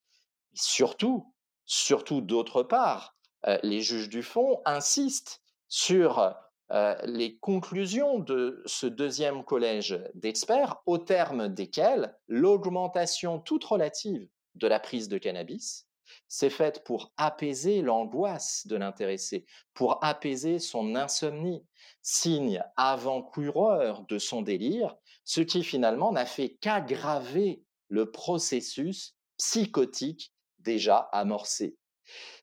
Surtout, 0.54 1.32
surtout 1.66 2.20
d'autre 2.20 2.62
part, 2.62 3.16
euh, 3.46 3.58
les 3.62 3.80
juges 3.80 4.08
du 4.08 4.22
fond 4.22 4.60
insistent 4.64 5.42
sur 5.68 6.34
euh, 6.72 6.94
les 7.04 7.36
conclusions 7.38 8.18
de 8.18 8.62
ce 8.66 8.86
deuxième 8.86 9.44
collège 9.44 9.98
d'experts 10.14 10.76
au 10.86 10.98
terme 10.98 11.48
desquels 11.48 12.16
l'augmentation 12.28 13.40
toute 13.40 13.64
relative 13.64 14.28
de 14.54 14.66
la 14.66 14.80
prise 14.80 15.08
de 15.08 15.18
cannabis 15.18 15.86
s'est 16.28 16.50
faite 16.50 16.84
pour 16.84 17.12
apaiser 17.16 17.82
l'angoisse 17.82 18.66
de 18.66 18.76
l'intéressé, 18.76 19.44
pour 19.74 20.02
apaiser 20.04 20.58
son 20.58 20.94
insomnie, 20.94 21.64
signe 22.02 22.62
avant-coureur 22.76 24.02
de 24.06 24.18
son 24.18 24.42
délire, 24.42 24.96
ce 25.24 25.40
qui 25.40 25.62
finalement 25.62 26.12
n'a 26.12 26.26
fait 26.26 26.56
qu'aggraver 26.60 27.62
le 27.88 28.10
processus 28.10 29.16
psychotique 29.36 30.32
déjà 30.58 31.08
amorcé. 31.12 31.76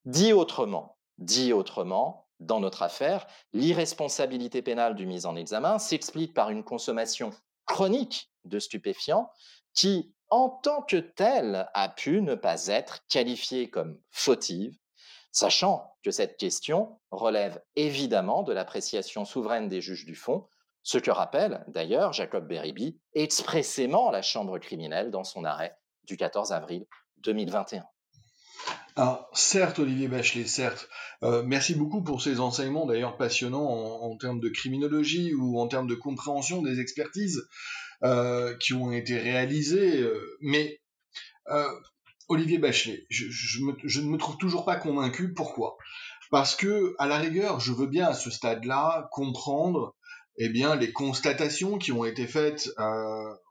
Dit 0.05 0.33
autrement, 0.33 0.97
dit 1.17 1.53
autrement, 1.53 2.27
dans 2.39 2.59
notre 2.59 2.83
affaire, 2.83 3.27
l'irresponsabilité 3.53 4.61
pénale 4.61 4.95
du 4.95 5.05
mise 5.05 5.25
en 5.25 5.35
examen 5.35 5.79
s'explique 5.79 6.33
par 6.33 6.49
une 6.49 6.63
consommation 6.63 7.31
chronique 7.65 8.31
de 8.45 8.59
stupéfiants 8.59 9.29
qui, 9.73 10.13
en 10.29 10.49
tant 10.49 10.81
que 10.81 10.97
telle, 10.97 11.69
a 11.73 11.89
pu 11.89 12.21
ne 12.21 12.35
pas 12.35 12.67
être 12.67 13.05
qualifiée 13.07 13.69
comme 13.69 13.99
fautive, 14.11 14.75
sachant 15.31 15.93
que 16.03 16.11
cette 16.11 16.37
question 16.37 16.99
relève 17.11 17.61
évidemment 17.75 18.43
de 18.43 18.53
l'appréciation 18.53 19.25
souveraine 19.25 19.67
des 19.67 19.81
juges 19.81 20.05
du 20.05 20.15
fond, 20.15 20.47
ce 20.83 20.97
que 20.97 21.11
rappelle 21.11 21.65
d'ailleurs 21.67 22.13
Jacob 22.13 22.47
Beribi 22.47 22.99
expressément 23.13 24.09
la 24.09 24.21
Chambre 24.21 24.57
criminelle 24.57 25.11
dans 25.11 25.23
son 25.23 25.43
arrêt 25.43 25.77
du 26.03 26.17
14 26.17 26.51
avril 26.53 26.85
2021. 27.17 27.83
Alors, 28.95 29.29
certes, 29.33 29.77
Olivier 29.79 30.07
Bachelet, 30.07 30.47
certes. 30.47 30.89
Euh, 31.23 31.43
merci 31.45 31.75
beaucoup 31.75 32.01
pour 32.01 32.21
ces 32.21 32.39
enseignements, 32.39 32.85
d'ailleurs 32.85 33.15
passionnants 33.15 33.67
en, 33.67 34.17
termes 34.17 34.39
de 34.39 34.49
criminologie 34.49 35.33
ou 35.35 35.59
en 35.59 35.67
termes 35.67 35.87
de 35.87 35.95
compréhension 35.95 36.61
des 36.61 36.79
expertises 36.79 37.47
qui 38.59 38.73
ont 38.73 38.91
été 38.91 39.17
réalisées. 39.17 40.01
Euh, 40.01 40.37
mais 40.41 40.79
Olivier 42.27 42.57
Bachelet, 42.57 43.05
je, 43.09 43.61
ne 44.01 44.07
me 44.07 44.17
trouve 44.17 44.37
toujours 44.37 44.65
pas 44.65 44.75
convaincu. 44.75 45.33
Pourquoi? 45.33 45.77
Parce 46.29 46.55
que, 46.55 46.95
à 46.99 47.07
la 47.07 47.17
rigueur, 47.17 47.59
je 47.59 47.71
veux 47.71 47.87
bien 47.87 48.07
à 48.07 48.13
ce 48.13 48.29
stade-là 48.29 49.07
comprendre 49.11 49.95
eh 50.35 50.49
bien, 50.49 50.75
les 50.75 50.91
constatations 50.91 51.77
qui 51.77 51.91
ont 51.91 52.05
été 52.05 52.27
faites, 52.27 52.69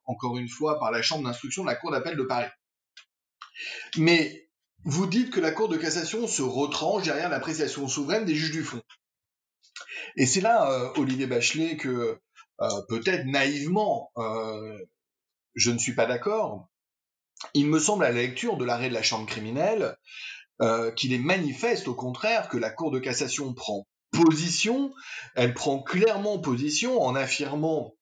encore 0.04 0.36
une 0.36 0.48
fois, 0.48 0.78
par 0.78 0.90
la 0.90 1.02
Chambre 1.02 1.24
d'instruction 1.24 1.62
de 1.62 1.68
la 1.68 1.74
Cour 1.74 1.90
d'appel 1.90 2.16
de 2.16 2.22
Paris. 2.22 2.50
Mais 3.96 4.46
vous 4.84 5.06
dites 5.06 5.30
que 5.30 5.40
la 5.40 5.50
Cour 5.50 5.68
de 5.68 5.76
cassation 5.76 6.26
se 6.26 6.42
retranche 6.42 7.04
derrière 7.04 7.28
l'appréciation 7.28 7.88
souveraine 7.88 8.24
des 8.24 8.34
juges 8.34 8.52
du 8.52 8.62
fond. 8.62 8.82
Et 10.16 10.26
c'est 10.26 10.40
là, 10.40 10.70
euh, 10.70 10.92
Olivier 10.96 11.26
Bachelet, 11.26 11.76
que 11.76 11.88
euh, 11.88 12.22
peut-être 12.88 13.26
naïvement, 13.26 14.10
euh, 14.16 14.78
je 15.54 15.70
ne 15.70 15.78
suis 15.78 15.94
pas 15.94 16.06
d'accord. 16.06 16.68
Il 17.54 17.66
me 17.66 17.78
semble 17.78 18.04
à 18.04 18.10
la 18.10 18.22
lecture 18.22 18.56
de 18.56 18.64
l'arrêt 18.64 18.88
de 18.88 18.94
la 18.94 19.02
Chambre 19.02 19.26
criminelle 19.26 19.96
qu'il 20.96 21.12
est 21.12 21.18
manifeste, 21.18 21.86
au 21.86 21.94
contraire, 21.94 22.48
que 22.48 22.56
la 22.56 22.70
Cour 22.70 22.90
de 22.90 22.98
cassation 22.98 23.52
prend 23.52 23.86
position, 24.10 24.94
elle 25.34 25.52
prend 25.52 25.82
clairement 25.82 26.38
position 26.38 27.02
en 27.02 27.14
affirmant 27.14 27.94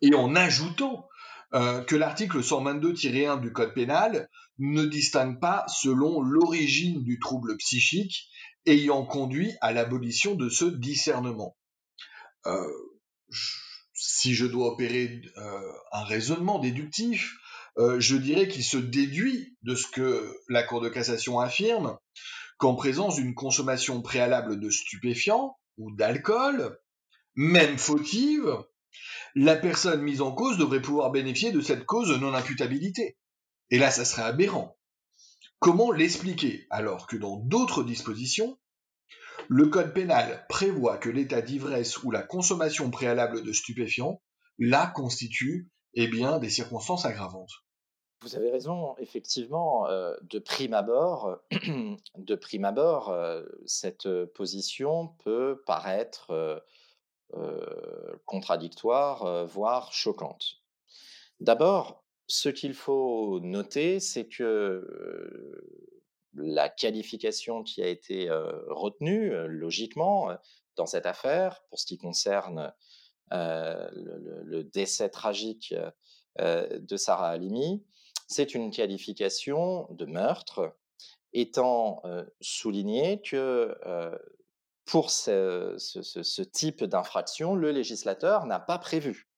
et 0.00 0.14
en 0.14 0.34
ajoutant 0.34 1.06
que 1.52 1.94
l'article 1.94 2.40
122-1 2.40 3.38
du 3.42 3.52
Code 3.52 3.74
pénal 3.74 4.30
ne 4.58 4.84
distingue 4.84 5.40
pas 5.40 5.64
selon 5.68 6.22
l'origine 6.22 7.02
du 7.02 7.18
trouble 7.18 7.56
psychique 7.56 8.28
ayant 8.66 9.04
conduit 9.04 9.52
à 9.60 9.72
l'abolition 9.72 10.34
de 10.34 10.48
ce 10.48 10.64
discernement. 10.64 11.56
Euh, 12.46 12.66
si 14.06 14.34
je 14.34 14.44
dois 14.44 14.72
opérer 14.72 15.22
euh, 15.38 15.72
un 15.92 16.04
raisonnement 16.04 16.58
déductif, 16.58 17.34
euh, 17.78 17.98
je 18.00 18.16
dirais 18.16 18.48
qu'il 18.48 18.64
se 18.64 18.76
déduit 18.76 19.56
de 19.62 19.74
ce 19.74 19.86
que 19.86 20.36
la 20.48 20.62
Cour 20.62 20.82
de 20.82 20.90
cassation 20.90 21.40
affirme 21.40 21.96
qu'en 22.58 22.74
présence 22.74 23.16
d'une 23.16 23.34
consommation 23.34 24.02
préalable 24.02 24.60
de 24.60 24.70
stupéfiants 24.70 25.56
ou 25.78 25.90
d'alcool, 25.90 26.78
même 27.34 27.78
fautive, 27.78 28.58
la 29.34 29.56
personne 29.56 30.02
mise 30.02 30.20
en 30.20 30.32
cause 30.32 30.58
devrait 30.58 30.82
pouvoir 30.82 31.10
bénéficier 31.10 31.50
de 31.50 31.62
cette 31.62 31.86
cause 31.86 32.10
de 32.10 32.16
non-imputabilité. 32.16 33.16
Et 33.70 33.78
là, 33.78 33.90
ça 33.90 34.04
serait 34.04 34.22
aberrant. 34.22 34.76
Comment 35.58 35.90
l'expliquer 35.90 36.66
alors 36.68 37.06
que 37.06 37.16
dans 37.16 37.38
d'autres 37.38 37.82
dispositions, 37.82 38.58
le 39.48 39.66
Code 39.66 39.92
pénal 39.92 40.44
prévoit 40.48 40.98
que 40.98 41.08
l'état 41.08 41.42
d'ivresse 41.42 42.02
ou 42.02 42.10
la 42.10 42.22
consommation 42.22 42.90
préalable 42.90 43.42
de 43.42 43.52
stupéfiants, 43.52 44.20
là, 44.58 44.86
constitue 44.94 45.70
eh 45.94 46.08
bien, 46.08 46.38
des 46.38 46.50
circonstances 46.50 47.04
aggravantes 47.04 47.64
vous 48.24 48.36
avez 48.36 48.50
raison, 48.50 48.96
effectivement, 48.96 49.86
euh, 49.86 50.16
de 50.22 50.38
prime 50.38 50.72
abord, 50.72 51.38
de 52.16 52.34
prime 52.34 52.64
abord 52.64 53.10
euh, 53.10 53.44
cette 53.66 54.08
position 54.32 55.08
peut 55.22 55.62
paraître 55.66 56.62
euh, 57.34 58.16
contradictoire, 58.24 59.46
voire 59.46 59.92
choquante. 59.92 60.62
D'abord, 61.40 62.02
ce 62.26 62.48
qu'il 62.48 62.72
faut 62.72 63.40
noter, 63.40 64.00
c'est 64.00 64.26
que 64.26 64.88
la 66.36 66.68
qualification 66.68 67.62
qui 67.62 67.82
a 67.82 67.88
été 67.88 68.28
retenue, 68.68 69.32
logiquement, 69.48 70.30
dans 70.76 70.86
cette 70.86 71.06
affaire, 71.06 71.62
pour 71.68 71.78
ce 71.78 71.86
qui 71.86 71.98
concerne 71.98 72.72
le, 73.30 74.62
décès 74.62 75.08
tragique 75.08 75.74
de 76.38 76.96
Sarah 76.96 77.30
Halimi, 77.30 77.84
c'est 78.26 78.54
une 78.54 78.70
qualification 78.70 79.86
de 79.90 80.06
meurtre, 80.06 80.76
étant 81.32 82.02
souligné 82.40 83.20
que 83.20 83.76
pour 84.84 85.10
ce 85.10 86.42
type 86.42 86.84
d'infraction, 86.84 87.54
le 87.54 87.70
législateur 87.70 88.46
n'a 88.46 88.60
pas 88.60 88.78
prévu 88.78 89.28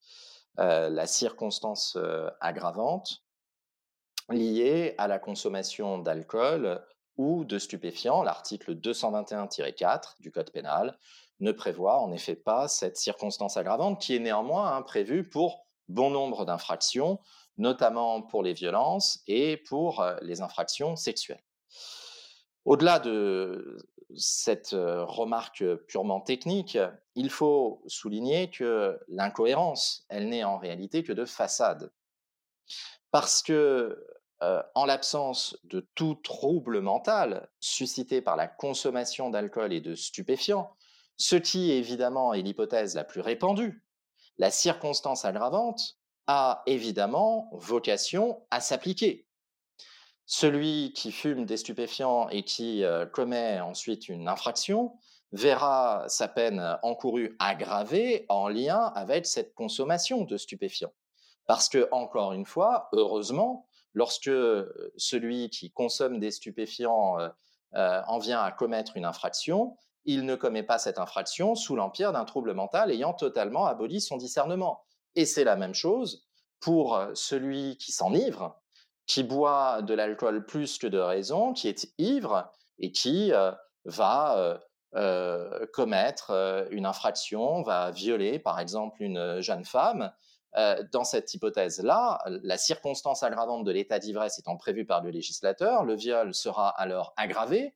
la 0.57 1.07
circonstance 1.07 1.99
aggravante 2.41 3.26
liée 4.31 4.95
à 4.99 5.09
la 5.09 5.19
consommation 5.19 5.99
d'alcool 5.99 6.83
ou 7.17 7.45
de 7.45 7.59
stupéfiants. 7.59 8.23
L'article 8.23 8.75
221-4 8.75 10.21
du 10.21 10.31
Code 10.31 10.51
pénal 10.51 10.99
ne 11.41 11.53
prévoit 11.53 12.01
en 12.01 12.13
effet 12.13 12.35
pas 12.35 12.69
cette 12.69 12.97
circonstance 12.97 13.57
aggravante 13.57 14.01
qui 14.01 14.17
est 14.17 14.21
néanmoins 14.21 14.75
hein, 14.75 14.83
prévue 14.83 15.29
pour 15.29 15.67
bon 15.89 16.11
nombre 16.11 16.45
d'infractions, 16.45 17.21
notamment 17.59 18.23
pour 18.23 18.43
les 18.43 18.53
violences 18.53 19.23
et 19.27 19.57
pour 19.57 20.01
euh, 20.01 20.17
les 20.23 20.41
infractions 20.41 20.97
sexuelles. 20.97 21.43
Au-delà 22.65 22.99
de 22.99 23.79
cette 24.17 24.71
remarque 24.73 25.65
purement 25.87 26.21
technique, 26.21 26.79
il 27.15 27.31
faut 27.31 27.83
souligner 27.87 28.51
que 28.51 28.99
l'incohérence, 29.09 30.05
elle 30.09 30.29
n'est 30.29 30.45
en 30.45 30.59
réalité 30.59 31.03
que 31.03 31.13
de 31.13 31.25
façade. 31.25 31.93
Parce 33.11 33.43
que, 33.43 34.05
en 34.41 34.85
l'absence 34.85 35.59
de 35.65 35.87
tout 35.95 36.15
trouble 36.17 36.81
mental 36.81 37.49
suscité 37.61 38.21
par 38.21 38.37
la 38.37 38.47
consommation 38.47 39.31
d'alcool 39.31 39.73
et 39.73 39.81
de 39.81 39.95
stupéfiants, 39.95 40.77
ce 41.17 41.37
qui 41.37 41.73
évidemment 41.73 42.35
est 42.35 42.43
l'hypothèse 42.43 42.95
la 42.95 43.05
plus 43.05 43.21
répandue, 43.21 43.83
la 44.39 44.51
circonstance 44.51 45.25
aggravante 45.25 45.97
a 46.27 46.63
évidemment 46.67 47.49
vocation 47.53 48.43
à 48.51 48.61
s'appliquer 48.61 49.27
celui 50.27 50.93
qui 50.93 51.13
fume 51.13 51.47
des 51.47 51.57
stupéfiants 51.57 52.29
et 52.29 52.43
qui 52.43 52.85
commet 53.13 53.61
ensuite 53.61 54.09
une 54.09 54.29
infraction 54.29 54.99
verra 55.33 56.05
sa 56.09 56.29
peine 56.29 56.79
encourue 56.83 57.37
aggravée 57.39 58.27
en 58.29 58.49
lien 58.49 58.93
avec 58.95 59.27
cette 59.27 59.55
consommation 59.55 60.23
de 60.23 60.37
stupéfiants. 60.37 60.93
Parce 61.47 61.69
que, 61.69 61.89
encore 61.93 62.33
une 62.33 62.45
fois, 62.45 62.89
heureusement, 62.93 63.66
lorsque 63.97 64.31
celui 64.97 65.51
qui 65.51 65.73
consomme 65.73 66.21
des 66.21 66.31
stupéfiants 66.31 67.17
en 67.73 68.19
vient 68.19 68.43
à 68.43 68.53
commettre 68.53 68.97
une 68.97 69.07
infraction, 69.07 69.77
il 70.05 70.25
ne 70.25 70.37
commet 70.37 70.63
pas 70.63 70.79
cette 70.79 70.99
infraction 70.99 71.57
sous 71.57 71.75
l'empire 71.75 72.13
d'un 72.13 72.25
trouble 72.25 72.53
mental 72.53 72.93
ayant 72.93 73.15
totalement 73.15 73.67
aboli 73.67 74.01
son 74.01 74.19
discernement. 74.19 74.83
Et 75.17 75.25
c'est 75.25 75.45
la 75.45 75.57
même 75.57 75.75
chose 75.75 76.29
pour 76.61 77.01
celui 77.15 77.79
qui 77.79 77.91
s'enivre, 77.91 78.61
qui 79.07 79.25
boit 79.25 79.81
de 79.83 79.95
l'alcool 79.95 80.45
plus 80.45 80.79
que 80.79 80.87
de 80.87 80.99
raison, 80.99 81.55
qui 81.55 81.69
est 81.69 81.89
ivre 81.99 82.53
et 82.79 82.93
qui 82.93 83.33
va 83.87 84.61
commettre 85.73 86.69
une 86.71 86.85
infraction, 86.85 87.63
va 87.63 87.91
violer 87.93 88.39
par 88.39 88.61
exemple 88.61 89.03
une 89.03 89.41
jeune 89.41 89.65
femme. 89.65 90.13
Dans 90.93 91.05
cette 91.05 91.35
hypothèse-là, 91.35 92.23
la 92.27 92.57
circonstance 92.57 93.23
aggravante 93.23 93.65
de 93.65 93.71
l'état 93.71 93.99
d'ivresse 93.99 94.39
étant 94.39 94.57
prévue 94.57 94.87
par 94.87 95.03
le 95.03 95.11
législateur, 95.11 95.85
le 95.85 95.95
viol 95.95 96.35
sera 96.35 96.69
alors 96.69 97.13
aggravé 97.17 97.75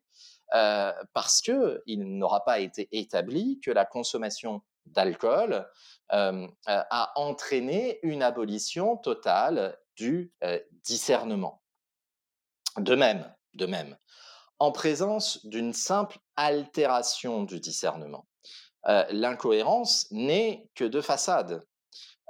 parce 0.50 1.42
qu'il 1.42 2.18
n'aura 2.18 2.44
pas 2.44 2.58
été 2.58 2.88
établi 2.92 3.60
que 3.60 3.70
la 3.70 3.84
consommation 3.84 4.62
d'alcool 4.86 5.68
a 6.08 7.12
entraîné 7.16 7.98
une 8.02 8.22
abolition 8.22 8.96
totale 8.96 9.78
du 9.96 10.32
discernement. 10.82 11.62
De 12.78 12.94
même, 12.94 13.30
de 13.54 13.66
même, 13.66 13.98
en 14.58 14.72
présence 14.72 15.44
d'une 15.44 15.74
simple 15.74 16.18
altération 16.36 17.42
du 17.44 17.60
discernement, 17.60 18.26
l'incohérence 19.10 20.10
n'est 20.10 20.70
que 20.74 20.84
de 20.84 21.02
façade. 21.02 21.62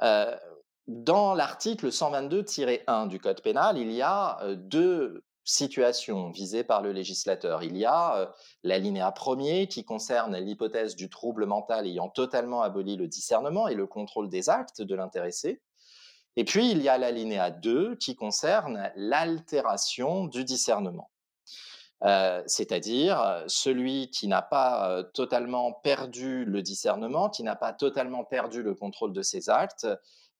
Dans 0.00 1.34
l'article 1.34 1.88
122-1 1.88 3.08
du 3.08 3.20
Code 3.20 3.42
pénal, 3.42 3.78
il 3.78 3.92
y 3.92 4.02
a 4.02 4.38
deux 4.56 5.22
situations 5.44 6.30
visées 6.30 6.64
par 6.64 6.82
le 6.82 6.92
législateur. 6.92 7.62
Il 7.62 7.76
y 7.76 7.84
a 7.84 8.32
l'alinéa 8.62 9.10
premier 9.12 9.66
qui 9.68 9.84
concerne 9.84 10.36
l'hypothèse 10.36 10.96
du 10.96 11.08
trouble 11.08 11.46
mental 11.46 11.86
ayant 11.86 12.08
totalement 12.08 12.62
aboli 12.62 12.96
le 12.96 13.08
discernement 13.08 13.68
et 13.68 13.74
le 13.74 13.86
contrôle 13.86 14.28
des 14.28 14.48
actes 14.48 14.82
de 14.82 14.94
l'intéressé. 14.94 15.60
Et 16.36 16.44
puis, 16.44 16.70
il 16.70 16.80
y 16.80 16.88
a 16.88 16.98
l'alinéa 16.98 17.50
2 17.50 17.96
qui 17.96 18.14
concerne 18.14 18.90
l'altération 18.94 20.26
du 20.26 20.44
discernement. 20.44 21.09
C'est-à-dire 22.02 23.44
celui 23.46 24.10
qui 24.10 24.26
n'a 24.26 24.40
pas 24.40 25.04
totalement 25.12 25.72
perdu 25.72 26.44
le 26.46 26.62
discernement, 26.62 27.28
qui 27.28 27.42
n'a 27.42 27.56
pas 27.56 27.72
totalement 27.74 28.24
perdu 28.24 28.62
le 28.62 28.74
contrôle 28.74 29.12
de 29.12 29.20
ses 29.20 29.50
actes, 29.50 29.86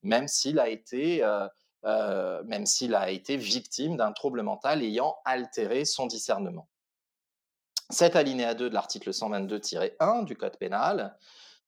même 0.03 0.27
s'il 0.27 0.59
a 0.59 0.69
été 0.71 1.23
euh, 1.87 2.43
même 2.45 2.67
s'il 2.67 2.95
a 2.95 3.09
été 3.11 3.39
victime 3.39 3.97
d'un 3.97 4.13
trouble 4.13 4.43
mental 4.43 4.83
ayant 4.83 5.17
altéré 5.25 5.87
son 5.87 6.07
discernement. 6.07 6.69
Cet 7.89 8.17
alinéa 8.17 8.53
2 8.53 8.69
de 8.69 8.75
l'article 8.75 9.11
122-1 9.11 10.27
du 10.27 10.37
Code 10.37 10.59
pénal 10.59 11.17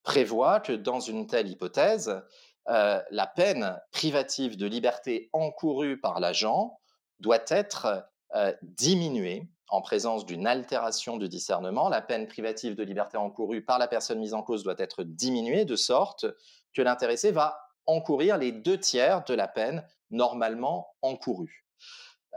prévoit 0.03 0.61
que 0.61 0.73
dans 0.73 1.01
une 1.01 1.27
telle 1.27 1.49
hypothèse, 1.49 2.23
euh, 2.69 3.01
la 3.11 3.27
peine 3.27 3.81
privative 3.91 4.59
de 4.59 4.67
liberté 4.67 5.31
encourue 5.33 5.99
par 5.99 6.21
l'agent 6.21 6.79
doit 7.19 7.45
être 7.49 8.07
euh, 8.35 8.53
diminuée 8.61 9.49
en 9.73 9.81
présence 9.81 10.27
d'une 10.27 10.47
altération 10.47 11.17
du 11.17 11.29
discernement. 11.29 11.89
La 11.89 12.03
peine 12.03 12.29
privative 12.29 12.77
de 12.77 12.83
liberté 12.83 13.17
encourue 13.17 13.63
par 13.63 13.79
la 13.79 13.89
personne 13.89 14.19
mise 14.19 14.35
en 14.35 14.43
cause 14.43 14.63
doit 14.63 14.75
être 14.79 15.03
diminuée 15.03 15.65
de 15.65 15.77
sorte 15.77 16.27
que 16.75 16.83
l'intéressé 16.83 17.33
va 17.33 17.59
encourir 17.87 18.37
les 18.37 18.53
deux 18.53 18.79
tiers 18.79 19.25
de 19.25 19.33
la 19.33 19.49
peine 19.49 19.83
normalement 20.11 20.95
encourue. 21.01 21.67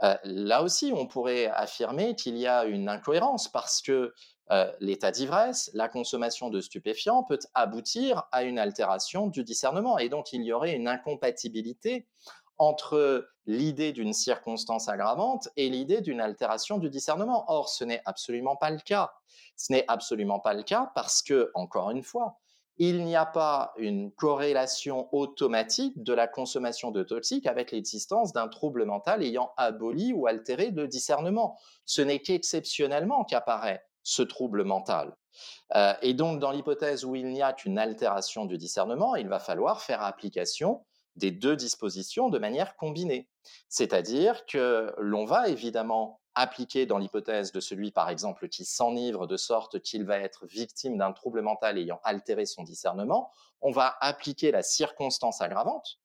Euh, 0.02 0.16
là 0.24 0.62
aussi, 0.62 0.92
on 0.94 1.06
pourrait 1.06 1.46
affirmer 1.46 2.16
qu'il 2.16 2.38
y 2.38 2.46
a 2.46 2.64
une 2.64 2.88
incohérence 2.88 3.48
parce 3.48 3.82
que 3.82 4.14
euh, 4.50 4.72
l'état 4.80 5.10
d'ivresse, 5.10 5.70
la 5.74 5.88
consommation 5.88 6.48
de 6.48 6.62
stupéfiants 6.62 7.22
peut 7.22 7.38
aboutir 7.52 8.24
à 8.32 8.44
une 8.44 8.58
altération 8.58 9.26
du 9.26 9.44
discernement 9.44 9.98
et 9.98 10.08
donc 10.08 10.32
il 10.32 10.42
y 10.42 10.52
aurait 10.52 10.74
une 10.74 10.88
incompatibilité 10.88 12.06
entre 12.58 13.28
l'idée 13.46 13.92
d'une 13.92 14.12
circonstance 14.12 14.88
aggravante 14.88 15.48
et 15.56 15.68
l'idée 15.68 16.00
d'une 16.00 16.20
altération 16.20 16.78
du 16.78 16.90
discernement. 16.90 17.44
Or, 17.48 17.68
ce 17.68 17.84
n'est 17.84 18.02
absolument 18.04 18.56
pas 18.56 18.70
le 18.70 18.78
cas. 18.78 19.12
Ce 19.56 19.72
n'est 19.72 19.84
absolument 19.88 20.40
pas 20.40 20.54
le 20.54 20.62
cas 20.62 20.90
parce 20.94 21.22
que, 21.22 21.50
encore 21.54 21.90
une 21.90 22.02
fois, 22.02 22.38
il 22.78 23.04
n'y 23.04 23.16
a 23.16 23.24
pas 23.24 23.72
une 23.78 24.12
corrélation 24.12 25.08
automatique 25.14 26.02
de 26.02 26.12
la 26.12 26.26
consommation 26.26 26.90
de 26.90 27.02
toxiques 27.02 27.46
avec 27.46 27.72
l'existence 27.72 28.32
d'un 28.32 28.48
trouble 28.48 28.84
mental 28.84 29.22
ayant 29.22 29.52
aboli 29.56 30.12
ou 30.12 30.26
altéré 30.26 30.70
le 30.70 30.86
discernement. 30.86 31.58
Ce 31.86 32.02
n'est 32.02 32.20
qu'exceptionnellement 32.20 33.24
qu'apparaît 33.24 33.82
ce 34.02 34.22
trouble 34.22 34.64
mental. 34.64 35.16
Euh, 35.74 35.94
et 36.02 36.14
donc, 36.14 36.38
dans 36.38 36.50
l'hypothèse 36.50 37.04
où 37.04 37.14
il 37.14 37.28
n'y 37.28 37.42
a 37.42 37.52
qu'une 37.52 37.78
altération 37.78 38.44
du 38.44 38.58
discernement, 38.58 39.16
il 39.16 39.28
va 39.28 39.38
falloir 39.38 39.80
faire 39.80 40.02
application 40.02 40.84
des 41.16 41.30
deux 41.30 41.56
dispositions 41.56 42.28
de 42.28 42.38
manière 42.38 42.76
combinée. 42.76 43.28
C'est-à-dire 43.68 44.46
que 44.46 44.94
l'on 44.98 45.24
va 45.24 45.48
évidemment 45.48 46.20
appliqué 46.34 46.84
dans 46.84 46.98
l'hypothèse 46.98 47.50
de 47.50 47.60
celui, 47.60 47.90
par 47.90 48.10
exemple, 48.10 48.48
qui 48.48 48.64
s'enivre 48.64 49.26
de 49.26 49.36
sorte 49.38 49.80
qu'il 49.80 50.04
va 50.04 50.18
être 50.18 50.46
victime 50.46 50.98
d'un 50.98 51.12
trouble 51.12 51.40
mental 51.40 51.78
ayant 51.78 52.00
altéré 52.04 52.44
son 52.44 52.62
discernement, 52.62 53.32
on 53.62 53.70
va 53.70 53.96
appliquer 54.00 54.50
la 54.50 54.62
circonstance 54.62 55.40
aggravante. 55.40 55.98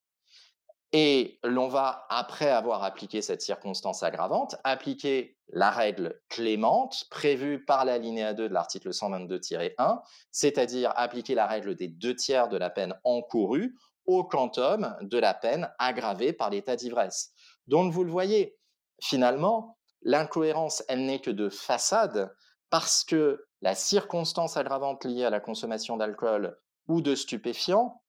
Et 0.93 1.39
l'on 1.43 1.67
va, 1.67 2.05
après 2.09 2.49
avoir 2.49 2.83
appliqué 2.83 3.21
cette 3.21 3.41
circonstance 3.41 4.03
aggravante, 4.03 4.55
appliquer 4.63 5.37
la 5.49 5.69
règle 5.69 6.21
clémente 6.27 7.05
prévue 7.09 7.63
par 7.63 7.85
la 7.85 7.97
linéa 7.97 8.33
2 8.33 8.49
de 8.49 8.53
l'article 8.53 8.89
122-1, 8.89 10.01
c'est-à-dire 10.31 10.91
appliquer 10.95 11.33
la 11.33 11.47
règle 11.47 11.75
des 11.75 11.87
deux 11.87 12.15
tiers 12.15 12.49
de 12.49 12.57
la 12.57 12.69
peine 12.69 12.93
encourue 13.03 13.75
au 14.05 14.23
quantum 14.23 14.95
de 15.01 15.17
la 15.17 15.33
peine 15.33 15.71
aggravée 15.79 16.33
par 16.33 16.49
l'état 16.49 16.75
d'ivresse. 16.75 17.31
Donc, 17.67 17.93
vous 17.93 18.03
le 18.03 18.11
voyez, 18.11 18.57
finalement, 19.01 19.77
L'incohérence, 20.03 20.83
elle 20.87 21.05
n'est 21.05 21.19
que 21.19 21.29
de 21.29 21.49
façade 21.49 22.33
parce 22.69 23.03
que 23.03 23.45
la 23.61 23.75
circonstance 23.75 24.57
aggravante 24.57 25.05
liée 25.05 25.25
à 25.25 25.29
la 25.29 25.39
consommation 25.39 25.97
d'alcool 25.97 26.57
ou 26.87 27.01
de 27.01 27.13
stupéfiants, 27.13 28.01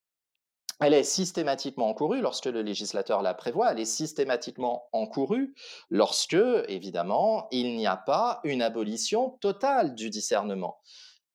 elle 0.81 0.95
est 0.95 1.05
systématiquement 1.05 1.89
encourue 1.89 2.23
lorsque 2.23 2.47
le 2.47 2.63
législateur 2.63 3.23
la 3.23 3.35
prévoit, 3.35 3.73
elle 3.73 3.81
est 3.81 3.85
systématiquement 3.85 4.89
encourue 4.93 5.55
lorsque, 5.91 6.37
évidemment, 6.69 7.47
il 7.51 7.77
n'y 7.77 7.87
a 7.87 7.97
pas 7.97 8.41
une 8.43 8.63
abolition 8.63 9.31
totale 9.41 9.95
du 9.95 10.09
discernement. 10.09 10.79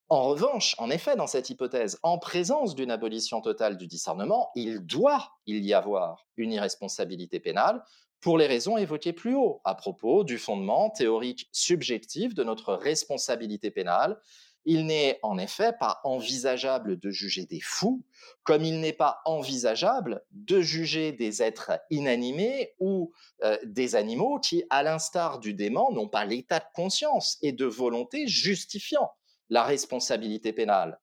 En 0.10 0.24
revanche, 0.30 0.74
en 0.78 0.90
effet, 0.90 1.18
dans 1.18 1.28
cette 1.28 1.50
hypothèse, 1.50 2.00
en 2.02 2.18
présence 2.18 2.76
d'une 2.76 2.92
abolition 2.92 3.42
totale 3.42 3.76
du 3.76 3.88
discernement, 3.88 4.52
il 4.56 4.80
doit 4.80 5.34
y 5.48 5.74
avoir 5.74 6.26
une 6.38 6.54
irresponsabilité 6.54 7.42
pénale 7.42 7.84
pour 8.22 8.38
les 8.38 8.48
raisons 8.48 8.78
évoquées 8.78 9.12
plus 9.12 9.36
haut, 9.36 9.60
à 9.66 9.76
propos 9.76 10.24
du 10.24 10.38
fondement 10.38 10.90
théorique 10.90 11.50
subjectif 11.52 12.34
de 12.34 12.46
notre 12.46 12.74
responsabilité 12.74 13.70
pénale. 13.70 14.18
Il 14.64 14.86
n'est 14.86 15.20
en 15.24 15.38
effet 15.38 15.74
pas 15.78 16.00
envisageable 16.06 16.98
de 16.98 17.10
juger 17.10 17.46
des 17.46 17.60
fous, 17.60 18.02
comme 18.44 18.64
il 18.64 18.80
n'est 18.80 18.94
pas 18.94 19.20
envisageable 19.26 20.24
de 20.32 20.62
juger 20.62 21.12
des 21.12 21.44
êtres 21.44 21.72
inanimés 21.90 22.76
ou 22.80 23.12
euh, 23.44 23.58
des 23.66 23.96
animaux 23.96 24.40
qui, 24.40 24.64
à 24.70 24.84
l'instar 24.84 25.40
du 25.40 25.54
dément, 25.54 25.92
n'ont 25.92 26.08
pas 26.08 26.24
l'état 26.24 26.60
de 26.60 26.66
conscience 26.74 27.38
et 27.42 27.52
de 27.52 27.66
volonté 27.66 28.26
justifiant 28.26 29.12
la 29.50 29.64
responsabilité 29.64 30.54
pénale. 30.54 31.00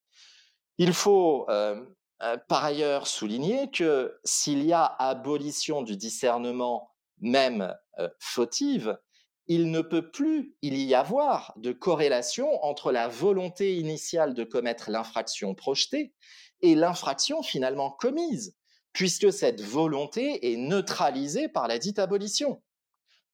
Il 0.79 0.93
faut 0.93 1.47
euh, 1.49 1.85
euh, 2.23 2.37
par 2.49 2.65
ailleurs 2.65 3.07
souligner 3.07 3.71
que 3.71 4.19
s'il 4.25 4.65
y 4.65 4.73
a 4.73 4.85
abolition 4.85 5.83
du 5.83 5.97
discernement 5.97 6.91
même 7.21 7.75
fautive, 8.19 8.99
il 9.47 9.71
ne 9.71 9.83
peut 9.83 10.11
plus 10.11 10.57
il 10.63 10.77
y 10.77 10.95
avoir 10.95 11.53
de 11.57 11.73
corrélation 11.73 12.65
entre 12.65 12.93
la 12.93 13.09
volonté 13.09 13.77
initiale 13.77 14.35
de 14.35 14.45
commettre 14.45 14.91
l'infraction 14.91 15.55
projetée 15.55 16.15
et 16.63 16.75
l'infraction 16.75 17.43
finalement 17.43 17.91
commise, 17.91 18.57
puisque 18.93 19.33
cette 19.33 19.61
volonté 19.61 20.53
est 20.53 20.57
neutralisée 20.57 21.49
par 21.49 21.69
la 21.69 21.79
dite 21.79 21.99
abolition. 21.99 22.63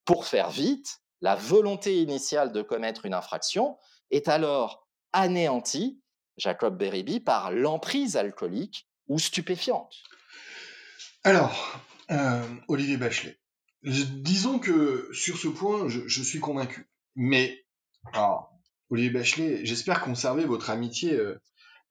Pour 0.03 0.25
faire 0.25 0.49
vite, 0.49 0.99
la 1.21 1.35
volonté 1.35 2.01
initiale 2.01 2.51
de 2.51 2.61
commettre 2.61 3.05
une 3.05 3.13
infraction 3.13 3.77
est 4.09 4.27
alors 4.27 4.87
anéantie, 5.13 6.01
Jacob 6.37 6.77
Beribi, 6.77 7.19
par 7.19 7.51
l'emprise 7.51 8.15
alcoolique 8.15 8.87
ou 9.07 9.19
stupéfiante. 9.19 9.93
Alors, 11.23 11.79
Olivier 12.67 12.97
Bachelet, 12.97 13.37
Disons 13.83 14.59
que 14.59 15.09
sur 15.11 15.37
ce 15.37 15.47
point, 15.47 15.87
je, 15.87 16.21
suis 16.21 16.39
convaincu. 16.39 16.87
Mais 17.15 17.65
Olivier 18.89 19.09
Bachelet, 19.09 19.65
j'espère 19.65 20.01
conserver 20.01 20.45
votre 20.45 20.69
amitié 20.69 21.19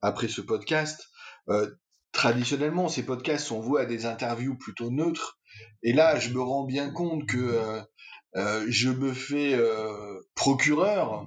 après 0.00 0.28
ce 0.28 0.40
podcast. 0.40 1.08
traditionnellement, 2.12 2.88
ces 2.88 3.04
podcasts 3.04 3.46
sont 3.46 3.60
voués 3.60 3.82
à 3.82 3.86
des 3.86 4.06
interviews 4.06 4.56
plutôt 4.56 4.90
neutres. 4.90 5.40
Et 5.82 5.92
là, 5.92 6.18
je 6.18 6.30
me 6.30 6.40
rends 6.40 6.64
bien 6.64 6.90
compte 6.90 7.26
que 7.26 7.82
je 8.34 8.88
me 8.90 9.12
fais 9.12 9.58
procureur 10.36 11.26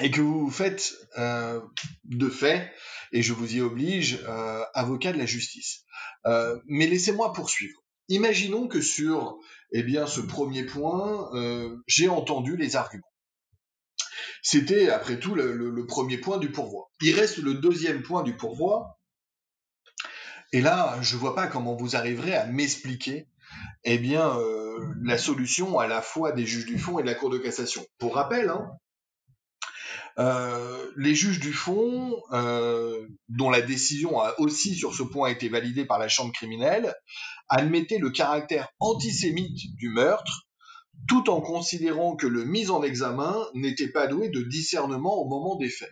et 0.00 0.10
que 0.10 0.20
vous 0.20 0.50
faites 0.50 0.94
euh, 1.18 1.60
de 2.04 2.28
fait, 2.28 2.72
et 3.12 3.22
je 3.22 3.32
vous 3.32 3.56
y 3.56 3.60
oblige, 3.60 4.20
euh, 4.28 4.64
avocat 4.74 5.12
de 5.12 5.18
la 5.18 5.26
justice. 5.26 5.84
Euh, 6.26 6.58
mais 6.66 6.86
laissez-moi 6.86 7.32
poursuivre. 7.32 7.80
Imaginons 8.08 8.66
que 8.66 8.80
sur 8.80 9.38
eh 9.72 9.82
bien, 9.82 10.06
ce 10.06 10.20
premier 10.20 10.64
point, 10.64 11.30
j'ai 11.86 12.08
entendu 12.08 12.56
les 12.56 12.76
arguments. 12.76 13.10
C'était, 14.42 14.90
après 14.90 15.18
tout, 15.18 15.34
le, 15.34 15.86
premier 15.86 16.18
point 16.18 16.36
du 16.36 16.52
pourvoi. 16.52 16.90
Il 17.00 17.14
reste 17.18 17.38
le 17.38 17.54
deuxième 17.54 18.02
point 18.02 18.22
du 18.22 18.36
pourvoi. 18.36 19.00
Et 20.52 20.60
là, 20.60 20.98
je 21.00 21.16
ne 21.16 21.20
vois 21.20 21.34
pas 21.34 21.46
comment 21.46 21.74
vous 21.74 21.96
arriverez 21.96 22.34
à 22.34 22.46
m'expliquer 22.46 23.26
eh 23.84 23.98
bien, 23.98 24.38
la 25.02 25.16
solution 25.16 25.78
à 25.78 25.86
la 25.86 26.02
fois 26.02 26.32
des 26.32 26.44
juges 26.44 26.66
du 26.66 26.78
fond 26.78 26.98
et 26.98 27.02
de 27.02 27.08
la 27.08 27.14
Cour 27.14 27.30
de 27.30 27.38
cassation. 27.38 27.84
Pour 27.98 28.16
rappel, 28.16 28.50
hein, 28.50 28.70
euh, 30.18 30.92
les 30.96 31.14
juges 31.14 31.40
du 31.40 31.52
fond, 31.52 32.22
euh, 32.32 33.06
dont 33.28 33.50
la 33.50 33.60
décision 33.60 34.20
a 34.20 34.34
aussi 34.38 34.74
sur 34.76 34.94
ce 34.94 35.02
point 35.02 35.28
été 35.28 35.48
validée 35.48 35.84
par 35.84 35.98
la 35.98 36.08
Chambre 36.08 36.32
criminelle, 36.32 36.94
admettaient 37.48 37.98
le 37.98 38.10
caractère 38.10 38.68
antisémite 38.78 39.58
du 39.76 39.88
meurtre, 39.88 40.46
tout 41.08 41.28
en 41.30 41.40
considérant 41.40 42.14
que 42.14 42.28
le 42.28 42.44
mis 42.44 42.70
en 42.70 42.82
examen 42.82 43.36
n'était 43.54 43.90
pas 43.90 44.06
doué 44.06 44.28
de 44.28 44.42
discernement 44.42 45.16
au 45.16 45.28
moment 45.28 45.56
des 45.56 45.68
faits. 45.68 45.90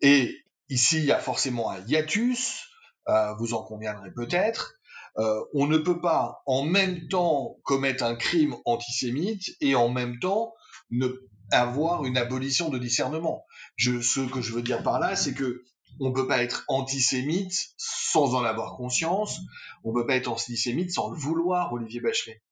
Et 0.00 0.36
ici, 0.68 0.98
il 0.98 1.04
y 1.04 1.12
a 1.12 1.18
forcément 1.18 1.70
un 1.70 1.80
hiatus, 1.86 2.68
euh, 3.08 3.34
vous 3.38 3.54
en 3.54 3.64
conviendrez 3.64 4.12
peut-être. 4.14 4.74
on 5.16 5.66
ne 5.66 5.78
peut 5.78 6.00
pas 6.00 6.42
en 6.46 6.64
même 6.64 7.08
temps 7.08 7.56
commettre 7.64 8.04
un 8.04 8.16
crime 8.16 8.56
antisémite 8.64 9.44
et 9.60 9.74
en 9.74 9.88
même 9.88 10.18
temps 10.18 10.54
ne 10.90 11.08
avoir 11.54 12.04
une 12.04 12.16
abolition 12.16 12.68
de 12.68 12.78
discernement. 12.78 13.44
Ce 13.78 14.28
que 14.28 14.40
je 14.40 14.52
veux 14.52 14.62
dire 14.62 14.82
par 14.82 14.98
là, 14.98 15.16
c'est 15.16 15.34
que 15.34 15.64
on 16.00 16.12
peut 16.12 16.26
pas 16.26 16.42
être 16.42 16.64
antisémite 16.68 17.54
sans 17.76 18.34
en 18.34 18.44
avoir 18.44 18.76
conscience. 18.76 19.40
On 19.84 19.92
peut 19.92 20.06
pas 20.06 20.16
être 20.16 20.28
antisémite 20.28 20.92
sans 20.92 21.10
le 21.10 21.16
vouloir, 21.16 21.72
Olivier 21.72 22.00
Bachelet. 22.00 22.42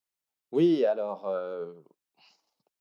Oui, 0.53 0.85
alors 0.85 1.27
euh, 1.27 1.73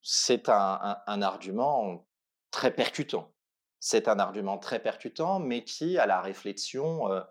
c'est 0.01 0.49
un, 0.49 0.97
argument 1.07 2.05
très 2.51 2.73
percutant. 2.73 3.31
C'est 3.79 4.07
un 4.07 4.19
argument 4.19 4.57
très 4.57 4.79
percutant, 4.79 5.39
mais 5.39 5.63
qui, 5.63 5.97
à 5.97 6.05
la 6.05 6.21
réflexion, 6.21 7.11
euh, 7.11 7.21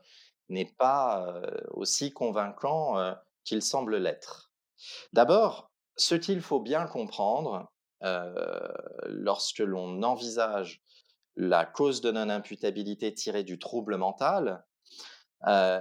n'est 0.49 0.73
pas 0.79 1.25
euh, 1.27 1.61
aussi 1.71 2.11
convaincant 2.13 2.97
qu'il 3.45 3.63
semble 3.63 3.99
l'être. 3.99 4.51
D'abord, 5.13 5.71
ce 5.97 6.15
qu'il 6.15 6.41
faut 6.41 6.61
bien 6.61 6.87
comprendre, 6.87 7.71
lorsque 8.03 9.59
l'on 9.59 10.03
envisage 10.03 10.83
la 11.37 11.65
cause 11.65 12.01
de 12.01 12.11
non-imputabilité 12.11 13.15
tirée 13.15 13.45
du 13.45 13.59
trouble 13.59 13.97
mental, 13.97 14.65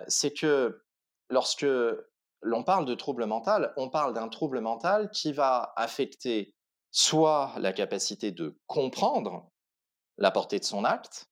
c'est 0.07 0.33
que 0.33 0.83
lorsque 1.29 1.65
l'on 2.41 2.63
parle 2.63 2.85
de 2.85 2.95
trouble 2.95 3.25
mental, 3.25 3.73
on 3.77 3.89
parle 3.89 4.13
d'un 4.13 4.29
trouble 4.29 4.61
mental 4.61 5.09
qui 5.11 5.33
va 5.33 5.73
affecter 5.75 6.55
soit 6.91 7.53
la 7.57 7.73
capacité 7.73 8.31
de 8.31 8.57
comprendre 8.67 9.51
la 10.17 10.31
portée 10.31 10.59
de 10.59 10.65
son 10.65 10.83
acte, 10.83 11.27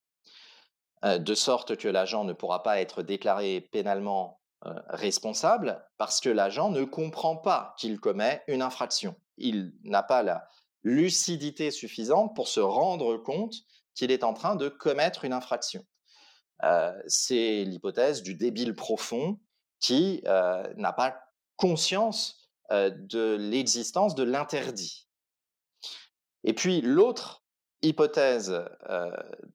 de 1.04 1.34
sorte 1.36 1.78
que 1.78 1.88
l'agent 1.88 2.24
ne 2.24 2.34
pourra 2.34 2.64
pas 2.64 2.82
être 2.82 3.04
déclaré 3.04 3.62
pénalement 3.62 4.42
responsable 4.90 5.86
parce 5.98 6.20
que 6.20 6.30
l'agent 6.30 6.70
ne 6.70 6.84
comprend 6.84 7.38
pas 7.38 7.76
qu'il 7.78 8.00
commet 8.00 8.44
une 8.48 8.62
infraction. 8.62 9.16
Il 9.38 9.74
n'a 9.84 10.02
pas 10.02 10.24
la, 10.24 10.48
lucidité 10.88 11.70
suffisante 11.70 12.36
pour 12.36 12.48
se 12.48 12.60
rendre 12.60 13.18
compte 13.18 13.56
qu'il 13.94 14.10
est 14.10 14.24
en 14.24 14.34
train 14.34 14.56
de 14.56 14.70
commettre 14.70 15.26
une 15.26 15.34
infraction. 15.34 15.86
Euh, 16.64 16.94
c'est 17.08 17.64
l'hypothèse 17.66 18.24
du 18.24 18.36
débile 18.36 18.74
profond 18.74 19.40
qui 19.80 20.24
euh, 20.26 20.64
n'a 20.78 20.94
pas 20.94 21.20
conscience 21.56 22.50
euh, 22.72 22.90
de 22.90 23.36
l'existence 23.36 24.16
de 24.16 24.24
l'interdit. 24.24 25.08
Et 26.44 26.54
puis 26.54 26.82
l'autre 26.82 27.44
hypothèse 27.84 28.60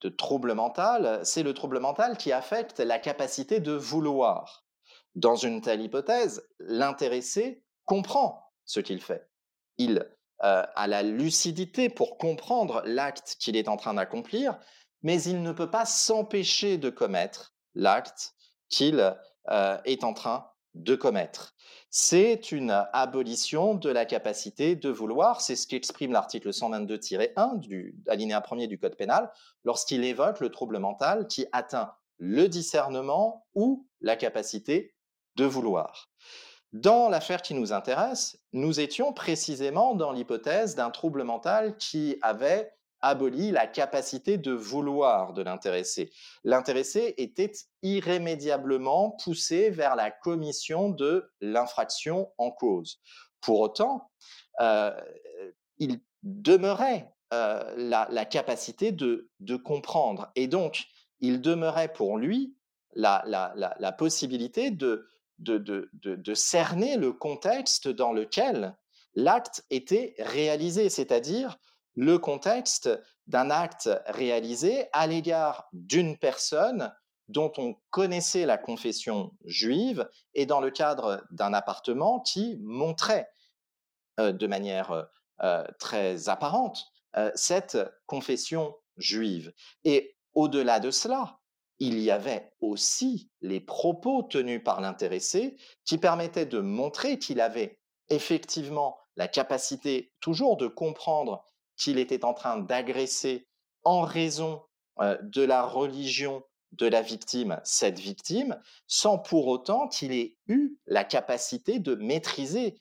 de 0.01 0.09
trouble 0.09 0.55
mental, 0.55 1.21
c'est 1.25 1.43
le 1.43 1.55
trouble 1.55 1.81
mental 1.81 2.17
qui 2.17 2.31
affecte 2.31 2.79
la 2.79 3.01
capacité 3.01 3.59
de 3.59 3.73
vouloir. 3.73 4.65
Dans 5.17 5.35
une 5.35 5.61
telle 5.61 5.81
hypothèse, 5.81 6.47
l'intéressé 6.61 7.65
comprend 7.85 8.53
ce 8.65 8.79
qu'il 8.79 9.01
fait. 9.01 9.29
Il 9.79 10.09
euh, 10.45 10.65
à 10.75 10.87
la 10.87 11.03
lucidité 11.03 11.89
pour 11.89 12.19
comprendre 12.19 12.83
l'acte 12.85 13.37
qu'il 13.39 13.57
est 13.57 13.69
en 13.69 13.77
train 13.77 13.95
d'accomplir, 13.95 14.59
mais 15.03 15.23
il 15.23 15.43
ne 15.43 15.53
peut 15.53 15.71
pas 15.71 15.85
s'empêcher 15.85 16.79
de 16.79 16.91
commettre 16.91 17.55
l'acte 17.75 18.35
qu'il 18.69 19.15
euh, 19.51 19.79
est 19.85 20.05
en 20.05 20.15
train 20.15 20.49
de 20.75 20.95
commettre. 20.95 21.55
C'est 21.91 22.53
une 22.53 22.87
abolition 22.93 23.75
de 23.75 23.91
la 23.91 24.07
capacité 24.07 24.75
de 24.75 24.89
vouloir, 24.89 25.41
c'est 25.41 25.57
ce 25.57 25.67
qu'exprime 25.67 26.13
l'article 26.13 26.49
122-1 26.51 27.59
du 27.59 27.95
alinéa 28.09 28.43
1 28.51 28.67
du 28.67 28.79
Code 28.79 28.97
pénal 28.97 29.31
lorsqu'il 29.65 30.03
évoque 30.03 30.41
le 30.41 30.49
trouble 30.49 30.79
mental 30.79 31.27
qui 31.27 31.47
atteint 31.53 31.93
le 32.19 32.49
discernement 32.49 33.47
ou 33.55 33.87
la 34.01 34.17
capacité 34.17 34.95
de 35.37 35.45
vouloir. 35.45 36.12
Dans 36.73 37.11
l'affaire 37.11 37.43
qui 37.43 37.53
nous 37.53 37.73
intéresse, 37.75 38.39
nous 38.53 38.81
étions 38.81 39.13
précisément 39.13 39.95
dans 39.95 40.11
l'hypothèse 40.11 40.75
d'un 40.75 40.91
trouble 40.91 41.23
mental 41.23 41.77
qui 41.77 42.17
avait 42.23 42.73
aboli 43.03 43.51
la 43.51 43.67
capacité 43.67 44.39
de 44.39 44.53
vouloir 44.53 45.35
de 45.35 45.43
l'intéressé. 45.43 46.11
L'intéressé 46.45 47.15
était 47.19 47.53
irrémédiablement 47.83 49.11
poussé 49.23 49.69
vers 49.69 49.97
la 49.97 50.11
commission 50.11 50.89
de 50.89 51.31
l'infraction 51.41 52.33
en 52.39 52.51
cause. 52.51 53.01
Pour 53.41 53.61
autant, 53.61 54.11
euh, 54.61 54.99
il 55.79 56.01
demeurait 56.23 57.13
euh, 57.35 57.75
la, 57.77 58.25
capacité 58.25 58.93
de, 58.93 59.29
comprendre. 59.57 60.31
Et 60.37 60.47
donc, 60.47 60.85
il 61.21 61.41
demeurait 61.43 61.93
pour 61.93 62.17
lui 62.17 62.57
la 62.95 63.95
possibilité 63.99 64.71
de, 64.71 65.07
de, 65.43 66.35
cerner 66.35 66.97
le 66.97 67.13
contexte 67.13 67.89
dans 67.89 68.13
lequel 68.13 68.77
l'acte 69.15 69.65
était 69.71 70.15
réalisé, 70.19 70.89
c'est-à-dire 70.89 71.59
le 71.95 72.19
contexte 72.19 72.89
d'un 73.27 73.51
acte 73.51 73.91
réalisé 74.07 74.87
à 74.93 75.07
l'égard 75.07 75.69
d'une 75.73 76.17
personne 76.17 76.93
dont 77.29 77.53
on 77.57 77.77
connaissait 77.91 78.47
la 78.47 78.59
confession 78.59 79.33
juive 79.45 80.09
et 80.35 80.47
dans 80.47 80.61
le 80.61 80.71
cadre 80.71 81.25
d'un 81.31 81.53
appartement 81.53 82.21
qui 82.21 82.59
montrait 82.61 83.31
euh, 84.21 84.33
de 84.33 84.47
manière 84.47 85.09
euh, 85.43 85.65
très 85.79 86.29
apparente 86.29 86.87
euh, 87.17 87.31
cette 87.35 87.79
confession 88.07 88.77
juive. 88.97 89.53
Et 89.85 90.17
au-delà 90.35 90.81
de 90.81 90.91
cela, 90.91 91.39
il 91.83 91.99
y 91.99 92.13
avait 92.13 92.53
aussi 92.61 93.29
les 93.41 93.59
propos 93.59 94.23
tenus 94.23 94.63
par 94.63 94.81
l'intéressé 94.81 95.57
qui 95.85 95.99
permettaient 95.99 96.47
de 96.47 96.61
montrer 96.61 97.19
qu'il 97.19 97.41
avait 97.41 97.81
effectivement 98.09 98.97
la 99.17 99.27
capacité 99.27 100.13
toujours 100.21 100.57
de 100.57 100.69
comprendre 100.69 101.45
qu'il 101.77 101.99
était 101.99 102.25
en 102.25 102.35
train 102.35 102.59
d'agresser 102.59 103.49
en 103.83 104.03
raison 104.03 104.63
de 105.01 105.43
la 105.43 105.65
religion 105.65 106.45
de 106.71 106.87
la 106.87 107.03
victime, 107.03 107.61
cette 107.65 107.99
victime, 107.99 108.61
sans 108.87 109.19
pour 109.19 109.49
autant 109.49 109.89
qu'il 109.89 110.13
ait 110.13 110.37
eu 110.47 110.79
la 110.87 111.03
capacité 111.03 111.81
de 111.81 111.97
maîtriser 111.97 112.81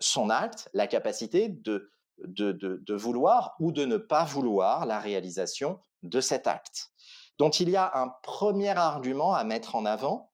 son 0.00 0.28
acte, 0.28 0.68
la 0.72 0.88
capacité 0.88 1.48
de 1.48 1.88
vouloir 2.88 3.54
ou 3.60 3.70
de 3.70 3.84
ne 3.84 3.96
pas 3.96 4.24
vouloir 4.24 4.86
la 4.86 4.98
réalisation 4.98 5.78
de 6.02 6.20
cet 6.20 6.48
acte. 6.48 6.90
Donc 7.38 7.60
il 7.60 7.70
y 7.70 7.76
a 7.76 7.90
un 7.94 8.08
premier 8.22 8.70
argument 8.70 9.34
à 9.34 9.44
mettre 9.44 9.74
en 9.74 9.84
avant 9.84 10.30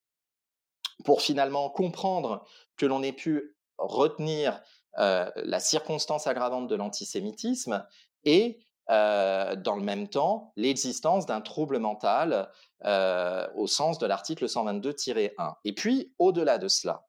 pour 1.04 1.22
finalement 1.22 1.70
comprendre 1.70 2.44
que 2.76 2.86
l'on 2.86 3.02
ait 3.02 3.12
pu 3.12 3.56
retenir 3.78 4.60
euh, 4.98 5.30
la 5.36 5.60
circonstance 5.60 6.26
aggravante 6.26 6.68
de 6.68 6.74
l'antisémitisme 6.74 7.86
et 8.24 8.58
euh, 8.90 9.54
dans 9.54 9.76
le 9.76 9.82
même 9.82 10.08
temps 10.08 10.52
l'existence 10.56 11.24
d'un 11.24 11.40
trouble 11.40 11.78
mental 11.78 12.50
euh, 12.84 13.46
au 13.54 13.66
sens 13.66 13.98
de 13.98 14.06
l'article 14.06 14.46
122-1. 14.46 15.54
Et 15.64 15.72
puis 15.74 16.12
au-delà 16.18 16.58
de 16.58 16.68
cela, 16.68 17.06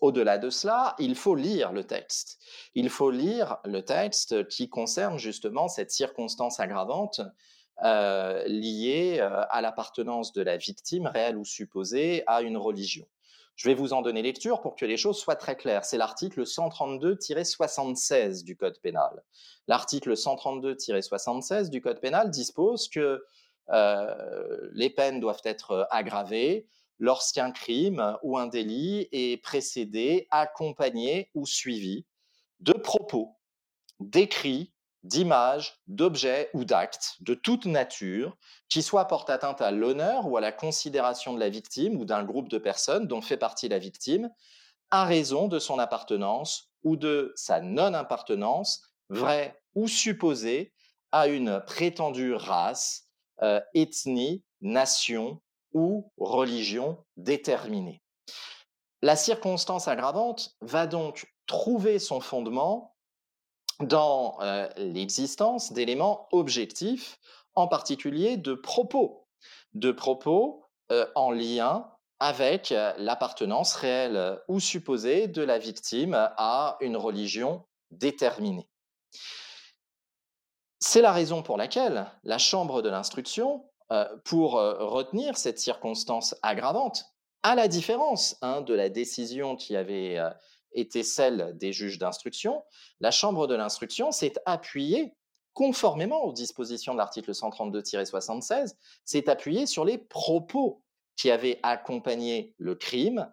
Au-delà 0.00 0.36
de 0.36 0.50
cela, 0.50 0.94
il 0.98 1.14
faut 1.14 1.34
lire 1.34 1.72
le 1.72 1.84
texte. 1.84 2.38
Il 2.74 2.90
faut 2.90 3.10
lire 3.10 3.58
le 3.64 3.82
texte 3.82 4.48
qui 4.48 4.68
concerne 4.68 5.16
justement 5.16 5.68
cette 5.68 5.90
circonstance 5.90 6.60
aggravante 6.60 7.20
euh, 7.84 8.44
euh, 8.46 9.44
à 9.50 9.60
l'appartenance 9.60 10.32
de 10.32 10.42
la 10.42 10.56
victime, 10.56 11.06
réelle 11.06 11.36
ou 11.36 11.44
supposée, 11.44 12.22
à 12.26 12.42
une 12.42 12.56
religion. 12.56 13.06
Je 13.56 13.68
vais 13.68 13.74
vous 13.74 13.92
en 13.92 14.02
donner 14.02 14.22
lecture 14.22 14.60
pour 14.60 14.76
que 14.76 14.86
les 14.86 14.96
choses 14.96 15.18
soient 15.18 15.36
très 15.36 15.56
claires. 15.56 15.84
C'est 15.84 15.98
l'article 15.98 16.44
132-76 16.44 18.44
du 18.44 18.56
Code 18.56 18.78
pénal. 18.80 19.22
L'article 19.68 20.14
132-76 20.14 21.68
du 21.68 21.82
Code 21.82 22.00
pénal 22.00 22.30
dispose 22.30 22.88
que 22.88 23.22
euh, 23.70 24.68
les 24.72 24.90
peines 24.90 25.20
doivent 25.20 25.42
être 25.44 25.86
aggravées 25.90 26.66
lorsqu'un 26.98 27.50
crime 27.50 28.16
ou 28.22 28.38
un 28.38 28.46
délit 28.46 29.08
est 29.12 29.42
précédé, 29.42 30.26
accompagné 30.30 31.30
ou 31.34 31.46
suivi 31.46 32.06
de 32.60 32.72
propos, 32.72 33.36
d'écrits, 34.00 34.71
d'images, 35.02 35.80
d'objets 35.86 36.50
ou 36.54 36.64
d'actes 36.64 37.16
de 37.20 37.34
toute 37.34 37.66
nature 37.66 38.36
qui 38.68 38.82
soient 38.82 39.06
portent 39.06 39.30
atteinte 39.30 39.60
à 39.60 39.70
l'honneur 39.70 40.26
ou 40.28 40.36
à 40.36 40.40
la 40.40 40.52
considération 40.52 41.34
de 41.34 41.40
la 41.40 41.48
victime 41.48 41.96
ou 41.96 42.04
d'un 42.04 42.24
groupe 42.24 42.48
de 42.48 42.58
personnes 42.58 43.06
dont 43.06 43.20
fait 43.20 43.36
partie 43.36 43.68
la 43.68 43.78
victime 43.78 44.30
à 44.90 45.04
raison 45.04 45.48
de 45.48 45.58
son 45.58 45.78
appartenance 45.78 46.70
ou 46.84 46.96
de 46.96 47.32
sa 47.34 47.60
non-appartenance, 47.60 48.82
vraie 49.08 49.58
ou 49.74 49.88
supposée, 49.88 50.72
à 51.12 51.28
une 51.28 51.62
prétendue 51.66 52.34
race, 52.34 53.08
euh, 53.42 53.60
ethnie, 53.74 54.44
nation 54.60 55.40
ou 55.72 56.12
religion 56.18 57.04
déterminée. 57.16 58.02
La 59.02 59.16
circonstance 59.16 59.88
aggravante 59.88 60.54
va 60.60 60.86
donc 60.86 61.26
trouver 61.46 61.98
son 61.98 62.20
fondement 62.20 62.91
dans 63.86 64.40
euh, 64.40 64.68
l'existence 64.76 65.72
d'éléments 65.72 66.28
objectifs, 66.32 67.18
en 67.54 67.68
particulier 67.68 68.36
de 68.36 68.54
propos, 68.54 69.26
de 69.74 69.92
propos 69.92 70.64
euh, 70.90 71.06
en 71.14 71.30
lien 71.30 71.88
avec 72.18 72.72
euh, 72.72 72.92
l'appartenance 72.98 73.74
réelle 73.74 74.38
ou 74.48 74.60
supposée 74.60 75.28
de 75.28 75.42
la 75.42 75.58
victime 75.58 76.14
à 76.36 76.76
une 76.80 76.96
religion 76.96 77.64
déterminée. 77.90 78.68
C'est 80.78 81.02
la 81.02 81.12
raison 81.12 81.42
pour 81.42 81.56
laquelle 81.56 82.06
la 82.24 82.38
Chambre 82.38 82.82
de 82.82 82.88
l'instruction 82.88 83.68
pour 84.24 84.52
retenir 84.52 85.36
cette 85.36 85.58
circonstance 85.58 86.34
aggravante, 86.40 87.04
à 87.42 87.54
la 87.54 87.68
différence 87.68 88.38
hein, 88.40 88.62
de 88.62 88.72
la 88.72 88.88
décision 88.88 89.54
qui 89.54 89.76
avait 89.76 90.18
été 90.74 91.02
celle 91.02 91.56
des 91.56 91.72
juges 91.72 91.98
d'instruction, 91.98 92.62
la 93.00 93.10
Chambre 93.10 93.46
de 93.46 93.54
l'instruction 93.54 94.12
s'est 94.12 94.34
appuyée, 94.46 95.14
conformément 95.52 96.22
aux 96.24 96.32
dispositions 96.32 96.92
de 96.92 96.98
l'article 96.98 97.32
132-76, 97.32 98.74
s'est 99.04 99.28
appuyée 99.28 99.66
sur 99.66 99.84
les 99.84 99.98
propos 99.98 100.82
qui 101.16 101.30
avaient 101.30 101.60
accompagné 101.62 102.54
le 102.58 102.74
crime, 102.74 103.30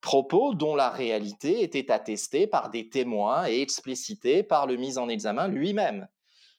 propos 0.00 0.54
dont 0.54 0.74
la 0.74 0.90
réalité 0.90 1.62
était 1.62 1.90
attestée 1.90 2.46
par 2.46 2.70
des 2.70 2.88
témoins 2.88 3.46
et 3.48 3.62
explicités 3.62 4.42
par 4.42 4.66
le 4.66 4.76
mis 4.76 4.98
en 4.98 5.08
examen 5.08 5.48
lui-même. 5.48 6.08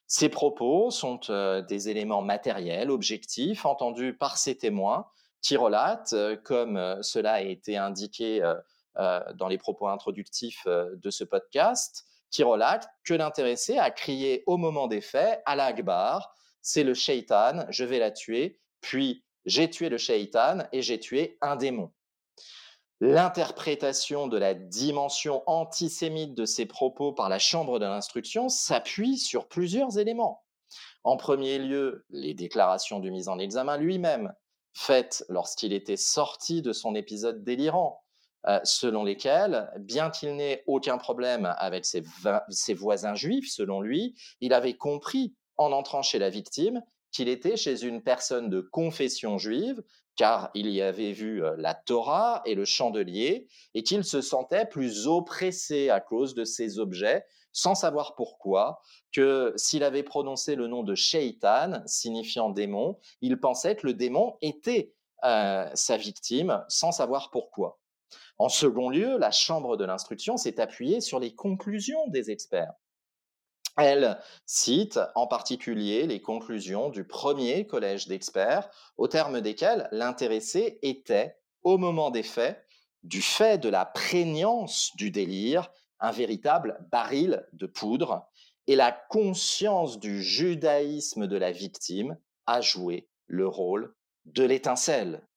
Ces 0.07 0.29
propos 0.29 0.91
sont 0.91 1.19
euh, 1.29 1.61
des 1.61 1.89
éléments 1.89 2.21
matériels, 2.21 2.91
objectifs, 2.91 3.65
entendus 3.65 4.13
par 4.13 4.37
ces 4.37 4.57
témoins 4.57 5.07
qui 5.41 5.57
relatent, 5.57 6.13
euh, 6.13 6.37
comme 6.37 6.77
euh, 6.77 7.01
cela 7.01 7.33
a 7.33 7.41
été 7.41 7.77
indiqué 7.77 8.41
dans 8.95 9.47
les 9.47 9.57
propos 9.57 9.87
introductifs 9.87 10.65
de 10.65 11.09
ce 11.09 11.23
podcast, 11.23 12.05
qui 12.31 12.43
relatent 12.43 12.87
que 13.03 13.13
l'intéressé 13.13 13.77
a 13.77 13.91
crié 13.91 14.43
au 14.47 14.57
moment 14.57 14.87
des 14.87 15.01
faits 15.01 15.41
à 15.45 15.55
l'Akbar, 15.55 16.33
c'est 16.61 16.83
le 16.83 16.93
shaitan, 16.93 17.65
je 17.69 17.83
vais 17.83 17.99
la 17.99 18.11
tuer, 18.11 18.59
puis 18.81 19.23
j'ai 19.45 19.69
tué 19.69 19.89
le 19.89 19.97
shaitan 19.97 20.59
et 20.71 20.81
j'ai 20.81 20.99
tué 20.99 21.37
un 21.41 21.55
démon 21.55 21.91
l'interprétation 23.03 24.27
de 24.27 24.37
la 24.37 24.53
dimension 24.53 25.43
antisémite 25.45 26.35
de 26.35 26.45
ces 26.45 26.65
propos 26.65 27.11
par 27.11 27.27
la 27.27 27.37
Chambre 27.37 27.77
de 27.77 27.85
l'instruction 27.85 28.47
s'appuie 28.47 29.17
sur 29.17 29.49
plusieurs 29.49 29.97
éléments. 29.99 30.45
En 31.03 31.17
premier 31.17 31.59
lieu, 31.59 32.05
les 32.11 32.33
déclarations 32.33 33.01
du 33.01 33.11
mis 33.11 33.27
en 33.27 33.39
examen 33.39 33.75
lui-même, 33.75 34.33
faites 34.73 35.25
lorsqu'il 35.27 35.73
était 35.73 35.97
sorti 35.97 36.61
de 36.61 36.71
son 36.71 36.95
épisode 36.95 37.43
délirant, 37.43 38.02
euh, 38.47 38.59
selon 38.63 39.03
lesquelles, 39.03 39.69
bien 39.79 40.09
qu'il 40.09 40.35
n'ait 40.35 40.63
aucun 40.67 40.97
problème 40.97 41.53
avec 41.57 41.85
ses, 41.85 42.03
ses 42.49 42.73
voisins 42.73 43.15
juifs, 43.15 43.49
selon 43.49 43.81
lui, 43.81 44.15
il 44.41 44.53
avait 44.53 44.75
compris 44.75 45.33
en 45.57 45.71
entrant 45.71 46.01
chez 46.01 46.19
la 46.19 46.29
victime 46.29 46.81
qu'il 47.11 47.29
était 47.29 47.57
chez 47.57 47.83
une 47.83 48.01
personne 48.01 48.49
de 48.49 48.59
confession 48.59 49.37
juive 49.37 49.83
car 50.15 50.51
il 50.53 50.67
y 50.69 50.81
avait 50.81 51.11
vu 51.11 51.41
la 51.57 51.73
Torah 51.73 52.41
et 52.45 52.55
le 52.55 52.65
chandelier, 52.65 53.47
et 53.73 53.83
qu'il 53.83 54.03
se 54.03 54.21
sentait 54.21 54.65
plus 54.65 55.07
oppressé 55.07 55.89
à 55.89 55.99
cause 55.99 56.35
de 56.35 56.45
ces 56.45 56.79
objets, 56.79 57.25
sans 57.51 57.75
savoir 57.75 58.15
pourquoi, 58.15 58.79
que 59.11 59.53
s'il 59.55 59.83
avait 59.83 60.03
prononcé 60.03 60.55
le 60.55 60.67
nom 60.67 60.83
de 60.83 60.95
Shaitan, 60.95 61.81
signifiant 61.85 62.49
démon, 62.49 62.99
il 63.21 63.39
pensait 63.39 63.75
que 63.75 63.87
le 63.87 63.93
démon 63.93 64.37
était 64.41 64.93
sa 65.23 65.97
victime, 65.97 66.63
sans 66.67 66.91
savoir 66.91 67.29
pourquoi. 67.31 67.79
En 68.37 68.49
second 68.49 68.89
lieu, 68.89 69.17
la 69.17 69.31
Chambre 69.31 69.77
de 69.77 69.85
l'instruction 69.85 70.37
s'est 70.37 70.59
appuyée 70.59 71.01
sur 71.01 71.19
les 71.19 71.33
conclusions 71.33 72.07
des 72.07 72.31
experts. 72.31 72.73
Elle 73.77 74.19
cite 74.45 74.99
en 75.15 75.25
particulier 75.25 76.05
les 76.05 76.21
conclusions 76.21 76.89
du 76.89 77.05
premier 77.05 77.65
collège 77.65 78.07
d'experts, 78.07 78.69
au 78.97 79.07
terme 79.07 79.41
desquelles 79.41 79.87
l'intéressé 79.91 80.77
était, 80.83 81.37
au 81.63 81.77
moment 81.77 82.11
des 82.11 82.23
faits, 82.23 82.63
du 83.01 83.21
fait 83.21 83.57
de 83.57 83.69
la 83.69 83.85
prégnance 83.85 84.91
du 84.95 85.09
délire, 85.09 85.71
un 85.99 86.11
véritable 86.11 86.85
baril 86.91 87.47
de 87.53 87.65
poudre, 87.65 88.27
et 88.67 88.75
la 88.75 88.91
conscience 88.91 89.99
du 89.99 90.21
judaïsme 90.21 91.27
de 91.27 91.37
la 91.37 91.51
victime 91.51 92.17
a 92.45 92.61
joué 92.61 93.09
le 93.27 93.47
rôle 93.47 93.93
de 94.25 94.43
l'étincelle. 94.43 95.27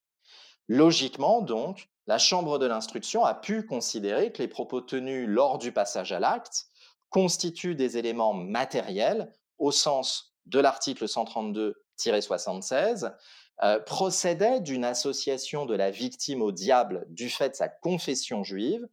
Logiquement, 0.69 1.41
donc, 1.41 1.89
la 2.07 2.19
Chambre 2.19 2.59
de 2.59 2.67
l'instruction 2.67 3.25
a 3.25 3.35
pu 3.35 3.67
considérer 3.67 4.33
que 4.33 4.43
les 4.43 4.49
propos 4.49 4.81
tenus 4.81 5.29
lors 5.29 5.59
du 5.59 5.73
passage 5.73 6.13
à 6.13 6.21
l'acte 6.21 6.67
constituent 7.11 7.75
des 7.75 7.99
éléments 7.99 8.35
matériels 8.35 9.33
au 9.59 9.73
sens 9.73 10.37
de 10.47 10.61
l'article 10.61 11.07
132-76, 11.07 13.13
euh, 13.63 13.81
procédait 13.81 14.61
d'une 14.61 14.85
association 14.85 15.67
de 15.67 15.75
la 15.75 15.91
victime 15.91 16.43
au 16.43 16.53
diable 16.53 17.07
du 17.09 17.31
fait 17.31 17.51
de 17.51 17.55
sa 17.55 17.69
confession 17.69 18.45
juive, 18.45 18.87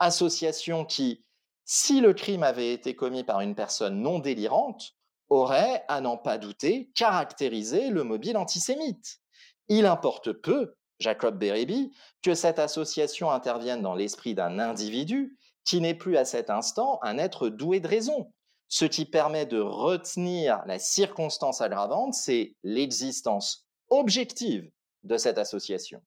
association 0.00 0.84
qui, 0.84 1.24
si 1.64 2.00
le 2.00 2.14
crime 2.14 2.42
avait 2.42 2.72
été 2.72 2.96
commis 2.96 3.24
par 3.24 3.40
une 3.40 3.54
personne 3.54 4.02
non 4.02 4.18
délirante, 4.18 4.96
aurait, 5.28 5.84
à 5.88 6.00
n'en 6.00 6.16
pas 6.16 6.38
douter, 6.38 6.90
caractérisé 6.94 7.90
le 7.90 8.02
mobile 8.02 8.36
antisémite. 8.36 9.20
Il 9.68 9.86
importe 9.86 10.32
peu, 10.32 10.74
Jacob 10.98 11.38
Beribi, 11.38 11.92
que 12.22 12.34
cette 12.34 12.58
association 12.58 13.30
intervienne 13.30 13.82
dans 13.82 13.94
l'esprit 13.94 14.34
d'un 14.34 14.58
individu 14.58 15.36
qui 15.64 15.80
n'est 15.80 15.94
plus 15.94 16.16
à 16.16 16.24
cet 16.24 16.50
instant 16.50 16.98
un 17.02 17.18
être 17.18 17.48
doué 17.48 17.80
de 17.80 17.88
raison. 17.88 18.32
Ce 18.68 18.84
qui 18.84 19.06
permet 19.06 19.46
de 19.46 19.60
retenir 19.60 20.62
la 20.66 20.78
circonstance 20.78 21.60
aggravante, 21.60 22.14
c'est 22.14 22.54
l'existence 22.62 23.66
objective 23.88 24.70
de 25.04 25.16
cette 25.16 25.38
association. 25.38 26.02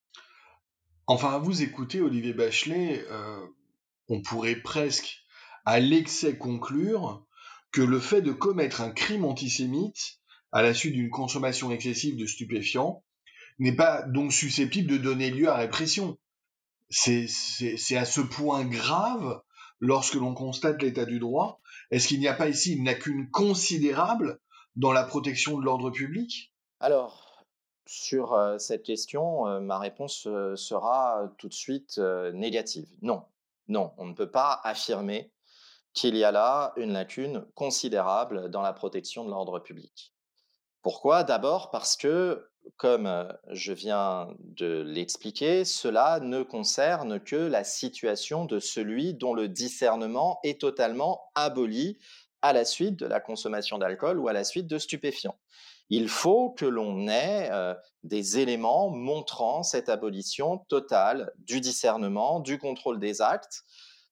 Enfin, 1.08 1.34
à 1.34 1.40
vous 1.40 1.64
écouter, 1.64 2.02
Olivier 2.02 2.34
Bachelet, 2.34 3.04
euh, 3.10 3.46
on 4.10 4.22
pourrait 4.22 4.58
presque 4.58 5.24
à 5.66 5.80
l'excès 5.80 6.38
conclure 6.38 7.26
que 7.72 7.82
le 7.82 8.00
fait 8.00 8.22
de 8.22 8.32
commettre 8.32 8.82
un 8.82 8.92
crime 8.92 9.26
antisémite 9.26 10.20
à 10.52 10.62
la 10.62 10.74
suite 10.74 10.94
d'une 10.94 11.10
consommation 11.10 11.72
excessive 11.72 12.18
de 12.18 12.26
stupéfiants 12.26 13.04
n'est 13.62 13.76
pas 13.76 14.02
donc 14.04 14.34
susceptible 14.34 14.92
de 14.92 14.98
donner 14.98 15.30
lieu 15.30 15.50
à 15.50 15.56
répression. 15.56 16.18
C'est 16.90 17.28
à 17.96 18.06
ce 18.06 18.22
point 18.22 18.66
grave 18.66 19.42
lorsque 19.80 20.16
l'on 20.16 20.34
constate 20.34 20.82
l'état 20.82 21.06
du 21.06 21.20
droit 21.20 21.62
Est-ce 21.90 22.08
qu'il 22.08 22.20
n'y 22.20 22.28
a 22.28 22.34
pas 22.34 22.50
ici 22.50 22.74
une 22.74 22.86
lacune 22.86 23.30
considérable 23.32 24.40
dans 24.76 24.92
la 24.92 25.04
protection 25.04 25.58
de 25.58 25.64
l'ordre 25.64 25.90
public? 25.90 26.54
Alors, 26.80 27.46
sur 27.86 28.34
euh, 28.34 28.58
cette 28.58 28.84
question, 28.84 29.48
euh, 29.48 29.60
ma 29.60 29.80
réponse 29.80 30.26
euh, 30.28 30.56
sera 30.56 31.32
tout 31.38 31.48
de 31.48 31.54
suite 31.54 32.00
négative. 32.34 32.88
Non, 33.02 33.24
non, 33.68 33.94
on 33.98 34.06
ne 34.06 34.14
peut 34.14 34.32
pas 34.32 34.60
affirmer 34.64 35.32
qu'il 35.94 36.16
y 36.16 36.24
a 36.24 36.32
là 36.32 36.74
une 36.78 36.94
lacune 36.94 37.46
considérable 37.54 38.50
dans 38.50 38.62
la 38.62 38.74
protection 38.74 39.26
de 39.26 39.30
l'ordre 39.30 39.60
public. 39.60 40.14
Pourquoi? 40.82 41.24
D'abord 41.24 41.70
parce 41.70 41.98
que, 41.98 42.50
comme 42.78 43.32
je 43.52 43.74
viens 43.74 44.30
de 44.40 44.82
l'expliquer, 44.82 45.66
cela 45.66 46.20
ne 46.20 46.44
concerne 46.44 47.20
que 47.20 47.36
la 47.36 47.64
situation 47.64 48.46
de 48.46 48.60
celui 48.60 49.14
dont 49.14 49.34
le 49.34 49.48
discernement 49.48 50.40
est 50.44 50.62
totalement 50.62 51.22
aboli 51.36 51.98
à 52.42 52.54
la 52.54 52.66
suite 52.66 52.98
de 52.98 53.06
la 53.06 53.20
consommation 53.20 53.78
d'alcool 53.78 54.20
ou 54.20 54.28
à 54.28 54.34
la 54.34 54.44
suite 54.44 54.68
de 54.68 54.78
stupéfiants. 54.78 55.38
Il 55.90 56.08
faut 56.08 56.52
que 56.52 56.66
l'on 56.66 57.10
ait 57.10 57.52
des 58.04 58.40
éléments 58.40 58.90
montrant 58.90 59.62
cette 59.62 59.90
abolition 59.90 60.60
totale 60.70 61.34
du 61.38 61.60
discernement, 61.60 62.40
du 62.40 62.58
contrôle 62.58 63.00
des 63.00 63.22
actes. 63.22 63.64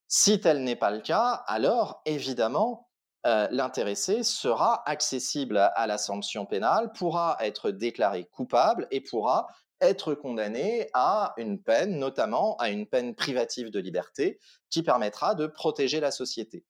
Si 0.08 0.42
tel 0.42 0.64
n'est 0.64 0.76
pas 0.76 0.92
le 0.92 1.00
cas, 1.00 1.44
alors 1.48 2.02
évidemment, 2.06 2.89
l'intéressé 3.26 4.24
sera 4.24 4.84
accessible 4.90 5.58
à 5.58 5.88
la 5.88 5.98
sanction 5.98 6.46
pénale, 6.46 6.92
pourra 6.94 7.38
être 7.42 7.72
déclaré 7.72 8.26
coupable 8.26 8.88
et 8.92 9.02
pourra 9.02 9.48
être 9.82 10.14
condamné 10.14 10.90
à 10.94 11.34
une 11.38 11.62
peine, 11.62 12.00
notamment 12.00 12.58
à 12.58 12.70
une 12.70 12.86
peine 12.86 13.16
privative 13.16 13.72
de 13.72 13.80
liberté, 13.80 14.40
qui 14.70 14.84
permettra 14.84 15.36
de 15.36 15.48
protéger 15.48 16.00
la 16.00 16.12
société. 16.12 16.66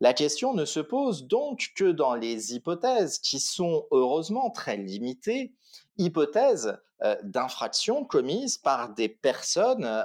La 0.00 0.12
question 0.12 0.52
ne 0.52 0.64
se 0.64 0.80
pose 0.80 1.26
donc 1.26 1.72
que 1.74 1.90
dans 1.90 2.14
les 2.14 2.54
hypothèses 2.54 3.18
qui 3.18 3.40
sont 3.40 3.86
heureusement 3.90 4.50
très 4.50 4.76
limitées, 4.76 5.54
hypothèses 5.96 6.78
d'infractions 7.22 8.04
commises 8.04 8.56
par 8.56 8.94
des 8.94 9.08
personnes 9.08 10.04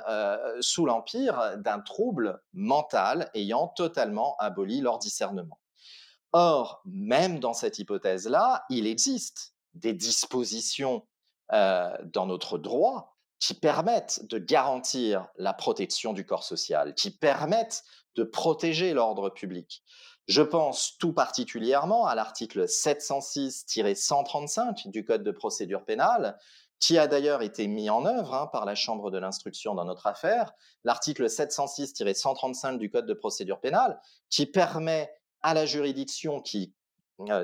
sous 0.59 0.85
l'empire 0.85 1.57
d'un 1.57 1.79
trouble 1.79 2.41
mental 2.53 3.29
ayant 3.33 3.67
totalement 3.69 4.35
aboli 4.39 4.81
leur 4.81 4.97
discernement. 4.97 5.60
Or, 6.33 6.81
même 6.85 7.39
dans 7.39 7.53
cette 7.53 7.79
hypothèse-là, 7.79 8.65
il 8.69 8.87
existe 8.87 9.53
des 9.73 9.93
dispositions 9.93 11.05
euh, 11.51 11.95
dans 12.05 12.25
notre 12.25 12.57
droit 12.57 13.17
qui 13.39 13.53
permettent 13.53 14.25
de 14.29 14.37
garantir 14.37 15.27
la 15.37 15.53
protection 15.53 16.13
du 16.13 16.25
corps 16.25 16.43
social, 16.43 16.93
qui 16.93 17.11
permettent 17.11 17.83
de 18.15 18.23
protéger 18.23 18.93
l'ordre 18.93 19.29
public. 19.29 19.83
Je 20.27 20.43
pense 20.43 20.97
tout 20.99 21.13
particulièrement 21.13 22.05
à 22.05 22.13
l'article 22.15 22.65
706-135 22.65 24.91
du 24.91 25.03
Code 25.03 25.23
de 25.23 25.31
procédure 25.31 25.83
pénale, 25.83 26.37
qui 26.79 26.97
a 26.97 27.07
d'ailleurs 27.07 27.41
été 27.41 27.67
mis 27.67 27.89
en 27.89 28.05
œuvre 28.05 28.33
hein, 28.33 28.47
par 28.47 28.65
la 28.65 28.75
Chambre 28.75 29.11
de 29.11 29.17
l'instruction 29.17 29.75
dans 29.75 29.85
notre 29.85 30.07
affaire, 30.07 30.53
l'article 30.83 31.25
706-135 31.25 32.77
du 32.77 32.89
Code 32.89 33.05
de 33.05 33.13
procédure 33.13 33.59
pénale, 33.59 33.99
qui 34.29 34.45
permet 34.45 35.13
à 35.43 35.53
la 35.53 35.65
juridiction 35.65 36.41
qui 36.41 36.73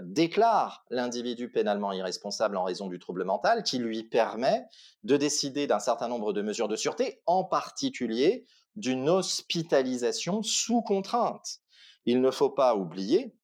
déclare 0.02 0.86
l'individu 0.89 1.52
pénalement 1.52 1.91
irresponsable 1.93 2.58
en 2.58 2.64
raison 2.64 2.88
du 2.88 2.98
trouble 2.98 3.24
mental, 3.24 3.62
qui 3.62 3.78
lui 3.78 4.04
permet 4.04 4.66
de 5.04 5.18
décider 5.18 5.68
d'un 5.68 5.80
certain 5.80 6.08
nombre 6.08 6.34
de 6.34 6.41
mesures 6.41 6.68
de 6.68 6.76
sûreté, 6.76 7.22
en 7.28 7.43
particulier 7.43 8.48
d'une 8.76 9.08
hospitalisation 9.08 10.41
sous 10.41 10.82
contrainte. 10.82 11.60
Il 12.06 12.22
ne 12.22 12.32
faut 12.32 12.50
pas 12.50 12.76
oublier, 12.76 13.36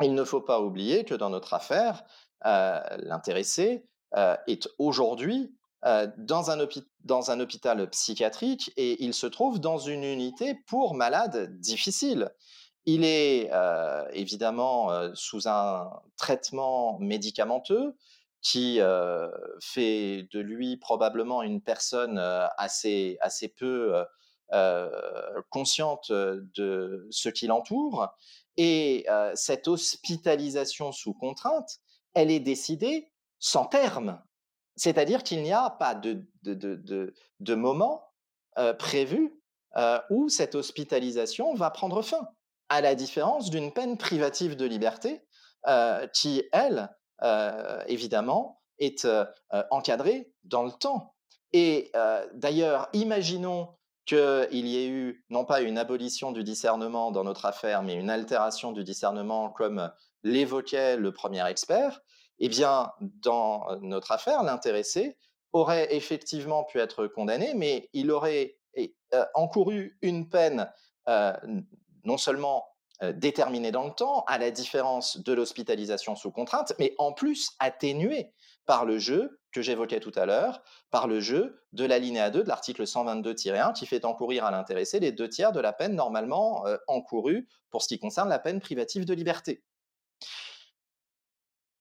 que 0.00 1.14
dans 1.14 1.30
notre 1.30 1.54
affaire, 1.54 2.04
l'intéressé 2.42 3.86
est 4.46 4.68
aujourd'hui 4.78 5.54
dans 6.16 6.50
un 6.50 7.38
hôpital 7.40 7.88
psychiatrique 7.90 8.72
et 8.76 9.04
il 9.04 9.14
se 9.14 9.26
trouve 9.28 9.60
dans 9.60 9.78
une 9.78 10.02
unité 10.02 10.56
pour 10.66 10.94
malades 10.94 11.56
difficiles. 11.60 12.30
Il 12.88 13.04
est 13.04 13.50
euh, 13.52 14.08
évidemment 14.12 14.92
euh, 14.92 15.10
sous 15.14 15.48
un 15.48 15.90
traitement 16.16 16.98
médicamenteux 17.00 17.96
qui 18.42 18.80
euh, 18.80 19.28
fait 19.60 20.28
de 20.30 20.38
lui 20.38 20.76
probablement 20.76 21.42
une 21.42 21.60
personne 21.60 22.18
assez, 22.56 23.18
assez 23.20 23.48
peu 23.48 24.04
consciente 25.50 26.12
de 26.12 27.08
ce 27.10 27.28
qui 27.28 27.48
l'entoure. 27.48 28.14
Et 28.56 29.04
cette 29.34 29.66
hospitalisation 29.66 30.92
sous 30.92 31.12
contrainte, 31.12 31.80
elle 32.14 32.30
est 32.30 32.38
décidée 32.38 33.10
sans 33.40 33.66
terme. 33.66 34.22
C'est-à-dire 34.76 35.24
qu'il 35.24 35.42
n'y 35.42 35.52
a 35.52 35.68
pas 35.70 35.96
de, 35.96 36.24
de, 36.42 36.54
de, 36.54 37.14
de 37.40 37.54
moment 37.56 38.04
prévu 38.78 39.42
où 40.10 40.28
cette 40.28 40.54
hospitalisation 40.54 41.52
va 41.54 41.70
prendre 41.70 42.00
fin 42.00 42.28
à 42.68 42.80
la 42.80 42.94
différence 42.94 43.50
d'une 43.50 43.72
peine 43.72 43.96
privative 43.96 44.56
de 44.56 44.64
liberté 44.64 45.22
euh, 45.68 46.06
qui, 46.08 46.44
elle, 46.52 46.94
euh, 47.22 47.82
évidemment, 47.86 48.62
est 48.78 49.04
euh, 49.04 49.24
encadrée 49.70 50.32
dans 50.44 50.64
le 50.64 50.72
temps. 50.72 51.14
Et 51.52 51.90
d'ailleurs, 52.34 52.88
imaginons 52.92 53.70
qu'il 54.04 54.66
y 54.66 54.76
ait 54.76 54.88
eu 54.88 55.24
non 55.30 55.46
pas 55.46 55.62
une 55.62 55.78
abolition 55.78 56.30
du 56.30 56.44
discernement 56.44 57.12
dans 57.12 57.24
notre 57.24 57.46
affaire, 57.46 57.82
mais 57.82 57.94
une 57.94 58.10
altération 58.10 58.72
du 58.72 58.84
discernement 58.84 59.48
comme 59.50 59.90
l'évoquait 60.22 60.98
le 60.98 61.12
premier 61.12 61.48
expert, 61.48 62.02
eh 62.40 62.48
bien, 62.48 62.92
dans 63.00 63.64
notre 63.80 64.12
affaire, 64.12 64.42
l'intéressé 64.42 65.16
aurait 65.54 65.94
effectivement 65.94 66.64
pu 66.64 66.78
être 66.78 67.06
condamné, 67.06 67.54
mais 67.54 67.88
il 67.94 68.10
aurait 68.10 68.58
encouru 69.34 69.96
une 70.02 70.28
peine 70.28 70.70
non 72.06 72.16
seulement 72.16 72.66
déterminée 73.14 73.72
dans 73.72 73.84
le 73.84 73.92
temps, 73.92 74.24
à 74.26 74.38
la 74.38 74.50
différence 74.50 75.18
de 75.18 75.34
l'hospitalisation 75.34 76.16
sous 76.16 76.30
contrainte, 76.30 76.72
mais 76.78 76.94
en 76.96 77.12
plus 77.12 77.50
atténuée 77.58 78.32
par 78.64 78.86
le 78.86 78.98
jeu 78.98 79.38
que 79.52 79.60
j'évoquais 79.60 80.00
tout 80.00 80.12
à 80.14 80.24
l'heure, 80.24 80.62
par 80.90 81.06
le 81.06 81.20
jeu 81.20 81.62
de 81.72 81.84
l'alinéa 81.84 82.30
2 82.30 82.42
de 82.42 82.48
l'article 82.48 82.84
122-1 82.84 83.74
qui 83.74 83.84
fait 83.84 84.06
encourir 84.06 84.46
à 84.46 84.50
l'intéressé 84.50 84.98
les 84.98 85.12
deux 85.12 85.28
tiers 85.28 85.52
de 85.52 85.60
la 85.60 85.74
peine 85.74 85.94
normalement 85.94 86.64
encourue 86.86 87.46
pour 87.70 87.82
ce 87.82 87.88
qui 87.88 87.98
concerne 87.98 88.30
la 88.30 88.38
peine 88.38 88.60
privative 88.60 89.04
de 89.04 89.12
liberté. 89.12 89.62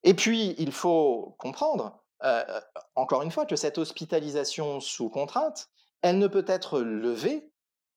Et 0.03 0.13
puis, 0.13 0.53
il 0.57 0.73
faut 0.73 1.36
comprendre, 1.39 2.03
encore 2.95 3.21
une 3.21 3.32
fois, 3.32 3.45
que 3.45 3.55
cette 3.55 3.78
hospitalisation 3.78 4.82
sous 4.82 5.09
contrainte, 5.09 5.69
elle 6.01 6.19
ne 6.19 6.28
peut 6.28 6.45
être 6.47 6.82
levée 6.82 7.49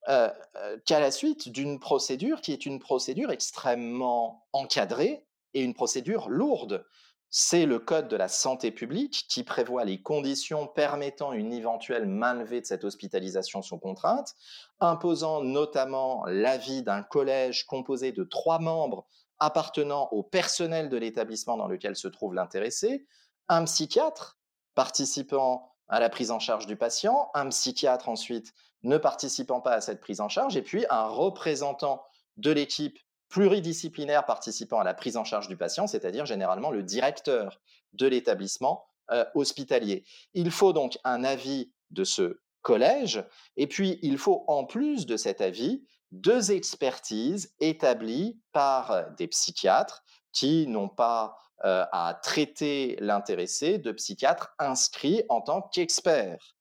euh, 0.08 0.30
euh, 0.56 0.78
qu'à 0.86 1.00
la 1.00 1.10
suite 1.10 1.48
d'une 1.50 1.80
procédure 1.80 2.40
qui 2.40 2.52
est 2.52 2.66
une 2.66 2.78
procédure 2.78 3.30
extrêmement 3.30 4.46
encadrée 4.52 5.26
et 5.54 5.62
une 5.62 5.74
procédure 5.74 6.28
lourde. 6.28 6.86
C'est 7.30 7.66
le 7.66 7.78
Code 7.78 8.08
de 8.08 8.16
la 8.16 8.28
santé 8.28 8.70
publique 8.70 9.26
qui 9.28 9.44
prévoit 9.44 9.84
les 9.84 10.00
conditions 10.00 10.66
permettant 10.66 11.34
une 11.34 11.52
éventuelle 11.52 12.06
mainlevée 12.06 12.62
de 12.62 12.66
cette 12.66 12.84
hospitalisation 12.84 13.60
sous 13.60 13.76
contrainte, 13.76 14.34
imposant 14.80 15.42
notamment 15.42 16.24
l'avis 16.26 16.82
d'un 16.82 17.02
collège 17.02 17.66
composé 17.66 18.12
de 18.12 18.24
trois 18.24 18.60
membres 18.60 19.06
appartenant 19.40 20.08
au 20.10 20.22
personnel 20.22 20.88
de 20.88 20.96
l'établissement 20.96 21.56
dans 21.56 21.68
lequel 21.68 21.96
se 21.96 22.08
trouve 22.08 22.34
l'intéressé, 22.34 23.06
un 23.48 23.64
psychiatre 23.64 24.38
participant 24.74 25.74
à 25.88 26.00
la 26.00 26.08
prise 26.10 26.30
en 26.30 26.38
charge 26.38 26.66
du 26.66 26.76
patient, 26.76 27.30
un 27.34 27.48
psychiatre 27.48 28.08
ensuite 28.08 28.52
ne 28.82 28.96
participant 28.98 29.60
pas 29.60 29.72
à 29.72 29.80
cette 29.80 30.00
prise 30.00 30.20
en 30.20 30.28
charge, 30.28 30.56
et 30.56 30.62
puis 30.62 30.84
un 30.90 31.06
représentant 31.06 32.04
de 32.36 32.50
l'équipe 32.50 32.98
pluridisciplinaire 33.28 34.24
participant 34.24 34.80
à 34.80 34.84
la 34.84 34.94
prise 34.94 35.16
en 35.16 35.24
charge 35.24 35.48
du 35.48 35.56
patient, 35.56 35.86
c'est-à-dire 35.86 36.26
généralement 36.26 36.70
le 36.70 36.82
directeur 36.82 37.60
de 37.92 38.06
l'établissement 38.06 38.86
euh, 39.10 39.24
hospitalier. 39.34 40.04
Il 40.34 40.50
faut 40.50 40.72
donc 40.72 40.98
un 41.04 41.24
avis 41.24 41.72
de 41.90 42.04
ce 42.04 42.40
collège, 42.62 43.24
et 43.56 43.66
puis 43.66 43.98
il 44.02 44.18
faut 44.18 44.44
en 44.46 44.64
plus 44.64 45.06
de 45.06 45.16
cet 45.16 45.40
avis 45.40 45.84
deux 46.10 46.52
expertises 46.52 47.54
établies 47.60 48.38
par 48.52 49.10
des 49.16 49.28
psychiatres 49.28 50.02
qui 50.32 50.66
n'ont 50.66 50.88
pas 50.88 51.36
euh, 51.64 51.84
à 51.92 52.18
traiter 52.22 52.96
l'intéressé, 53.00 53.78
de 53.78 53.92
psychiatres 53.92 54.54
inscrits 54.58 55.24
en 55.28 55.40
tant 55.40 55.62
qu'experts. 55.62 56.54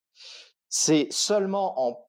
C'est 0.70 1.08
seulement 1.12 1.88
en 1.88 2.07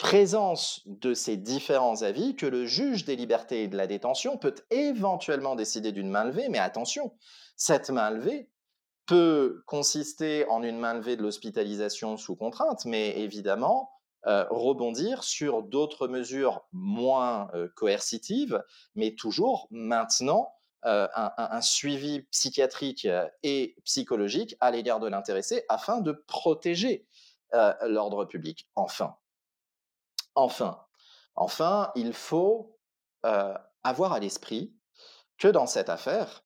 présence 0.00 0.80
de 0.86 1.12
ces 1.12 1.36
différents 1.36 2.00
avis 2.00 2.34
que 2.34 2.46
le 2.46 2.64
juge 2.64 3.04
des 3.04 3.16
libertés 3.16 3.64
et 3.64 3.68
de 3.68 3.76
la 3.76 3.86
détention 3.86 4.38
peut 4.38 4.54
éventuellement 4.70 5.56
décider 5.56 5.92
d'une 5.92 6.08
main 6.08 6.24
levée, 6.24 6.48
mais 6.48 6.58
attention, 6.58 7.12
cette 7.54 7.90
main 7.90 8.08
levée 8.08 8.48
peut 9.04 9.62
consister 9.66 10.48
en 10.48 10.62
une 10.62 10.78
main 10.78 10.94
levée 10.94 11.16
de 11.16 11.22
l'hospitalisation 11.22 12.16
sous 12.16 12.34
contrainte, 12.34 12.86
mais 12.86 13.18
évidemment 13.18 13.90
euh, 14.26 14.46
rebondir 14.48 15.22
sur 15.22 15.62
d'autres 15.62 16.08
mesures 16.08 16.66
moins 16.72 17.50
euh, 17.52 17.68
coercitives, 17.76 18.64
mais 18.94 19.14
toujours 19.14 19.68
maintenant 19.70 20.54
euh, 20.86 21.08
un, 21.14 21.30
un, 21.36 21.60
suivi 21.60 22.22
psychiatrique 22.30 23.06
et 23.42 23.76
psychologique 23.84 24.56
à 24.60 24.70
l'égard 24.70 24.98
de 24.98 25.08
l'intéressé 25.08 25.62
afin 25.68 26.00
de 26.00 26.12
protéger 26.26 27.06
l'ordre 27.82 28.24
public. 28.26 28.68
Enfin, 28.76 29.16
Enfin, 30.34 30.86
il 31.96 32.12
faut 32.12 32.78
avoir 33.22 34.12
à 34.12 34.20
l'esprit 34.20 34.74
que 35.38 35.48
dans 35.48 35.66
cette 35.66 35.88
affaire, 35.88 36.44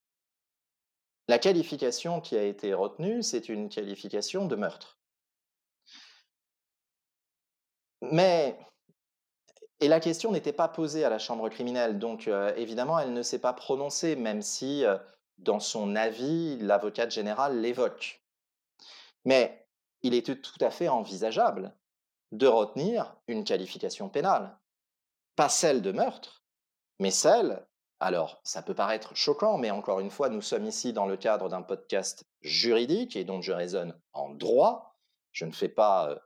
la 1.28 1.38
qualification 1.38 2.20
qui 2.20 2.36
a 2.36 2.42
été 2.42 2.74
retenue, 2.74 3.22
c'est 3.22 3.48
une 3.48 3.68
qualification 3.68 4.46
de 4.46 4.56
meurtre. 4.56 4.98
Mais, 8.02 8.58
et 9.80 9.88
la 9.88 10.00
question 10.00 10.32
n'était 10.32 10.52
pas 10.52 10.68
posée 10.68 11.04
à 11.04 11.08
la 11.08 11.18
chambre 11.18 11.48
criminelle, 11.48 11.98
donc 11.98 12.28
euh, 12.28 12.54
évidemment, 12.56 12.98
elle 12.98 13.14
ne 13.14 13.22
s'est 13.22 13.38
pas 13.38 13.54
prononcée, 13.54 14.16
même 14.16 14.42
si 14.42 14.84
euh, 14.84 14.98
dans 15.38 15.60
son 15.60 15.96
avis, 15.96 16.58
l'avocate 16.58 17.10
générale 17.10 17.60
l'évoque. 17.60 18.22
Mais 19.24 19.66
il 20.02 20.12
était 20.12 20.36
tout 20.36 20.58
à 20.60 20.70
fait 20.70 20.88
envisageable 20.88 21.74
de 22.32 22.46
retenir 22.46 23.16
une 23.28 23.44
qualification 23.44 24.08
pénale. 24.08 24.56
Pas 25.36 25.48
celle 25.48 25.82
de 25.82 25.92
meurtre, 25.92 26.44
mais 26.98 27.10
celle, 27.10 27.66
alors 28.00 28.40
ça 28.44 28.62
peut 28.62 28.74
paraître 28.74 29.16
choquant, 29.16 29.58
mais 29.58 29.70
encore 29.70 30.00
une 30.00 30.10
fois, 30.10 30.28
nous 30.28 30.42
sommes 30.42 30.66
ici 30.66 30.92
dans 30.92 31.06
le 31.06 31.16
cadre 31.16 31.48
d'un 31.48 31.62
podcast 31.62 32.24
juridique 32.42 33.16
et 33.16 33.24
donc 33.24 33.42
je 33.42 33.52
raisonne 33.52 33.98
en 34.12 34.30
droit. 34.30 34.96
Je 35.32 35.44
ne 35.44 35.52
fais 35.52 35.68
pas 35.68 36.10
euh, 36.10 36.18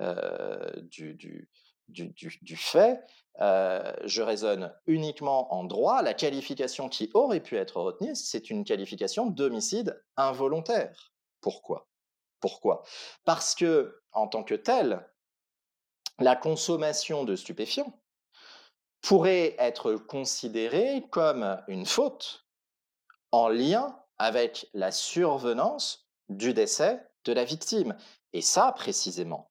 euh, 0.00 0.70
du, 0.90 2.56
fait, 2.56 3.00
euh, 3.40 3.92
je 4.04 4.22
raisonne 4.22 4.72
uniquement 4.86 5.52
en 5.54 5.64
droit. 5.64 6.02
La 6.02 6.14
qualification 6.14 6.88
qui 6.88 7.10
aurait 7.14 7.40
pu 7.40 7.56
être 7.56 7.80
retenue, 7.80 8.14
c'est 8.14 8.50
une 8.50 8.64
qualification 8.64 9.26
d'homicide 9.26 10.02
involontaire. 10.16 11.12
Pourquoi? 11.40 11.88
Pourquoi? 12.40 12.82
Parce 13.24 13.54
que, 13.54 14.00
en 14.12 14.28
tant 14.28 14.44
que 14.44 14.54
tel, 14.54 15.06
la 16.18 16.36
consommation 16.36 17.24
de 17.24 17.36
stupéfiants 17.36 17.92
pourrait 19.00 19.54
être 19.58 19.94
considérée 19.94 21.06
comme 21.10 21.62
une 21.68 21.86
faute 21.86 22.46
en 23.30 23.48
lien 23.48 23.96
avec 24.18 24.68
la 24.74 24.90
survenance 24.90 26.08
du 26.28 26.52
décès 26.52 27.06
de 27.24 27.32
la 27.32 27.44
victime. 27.44 27.96
Et 28.32 28.42
ça, 28.42 28.72
précisément, 28.72 29.50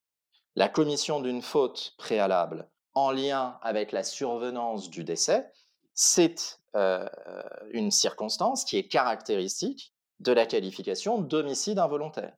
la 0.55 0.67
commission 0.67 1.21
d'une 1.21 1.41
faute 1.41 1.93
préalable 1.97 2.69
en 2.93 3.11
lien 3.11 3.57
avec 3.61 3.91
la 3.91 4.03
survenance 4.03 4.89
du 4.89 5.03
décès, 5.03 5.51
c'est 5.93 6.59
euh, 6.75 7.07
une 7.71 7.91
circonstance 7.91 8.65
qui 8.65 8.77
est 8.77 8.87
caractéristique 8.87 9.93
de 10.19 10.31
la 10.31 10.45
qualification 10.45 11.19
d'homicide 11.21 11.79
involontaire. 11.79 12.35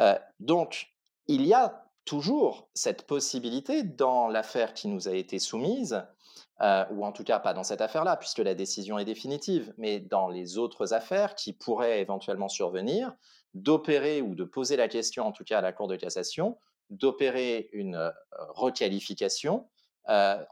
Euh, 0.00 0.18
donc, 0.40 0.94
il 1.26 1.46
y 1.46 1.52
a 1.52 1.87
toujours 2.08 2.70
cette 2.72 3.06
possibilité 3.06 3.82
dans 3.82 4.28
l'affaire 4.28 4.72
qui 4.72 4.88
nous 4.88 5.08
a 5.08 5.12
été 5.12 5.38
soumise, 5.38 6.06
euh, 6.62 6.86
ou 6.90 7.04
en 7.04 7.12
tout 7.12 7.22
cas 7.22 7.38
pas 7.38 7.52
dans 7.52 7.64
cette 7.64 7.82
affaire-là, 7.82 8.16
puisque 8.16 8.38
la 8.38 8.54
décision 8.54 8.98
est 8.98 9.04
définitive, 9.04 9.74
mais 9.76 10.00
dans 10.00 10.28
les 10.28 10.56
autres 10.56 10.94
affaires 10.94 11.34
qui 11.34 11.52
pourraient 11.52 12.00
éventuellement 12.00 12.48
survenir, 12.48 13.12
d'opérer 13.52 14.22
ou 14.22 14.34
de 14.34 14.44
poser 14.44 14.76
la 14.76 14.88
question, 14.88 15.26
en 15.26 15.32
tout 15.32 15.44
cas 15.44 15.58
à 15.58 15.60
la 15.60 15.72
Cour 15.72 15.86
de 15.86 15.96
cassation, 15.96 16.58
d'opérer 16.88 17.68
une 17.72 17.96
euh, 17.96 18.10
requalification 18.54 19.68
euh, 20.08 20.42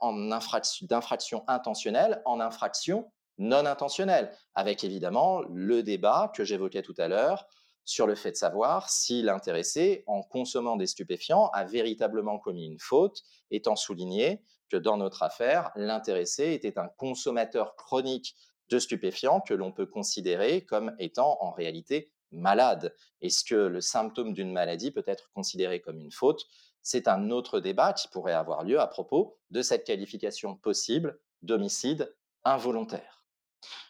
d'infraction 0.83 1.43
intentionnelle 1.49 2.21
en 2.27 2.39
infraction 2.39 3.11
non 3.39 3.65
intentionnelle, 3.65 4.31
avec 4.55 4.85
évidemment 4.85 5.41
le 5.51 5.83
débat 5.83 6.31
que 6.35 6.45
j'évoquais 6.45 6.83
tout 6.83 6.95
à 6.99 7.09
l'heure 7.09 7.47
sur 7.87 8.07
le 8.07 8.17
fait 8.17 8.33
de 8.33 8.37
savoir 8.37 8.91
si 8.91 9.23
l'intéressé, 9.23 10.03
en 10.07 10.23
consommant 10.23 10.77
des 10.77 10.89
stupéfiants, 10.89 11.49
a 11.55 11.65
véritablement 11.65 12.39
commis 12.39 12.67
une 12.67 12.81
faute, 12.81 13.23
étant 13.51 13.77
souligné 13.77 14.43
que 14.69 14.77
dans 14.77 14.97
notre 14.97 15.23
affaire, 15.23 15.71
l'intéressé 15.77 16.53
était 16.53 16.79
un 16.79 16.89
consommateur 16.89 17.77
chronique 17.77 18.35
de 18.69 18.81
stupéfiants 18.81 19.41
que 19.41 19.55
l'on 19.55 19.71
peut 19.71 19.87
considérer 19.87 20.65
comme 20.65 20.97
étant 20.99 21.39
en 21.41 21.53
réalité 21.53 22.11
malade. 22.33 22.93
Est-ce 23.23 23.45
que 23.45 23.55
le 23.55 23.81
symptôme 23.81 24.35
d'une 24.35 24.53
maladie 24.53 24.91
peut 24.91 25.05
être 25.07 25.31
considéré 25.33 25.81
comme 25.81 26.01
une 26.01 26.11
faute 26.11 26.45
C'est 26.83 27.07
un 27.07 27.31
autre 27.31 27.61
débat 27.61 27.93
qui 27.93 28.09
pourrait 28.09 28.33
avoir 28.33 28.65
lieu 28.65 28.81
à 28.81 28.89
propos 28.89 29.39
de 29.51 29.63
cette 29.63 29.85
qualification 29.85 30.57
possible 30.57 31.21
d'homicide 31.43 32.13
involontaire. 32.43 33.25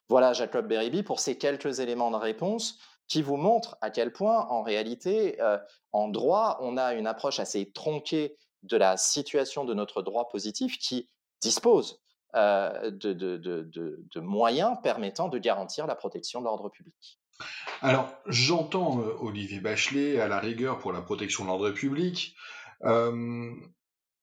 Voilà 0.08 0.34
Jacob 0.34 0.68
Beribi 0.68 1.02
pour 1.02 1.18
ces 1.18 1.38
quelques 1.38 1.80
éléments 1.80 2.10
de 2.10 2.16
réponse 2.16 2.78
qui 3.08 3.22
vous 3.22 3.36
montre 3.36 3.76
à 3.80 3.90
quel 3.90 4.12
point, 4.12 4.46
en 4.48 4.62
réalité, 4.62 5.40
euh, 5.40 5.58
en 5.92 6.08
droit, 6.08 6.58
on 6.60 6.76
a 6.76 6.94
une 6.94 7.06
approche 7.06 7.38
assez 7.40 7.70
tronquée 7.72 8.36
de 8.62 8.76
la 8.76 8.96
situation 8.96 9.64
de 9.64 9.74
notre 9.74 10.02
droit 10.02 10.28
positif 10.28 10.78
qui 10.78 11.08
dispose 11.40 12.00
euh, 12.34 12.90
de, 12.90 14.20
moyens 14.20 14.76
permettant 14.82 15.28
de 15.28 15.38
garantir 15.38 15.86
la 15.86 15.94
protection 15.94 16.40
de 16.40 16.46
l'ordre 16.46 16.68
public. 16.68 17.20
Alors, 17.82 18.12
j'entends 18.26 19.00
euh, 19.00 19.14
Olivier 19.20 19.60
Bachelet 19.60 20.20
à 20.20 20.26
la 20.26 20.40
rigueur 20.40 20.78
pour 20.78 20.92
la 20.92 21.02
protection 21.02 21.44
de 21.44 21.48
l'ordre 21.48 21.70
public, 21.70 22.34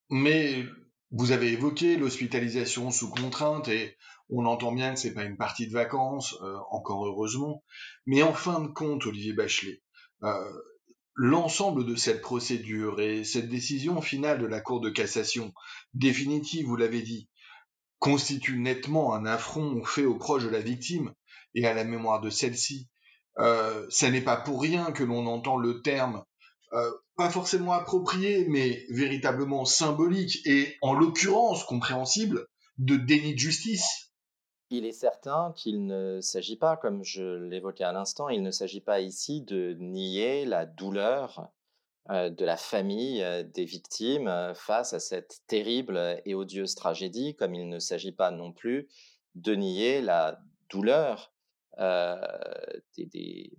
mais 0.09 0.65
vous 1.11 1.31
avez 1.31 1.53
évoqué 1.53 1.95
l'hospitalisation 1.95 2.91
sous 2.91 3.09
contrainte 3.09 3.67
et 3.67 3.97
on 4.30 4.45
entend 4.45 4.71
bien 4.71 4.93
que 4.93 4.99
c'est 4.99 5.13
pas 5.13 5.24
une 5.24 5.38
partie 5.38 5.67
de 5.67 5.74
vacances, 5.74 6.36
euh, 6.41 6.57
encore 6.71 7.05
heureusement. 7.05 7.63
Mais 8.05 8.24
en 8.24 8.34
fin 8.34 8.61
de 8.61 8.67
compte, 8.67 9.05
Olivier 9.05 9.34
Bachelet, 9.34 9.82
euh, 10.24 10.51
l'ensemble 11.15 11.86
de 11.86 11.95
cette 11.95 12.21
procédure 12.21 12.99
et 13.01 13.24
cette 13.24 13.49
décision 13.49 14.01
finale 14.01 14.39
de 14.39 14.45
la 14.45 14.61
Cour 14.61 14.82
de 14.82 14.89
cassation, 14.89 15.53
définitive, 15.93 16.65
vous 16.65 16.76
l'avez 16.76 17.01
dit, 17.01 17.30
constitue 17.99 18.59
nettement 18.59 19.13
un 19.13 19.26
affront 19.26 19.84
fait 19.84 20.05
aux 20.05 20.17
proches 20.17 20.43
de 20.43 20.49
la 20.49 20.61
victime 20.61 21.13
et 21.55 21.67
à 21.67 21.74
la 21.74 21.84
mémoire 21.84 22.21
de 22.21 22.30
celle-ci. 22.30 22.89
Euh, 23.39 23.88
n'est 24.03 24.21
pas 24.21 24.38
pour 24.38 24.61
rien 24.61 24.91
que 24.91 25.03
l'on 25.03 25.26
entend 25.26 25.57
le 25.57 25.82
terme 25.82 26.24
pas 27.15 27.30
forcément 27.30 27.74
approprié, 27.74 28.45
mais 28.49 28.86
véritablement 28.89 29.65
symbolique 29.65 30.39
et 30.45 30.76
en 30.82 30.93
l'occurrence 30.93 31.63
compréhensible 31.63 32.47
de 32.78 32.95
déni 32.95 33.34
de 33.34 33.39
justice. 33.39 34.12
Il 34.70 34.86
est 34.86 34.91
certain 34.91 35.53
qu'il 35.55 35.86
ne 35.86 36.20
s'agit 36.22 36.55
pas, 36.55 36.78
comme 36.78 37.03
je 37.03 37.24
l'évoquais 37.24 37.84
à 37.84 37.91
l'instant, 37.91 38.30
il 38.30 38.41
ne 38.41 38.51
s'agit 38.51 38.82
pas 38.82 39.01
ici 39.01 39.41
de 39.41 39.74
nier 39.80 40.45
la 40.45 40.66
douleur 40.66 41.51
euh, 42.09 42.30
de 42.30 42.43
la 42.43 42.57
famille 42.57 43.24
euh, 43.24 43.43
des 43.43 43.64
victimes 43.64 44.28
euh, 44.28 44.53
face 44.53 44.91
à 44.91 44.99
cette 44.99 45.39
terrible 45.47 46.22
et 46.26 46.36
odieuse 46.36 46.76
tragédie, 46.76 47.34
comme 47.34 47.55
il 47.55 47.70
ne 47.70 47.80
s'agit 47.80 48.11
pas 48.11 48.30
non 48.30 48.51
plus 48.51 48.89
de 49.36 49.55
nier 49.55 50.01
la 50.01 50.38
douleur 50.70 51.32
des, 52.97 53.53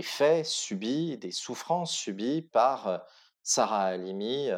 faits 0.00 0.46
subis, 0.46 1.18
des 1.18 1.32
souffrances 1.32 1.92
subies 1.92 2.42
par 2.42 3.04
Sarah 3.42 3.86
Halimi 3.86 4.50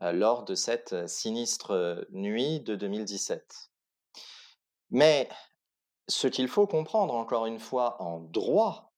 lors 0.00 0.44
de 0.44 0.54
cette 0.54 0.92
euh, 0.92 1.06
sinistre 1.06 1.72
euh, 1.72 2.02
nuit 2.10 2.60
de 2.60 2.74
2017. 2.74 3.70
Mais 4.90 5.28
ce 6.08 6.26
qu'il 6.26 6.48
faut 6.48 6.66
comprendre 6.66 7.14
encore 7.14 7.46
une 7.46 7.60
fois 7.60 8.00
en 8.02 8.20
droit, 8.20 8.92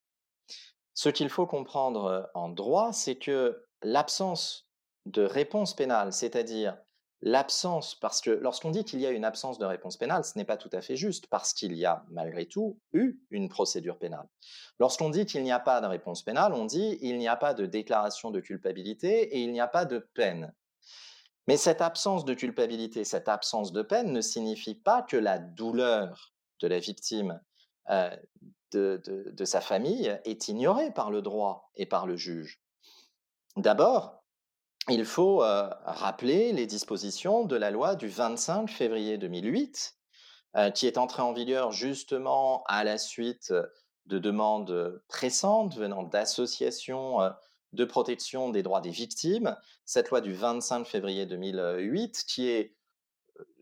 ce 0.95 1.09
qu'il 1.09 1.29
faut 1.29 1.47
comprendre 1.47 2.31
en 2.35 2.49
droit, 2.49 2.93
c'est 2.93 3.17
que 3.17 3.67
l'absence 3.83 4.69
de 5.07 5.23
réponse 5.23 5.75
pénale, 5.75 6.13
c'est-à-dire 6.13 6.79
l'absence, 7.25 7.95
parce 7.95 8.21
que 8.21 8.31
lorsqu'on 8.31 8.71
dit 8.71 8.85
qu'il 8.85 9.01
y 9.01 9.07
a 9.07 9.11
une 9.11 9.25
absence 9.25 9.59
de 9.59 9.65
réponse 9.65 9.97
pénale, 9.97 10.25
ce 10.25 10.37
n'est 10.37 10.45
pas 10.45 10.59
tout 10.59 10.69
à 10.73 10.83
fait 10.83 10.95
juste, 10.95 11.27
parce 11.29 11.55
qu'il 11.55 11.75
y 11.75 11.87
a 11.87 12.05
malgré 12.11 12.47
tout 12.47 12.79
eu 12.93 13.19
une 13.31 13.49
procédure 13.49 13.99
pénale. 13.99 14.29
Lorsqu'on 14.79 15.09
dit 15.09 15.25
qu'il 15.25 15.43
n'y 15.43 15.53
a 15.53 15.59
pas 15.59 15.81
de 15.81 15.87
réponse 15.87 16.23
pénale, 16.23 16.53
on 16.53 16.67
dit 16.67 16.99
il 17.01 17.19
n'y 17.19 17.29
a 17.29 17.37
pas 17.37 17.55
de 17.55 17.65
déclaration 17.65 18.31
de 18.31 18.41
culpabilité 18.41 19.37
et 19.37 19.41
il 19.41 19.53
n'y 19.53 19.61
a 19.61 19.67
pas 19.69 19.87
de 19.87 19.99
peine. 20.15 20.53
Mais 21.47 21.57
cette 21.57 21.81
absence 21.81 22.25
de 22.25 22.35
culpabilité, 22.35 23.05
cette 23.05 23.29
absence 23.29 23.73
de 23.73 23.83
peine 23.83 24.13
ne 24.13 24.21
signifie 24.21 24.75
pas 24.75 25.03
que 25.03 25.17
la 25.17 25.39
douleur 25.39 26.33
de 26.61 26.69
la 26.69 26.79
victime 26.79 27.41
euh, 27.91 28.17
de, 28.73 29.45
sa 29.45 29.61
famille 29.61 30.19
est 30.25 30.49
ignorée 30.49 30.91
par 30.91 31.11
le 31.13 31.23
droit 31.23 31.71
et 31.77 31.87
par 31.87 32.07
le 32.07 32.17
juge. 32.17 32.61
D'abord, 33.57 34.25
il 34.89 35.05
faut 35.05 35.45
euh, 35.45 35.69
rappeler 35.85 36.53
les 36.53 36.67
dispositions 36.67 37.45
de 37.45 37.55
la 37.55 37.71
loi 37.71 37.95
du 37.95 38.09
25 38.09 38.69
février 38.69 39.17
2008, 39.17 39.97
euh, 40.57 40.71
qui 40.71 40.89
est 40.89 40.99
entrée 40.99 41.23
en 41.23 41.33
vigueur 41.33 41.71
justement 41.71 42.65
à 42.67 42.83
la 42.83 42.99
suite 42.99 43.55
de 44.07 44.19
demandes 44.19 45.01
pressantes 45.09 45.77
venant 45.77 46.03
d'associations 46.03 47.21
de 47.75 47.85
protection 47.85 48.51
des 48.51 48.63
droits 48.63 48.81
des 48.81 48.91
victimes, 48.91 49.57
cette 49.85 50.11
loi 50.11 50.21
du 50.21 50.33
25 50.33 50.87
février 50.87 51.27
2008, 51.27 52.25
qui 52.27 52.49
est 52.49 52.75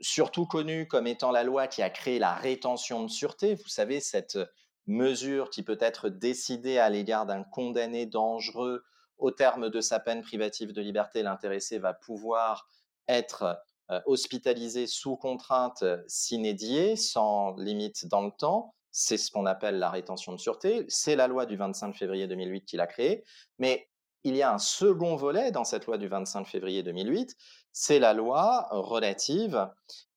surtout 0.00 0.46
connue 0.46 0.86
comme 0.86 1.06
étant 1.06 1.30
la 1.30 1.44
loi 1.44 1.66
qui 1.66 1.82
a 1.82 1.90
créé 1.90 2.18
la 2.18 2.34
rétention 2.34 3.02
de 3.02 3.08
sûreté. 3.08 3.54
Vous 3.54 3.68
savez, 3.68 4.00
cette 4.00 4.38
mesure 4.86 5.48
qui 5.48 5.62
peut 5.62 5.78
être 5.80 6.08
décidée 6.08 6.78
à 6.78 6.90
l'égard 6.90 7.24
d'un 7.24 7.42
condamné 7.42 8.04
dangereux 8.04 8.84
au 9.18 9.30
terme 9.30 9.70
de 9.70 9.80
sa 9.80 10.00
peine 10.00 10.22
privative 10.22 10.72
de 10.72 10.82
liberté, 10.82 11.22
l'intéressé 11.22 11.78
va 11.78 11.94
pouvoir 11.94 12.68
être 13.08 13.62
hospitalisé 14.06 14.86
sous 14.86 15.16
contrainte 15.16 15.84
s'inédiée, 16.06 16.96
sans 16.96 17.54
limite 17.56 18.06
dans 18.06 18.22
le 18.22 18.30
temps. 18.30 18.74
C'est 18.90 19.16
ce 19.16 19.30
qu'on 19.30 19.46
appelle 19.46 19.78
la 19.78 19.90
rétention 19.90 20.32
de 20.32 20.38
sûreté. 20.38 20.84
C'est 20.88 21.16
la 21.16 21.28
loi 21.28 21.46
du 21.46 21.56
25 21.56 21.94
février 21.96 22.26
2008 22.26 22.64
qui 22.64 22.76
l'a 22.76 22.86
créée. 22.86 23.24
Mais 23.58 23.88
il 24.24 24.36
y 24.36 24.42
a 24.42 24.52
un 24.52 24.58
second 24.58 25.16
volet 25.16 25.50
dans 25.50 25.64
cette 25.64 25.86
loi 25.86 25.98
du 25.98 26.08
25 26.08 26.46
février 26.46 26.82
2008, 26.82 27.36
c'est 27.72 27.98
la 27.98 28.12
loi 28.12 28.68
relative 28.70 29.68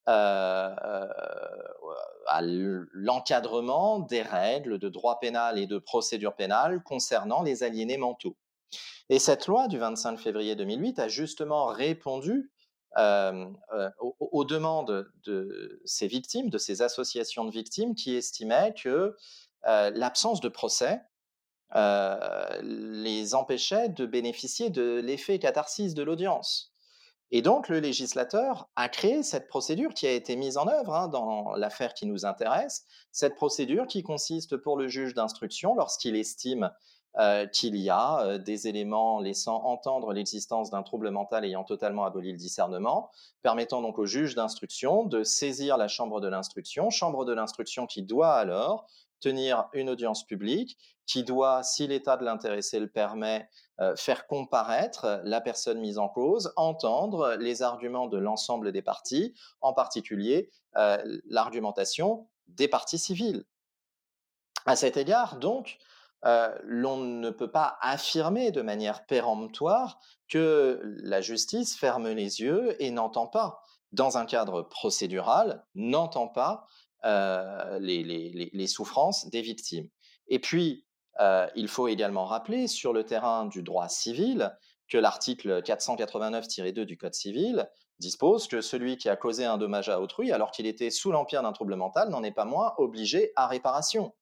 à 0.06 1.10
l'encadrement 2.92 4.00
des 4.00 4.22
règles 4.22 4.78
de 4.78 4.88
droit 4.88 5.18
pénal 5.18 5.58
et 5.58 5.66
de 5.66 5.78
procédure 5.78 6.34
pénale 6.34 6.82
concernant 6.84 7.42
les 7.42 7.62
aliénés 7.62 7.98
mentaux. 7.98 8.36
Et 9.08 9.18
cette 9.18 9.46
loi 9.46 9.68
du 9.68 9.78
25 9.78 10.18
février 10.18 10.56
2008 10.56 10.98
a 10.98 11.08
justement 11.08 11.66
répondu 11.66 12.52
aux, 12.96 14.44
demandes 14.44 15.10
de 15.24 15.80
ces 15.84 16.06
victimes, 16.06 16.50
de 16.50 16.58
ces 16.58 16.82
associations 16.82 17.44
de 17.44 17.50
victimes 17.50 17.94
qui 17.94 18.14
estimaient 18.14 18.74
que 18.74 19.16
l'absence 19.64 20.40
de 20.40 20.48
procès 20.48 21.00
les 21.74 23.34
empêchait 23.34 23.88
de 23.88 24.06
bénéficier 24.06 24.70
de 24.70 25.00
l'effet 25.04 25.38
catharsis 25.38 25.94
de 25.94 26.02
l'audience. 26.02 26.72
Et 27.32 27.42
donc, 27.42 27.68
le 27.68 27.80
législateur 27.80 28.68
a 28.76 28.88
créé 28.88 29.22
cette 29.22 29.48
procédure 29.48 29.94
qui 29.94 30.06
a 30.06 30.12
été 30.12 30.36
mise 30.36 30.58
en 30.58 30.68
œuvre 30.68 30.94
hein, 30.94 31.08
dans 31.08 31.54
l'affaire 31.56 31.92
qui 31.92 32.06
nous 32.06 32.24
intéresse, 32.24 32.84
cette 33.10 33.34
procédure 33.34 33.88
qui 33.88 34.04
consiste 34.04 34.56
pour 34.56 34.76
le 34.76 34.86
juge 34.86 35.12
d'instruction, 35.12 35.74
lorsqu'il 35.74 36.14
estime 36.14 36.70
euh, 37.18 37.46
qu'il 37.46 37.76
y 37.76 37.90
a 37.90 38.20
euh, 38.20 38.38
des 38.38 38.68
éléments 38.68 39.20
laissant 39.20 39.64
entendre 39.64 40.12
l'existence 40.12 40.70
d'un 40.70 40.82
trouble 40.82 41.10
mental 41.10 41.44
ayant 41.46 41.64
totalement 41.64 42.04
aboli 42.04 42.30
le 42.30 42.36
discernement, 42.36 43.10
permettant 43.42 43.82
donc 43.82 43.98
au 43.98 44.06
juge 44.06 44.34
d'instruction 44.34 45.02
de 45.02 45.24
saisir 45.24 45.78
la 45.78 45.88
chambre 45.88 46.20
de 46.20 46.28
l'instruction, 46.28 46.90
chambre 46.90 47.24
de 47.24 47.32
l'instruction 47.32 47.86
qui 47.86 48.02
doit 48.02 48.34
alors 48.34 48.86
tenir 49.20 49.68
une 49.72 49.90
audience 49.90 50.24
publique, 50.24 50.78
qui 51.06 51.22
doit, 51.22 51.62
si 51.62 51.86
l'état 51.86 52.16
de 52.16 52.24
l'intéressé 52.24 52.80
le 52.80 52.88
permet, 52.88 53.48
euh, 53.80 53.94
faire 53.96 54.26
comparaître 54.26 55.20
la 55.24 55.40
personne 55.40 55.78
mise 55.78 55.98
en 55.98 56.08
cause, 56.08 56.52
entendre 56.56 57.36
les 57.38 57.62
arguments 57.62 58.08
de 58.08 58.18
l'ensemble 58.18 58.72
des 58.72 58.82
parties, 58.82 59.34
en 59.60 59.72
particulier 59.72 60.50
euh, 60.76 60.98
l'argumentation 61.28 62.28
des 62.48 62.68
parties 62.68 62.98
civiles. 62.98 63.44
À 64.66 64.74
cet 64.74 64.96
égard, 64.96 65.36
donc, 65.36 65.78
euh, 66.24 66.52
l'on 66.64 66.96
ne 66.96 67.30
peut 67.30 67.50
pas 67.50 67.78
affirmer 67.80 68.50
de 68.50 68.62
manière 68.62 69.06
péremptoire 69.06 70.00
que 70.28 70.80
la 70.82 71.20
justice 71.20 71.76
ferme 71.76 72.08
les 72.08 72.40
yeux 72.40 72.74
et 72.82 72.90
n'entend 72.90 73.28
pas, 73.28 73.62
dans 73.92 74.18
un 74.18 74.26
cadre 74.26 74.62
procédural, 74.62 75.64
n'entend 75.74 76.26
pas 76.26 76.66
les, 77.04 78.66
souffrances 78.66 79.28
des 79.28 79.42
victimes. 79.42 79.88
Et 80.28 80.38
puis, 80.38 80.84
euh, 81.20 81.46
il 81.54 81.68
faut 81.68 81.88
également 81.88 82.24
rappeler 82.24 82.66
sur 82.66 82.92
le 82.92 83.04
terrain 83.04 83.46
du 83.46 83.62
droit 83.62 83.88
civil 83.88 84.56
que 84.88 84.98
l'article 84.98 85.62
489-2 85.62 86.84
du 86.84 86.96
Code 86.96 87.14
civil 87.14 87.68
dispose 87.98 88.46
que 88.46 88.60
celui 88.60 88.98
qui 88.98 89.08
a 89.08 89.16
causé 89.16 89.44
un 89.44 89.56
dommage 89.56 89.88
à 89.88 90.00
autrui 90.00 90.30
alors 90.30 90.50
qu'il 90.50 90.66
était 90.66 90.90
sous 90.90 91.10
l'empire 91.10 91.42
d'un 91.42 91.52
trouble 91.52 91.76
mental 91.76 92.10
n'en 92.10 92.22
est 92.22 92.32
pas 92.32 92.44
moins 92.44 92.74
obligé 92.76 93.32
à 93.36 93.46
réparation. 93.46 94.14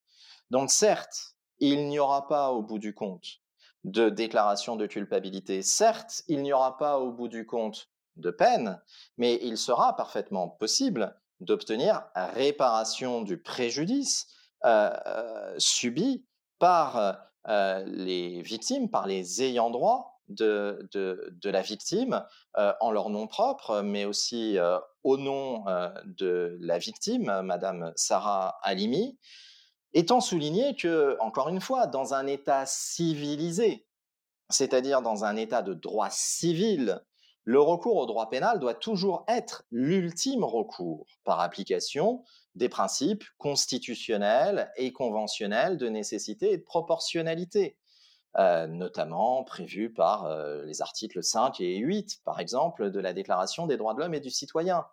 Donc 0.51 0.71
certes, 0.71 1.35
il 1.59 1.89
n'y 1.89 1.99
aura 1.99 2.29
pas 2.29 2.53
au 2.53 2.63
bout 2.63 2.79
du 2.79 2.95
compte 2.95 3.41
de 3.83 4.09
déclaration 4.09 4.77
de 4.77 4.87
culpabilité, 4.87 5.61
certes, 5.61 6.23
il 6.29 6.43
n'y 6.43 6.55
aura 6.55 6.79
pas 6.79 6.99
au 6.99 7.13
bout 7.13 7.29
du 7.29 7.45
compte 7.45 7.91
de 8.17 8.31
peine, 8.31 8.81
mais 9.19 9.39
il 9.43 9.59
sera 9.59 9.95
parfaitement 9.95 10.49
possible 10.49 11.15
d'obtenir 11.45 12.03
réparation 12.15 13.23
du 13.23 13.39
préjudice 13.39 14.27
euh, 14.65 14.91
euh, 15.07 15.55
subi 15.59 16.25
par 16.59 17.19
euh, 17.49 17.85
les 17.87 18.41
victimes, 18.41 18.89
par 18.91 19.07
les 19.07 19.43
ayants 19.43 19.69
droit 19.69 20.23
de, 20.29 20.89
la 21.45 21.61
victime, 21.61 22.25
en 22.55 22.91
leur 22.91 23.11
nom 23.11 23.27
propre, 23.27 23.83
mais 23.83 24.07
aussi 24.07 24.57
au 25.03 25.19
nom 25.19 25.65
de 26.07 26.57
la 26.63 26.79
victime, 26.79 27.43
Madame 27.43 27.93
Sarah 27.95 28.59
Halimi, 28.63 29.19
étant 29.93 30.23
souligné 30.23 30.77
que, 30.77 31.19
encore 31.21 31.51
une 31.51 31.61
fois, 31.61 31.87
dans 31.87 32.15
un 32.15 32.27
État 32.27 32.65
civilisé, 32.65 33.87
c'est-à-dire 34.49 35.03
dans 35.03 35.27
un 35.27 35.37
État 35.37 35.61
de 35.61 35.75
droit 35.75 36.09
civil, 36.09 37.05
le 37.45 37.61
recours 37.61 37.97
au 37.97 38.07
droit 38.07 38.31
pénal 38.31 38.59
doit 38.59 38.75
toujours 38.75 39.25
être 39.29 39.65
l'ultime 39.71 40.45
recours 40.45 41.07
par 41.25 41.41
application 41.41 42.25
des 42.55 42.71
principes 42.71 43.25
constitutionnels 43.37 44.73
et 44.77 44.93
conventionnels 44.93 45.77
de 45.77 45.89
nécessité 45.89 46.53
et 46.53 46.59
de 46.59 46.63
proportionnalité, 46.63 47.77
euh, 48.39 48.67
notamment 48.67 49.45
prévus 49.45 49.93
par 49.93 50.25
euh, 50.25 50.65
les 50.65 50.81
articles 50.81 51.23
5 51.23 51.61
et 51.61 51.77
8, 51.77 52.23
par 52.25 52.41
exemple, 52.41 52.91
de 52.91 53.01
la 53.01 53.13
Déclaration 53.13 53.67
des 53.67 53.77
droits 53.77 53.93
de 53.93 54.01
l'homme 54.01 54.15
et 54.15 54.21
du 54.21 54.31
citoyen. 54.31 54.87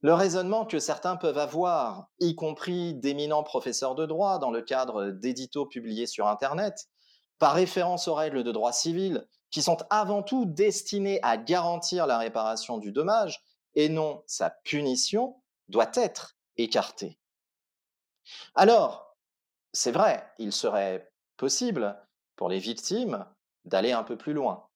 Le 0.00 0.14
raisonnement 0.14 0.64
que 0.64 0.78
certains 0.80 1.16
peuvent 1.16 1.38
avoir, 1.38 2.08
y 2.18 2.34
compris 2.34 2.94
d'éminents 2.94 3.42
professeurs 3.42 3.94
de 3.94 4.06
droit 4.06 4.38
dans 4.38 4.50
le 4.50 4.62
cadre 4.62 5.10
d'éditos 5.10 5.66
publiés 5.66 6.06
sur 6.06 6.26
Internet, 6.26 6.88
par 7.38 7.54
référence 7.54 8.08
aux 8.08 8.14
règles 8.14 8.42
de 8.42 8.52
droit 8.52 8.72
civil, 8.72 9.26
qui 9.50 9.62
sont 9.62 9.78
avant 9.90 10.22
tout 10.22 10.44
destinées 10.44 11.20
à 11.22 11.36
garantir 11.36 12.06
la 12.06 12.18
réparation 12.18 12.78
du 12.78 12.92
dommage 12.92 13.42
et 13.74 13.88
non 13.88 14.22
sa 14.26 14.50
punition, 14.50 15.40
doit 15.68 15.90
être 15.94 16.36
écarté. 16.56 17.18
Alors, 18.54 19.16
c'est 19.72 19.92
vrai, 19.92 20.26
il 20.38 20.52
serait 20.52 21.10
possible 21.36 21.96
pour 22.36 22.48
les 22.48 22.58
victimes 22.58 23.24
d'aller 23.64 23.92
un 23.92 24.02
peu 24.02 24.16
plus 24.16 24.32
loin. 24.32 24.66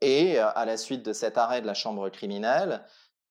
Et 0.00 0.38
euh, 0.38 0.50
à 0.54 0.64
la 0.64 0.76
suite 0.76 1.04
de 1.04 1.12
cet 1.12 1.38
arrêt 1.38 1.62
de 1.62 1.66
la 1.66 1.74
Chambre 1.74 2.08
criminelle, 2.10 2.84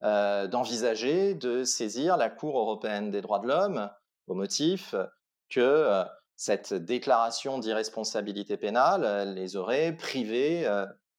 euh, 0.03 0.47
d'envisager 0.47 1.35
de 1.35 1.63
saisir 1.63 2.17
la 2.17 2.29
Cour 2.29 2.57
européenne 2.57 3.11
des 3.11 3.21
droits 3.21 3.39
de 3.39 3.47
l'homme 3.47 3.89
au 4.27 4.33
motif 4.33 4.95
que 5.49 5.59
euh, 5.59 6.03
cette 6.35 6.73
déclaration 6.73 7.59
d'irresponsabilité 7.59 8.57
pénale 8.57 9.33
les 9.33 9.55
aurait 9.55 9.93
privés 9.95 10.67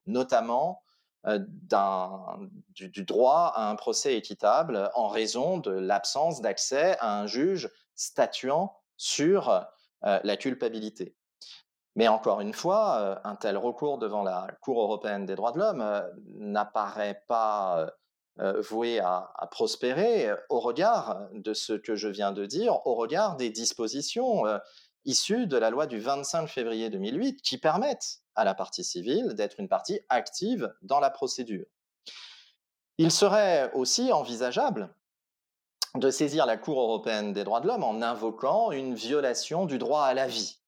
notamment 0.07 0.83
euh, 1.27 1.41
du, 2.71 3.05
droit 3.05 3.53
à 3.57 3.69
un 3.69 3.75
procès 3.75 4.17
équitable 4.17 4.91
en 4.95 5.09
raison 5.09 5.59
de 5.59 5.73
l'absence 5.73 6.41
d'accès 6.41 6.97
à 7.01 7.19
un 7.19 7.27
juge 7.27 7.69
statuant 7.97 8.77
sur 8.97 9.49
euh, 10.05 10.21
la 10.23 10.37
culpabilité. 10.37 11.17
Mais 11.97 12.07
encore 12.07 12.41
une 12.41 12.53
fois, 12.53 12.99
euh, 13.01 13.17
un 13.25 13.35
tel 13.35 13.57
recours 13.57 13.99
devant 13.99 14.23
la 14.23 14.47
Cour 14.61 14.81
européenne 14.81 15.27
des 15.27 15.35
droits 15.35 15.51
de 15.51 15.59
l'homme 15.59 16.05
n'apparaît 16.37 17.25
pas 17.27 17.91
voué 18.39 19.01
à, 19.01 19.33
prospérer 19.51 20.31
au 20.51 20.61
regard 20.61 21.23
de 21.33 21.55
ce 21.55 21.73
que 21.73 21.97
je 21.97 22.07
viens 22.07 22.33
de 22.33 22.45
dire, 22.45 22.87
au 22.87 22.95
regard 22.95 23.37
des 23.37 23.49
dispositions 23.49 24.45
issues 25.07 25.47
de 25.47 25.57
la 25.57 25.71
loi 25.71 25.87
du 25.87 25.99
25 25.99 26.47
février 26.47 26.91
2008 26.91 27.41
qui 27.41 27.57
permettent 27.57 28.21
à 28.35 28.45
la 28.45 28.55
partie 28.55 28.85
civile 28.85 29.35
d'être 29.35 29.59
une 29.59 29.69
partie 29.69 30.01
active 30.11 30.75
dans 30.83 31.01
la 31.01 31.11
procédure. 31.11 31.65
Il 32.99 33.11
serait 33.11 33.71
aussi 33.73 34.13
envisageable 34.13 34.95
de 35.95 36.11
saisir 36.11 36.45
la 36.45 36.57
Cour 36.57 36.81
européenne 36.81 37.33
des 37.33 37.45
droits 37.45 37.61
de 37.61 37.67
l'homme 37.67 37.85
en 37.85 38.03
invoquant 38.03 38.73
une 38.73 38.95
violation 38.95 39.65
du 39.65 39.79
droit 39.79 40.03
à 40.03 40.15
la 40.15 40.27
vie, 40.27 40.59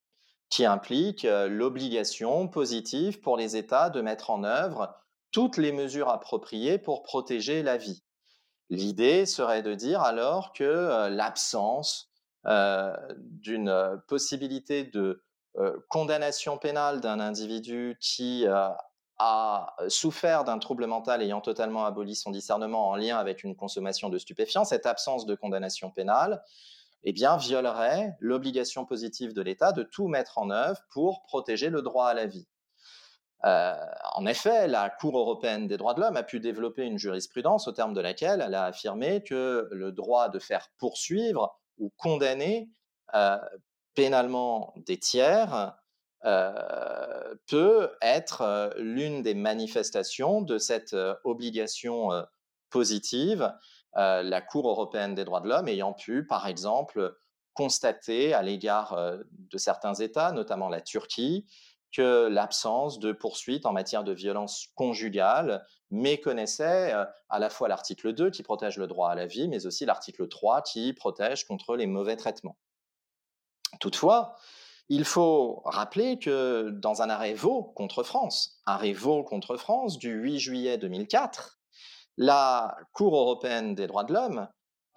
qui 0.49 0.65
implique 0.65 1.25
euh, 1.25 1.49
l'obligation 1.49 2.49
positive 2.49 3.21
pour 3.21 3.37
les 3.37 3.57
États 3.57 3.91
de 3.91 4.01
mettre 4.01 4.31
en 4.31 4.45
œuvre 4.45 4.95
toutes 5.31 5.59
les 5.59 5.73
mesures 5.73 6.09
appropriées 6.09 6.79
pour 6.79 7.03
protéger 7.03 7.63
la 7.63 7.77
vie. 7.77 8.03
L'idée 8.71 9.27
serait 9.27 9.63
de 9.63 9.75
dire 9.75 10.03
alors 10.03 10.53
que 10.53 10.65
euh, 10.65 11.09
l'absence 11.11 12.08
d'une 12.49 14.01
possibilité 14.09 14.85
de 14.85 15.23
euh, 15.59 15.77
condamnation 15.89 16.57
pénale 16.57 17.01
d'un 17.01 17.19
individu 17.19 17.97
qui 18.01 18.47
euh, 18.47 18.69
a 19.19 19.75
souffert 19.89 20.45
d'un 20.45 20.59
trouble 20.59 20.87
mental 20.87 21.21
ayant 21.21 21.41
totalement 21.41 21.85
aboli 21.85 22.15
son 22.15 22.31
discernement 22.31 22.91
en 22.91 22.97
lien 22.97 23.17
avec 23.17 23.43
une 23.43 23.57
consommation 23.57 24.09
de 24.09 24.19
stupéfiants, 24.19 24.65
cette 24.65 24.87
absence 24.87 25.27
de 25.27 25.35
condamnation 25.35 25.91
pénale, 25.91 26.45
eh 27.03 27.13
bien, 27.13 27.37
violerait 27.37 28.17
l'obligation 28.21 28.85
positive 28.85 29.33
de 29.33 29.43
l'État 29.43 29.73
de 29.73 29.83
tout 29.83 30.07
mettre 30.07 30.39
en 30.39 30.51
œuvre 30.51 30.79
pour 30.91 31.23
protéger 31.23 31.71
le 31.71 31.83
droit 31.83 32.07
à 32.07 32.15
la 32.15 32.27
vie. 32.27 32.47
Euh, 33.45 33.75
en 34.15 34.27
effet, 34.27 34.69
la 34.69 34.91
Cour 34.91 35.19
européenne 35.19 35.67
des 35.67 35.77
droits 35.77 35.95
de 35.95 36.01
l'homme 36.01 36.17
a 36.17 36.23
pu 36.23 36.39
développer 36.39 36.85
une 36.85 36.99
jurisprudence 36.99 37.67
au 37.67 37.73
terme 37.73 37.95
de 37.95 38.01
laquelle 38.01 38.45
elle 38.45 38.55
a 38.55 38.65
affirmé 38.65 39.25
que 39.25 39.69
le 39.73 39.91
droit 39.91 40.29
de 40.29 40.39
faire 40.39 40.69
poursuivre 40.79 41.59
ou 41.79 41.93
condamner 41.97 42.69
pénalement 43.95 44.75
des 44.77 44.99
tiers 44.99 45.75
peut 46.23 47.91
être 48.03 48.75
l'une 48.79 49.23
des 49.23 49.35
manifestations 49.35 50.43
de 50.43 50.59
cette 50.59 50.97
obligation 51.25 52.11
positive, 52.71 53.53
la 53.95 54.41
Cour 54.41 54.69
européenne 54.69 55.15
des 55.15 55.25
droits 55.25 55.41
de 55.41 55.49
l'homme 55.49 55.69
ayant 55.69 55.93
pu, 55.93 56.27
par 56.27 56.47
exemple, 56.47 57.17
constater 57.55 58.35
à 58.35 58.43
l'égard 58.43 59.19
de 59.31 59.59
certains 59.59 59.95
États, 59.95 60.33
notamment 60.33 60.69
la 60.69 60.81
Turquie, 60.81 61.47
que 61.93 62.29
l'absence 62.29 62.99
de 62.99 63.13
poursuites 63.13 63.67
en 63.67 63.73
matière 63.73 64.05
de 64.05 64.13
violence 64.13 64.69
conjugale 64.75 65.67
méconnaissait 65.91 66.93
à 67.29 67.39
la 67.39 67.51
fois 67.51 67.69
l'article 67.69 68.13
2 68.13 68.31
qui 68.31 68.43
protège 68.43 68.77
le 68.77 68.87
droit 68.87 69.11
à 69.11 69.15
la 69.15 69.27
vie, 69.27 69.49
mais 69.49 69.67
aussi 69.67 69.87
l'article 69.87 70.29
3 70.29 70.63
qui 70.63 70.93
protège 70.93 71.47
contre 71.47 71.77
les 71.77 71.87
mauvais 71.87 72.17
traitements. 72.17 72.59
Toutefois, 73.81 74.37
il 74.91 75.05
faut 75.05 75.63
rappeler 75.65 76.19
que 76.19 76.71
dans 76.71 77.03
un 77.03 77.11
arrêt 77.11 77.35
Vaux 77.35 77.63
contre 77.63 78.03
France, 78.03 78.61
arrêt 78.67 78.93
Vaux 78.93 79.23
contre 79.23 79.57
France 79.57 79.99
du 79.99 80.11
8 80.11 80.39
juillet 80.39 80.79
2004, 80.79 81.59
la 82.17 82.77
Cour 82.93 83.17
européenne 83.17 83.75
des 83.75 83.87
droits 83.87 84.05
de 84.05 84.13
l'homme 84.13 84.49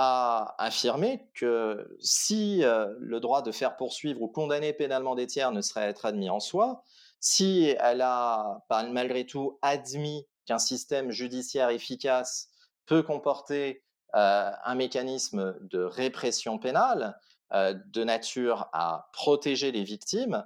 a 0.04 0.56
affirmé 0.58 1.30
que 1.36 1.96
si 2.00 2.64
euh, 2.64 2.96
le 3.00 3.20
droit 3.20 3.44
de 3.44 3.52
faire 3.52 3.78
poursuivre 3.78 4.20
ou 4.24 4.28
condamner 4.28 4.74
pénalement 4.74 5.14
des 5.14 5.28
tiers 5.28 5.52
ne 5.52 5.62
serait 5.62 5.88
être 5.88 6.08
admis 6.08 6.30
en 6.32 6.40
soi, 6.40 6.84
si 7.20 7.76
elle 7.80 8.02
a 8.02 8.66
malgré 8.92 9.28
tout 9.28 9.60
admis 9.62 10.26
qu'un 10.48 10.58
système 10.58 11.12
judiciaire 11.12 11.70
efficace 11.70 12.50
peut 12.88 13.04
comporter 13.04 13.84
euh, 14.16 14.50
un 14.66 14.74
mécanisme 14.74 15.56
de 15.62 15.84
répression 15.84 16.58
pénale 16.58 17.20
euh, 17.54 17.76
de 17.86 18.04
nature 18.04 18.70
à 18.74 19.10
protéger 19.14 19.72
les 19.72 19.84
victimes, 19.84 20.44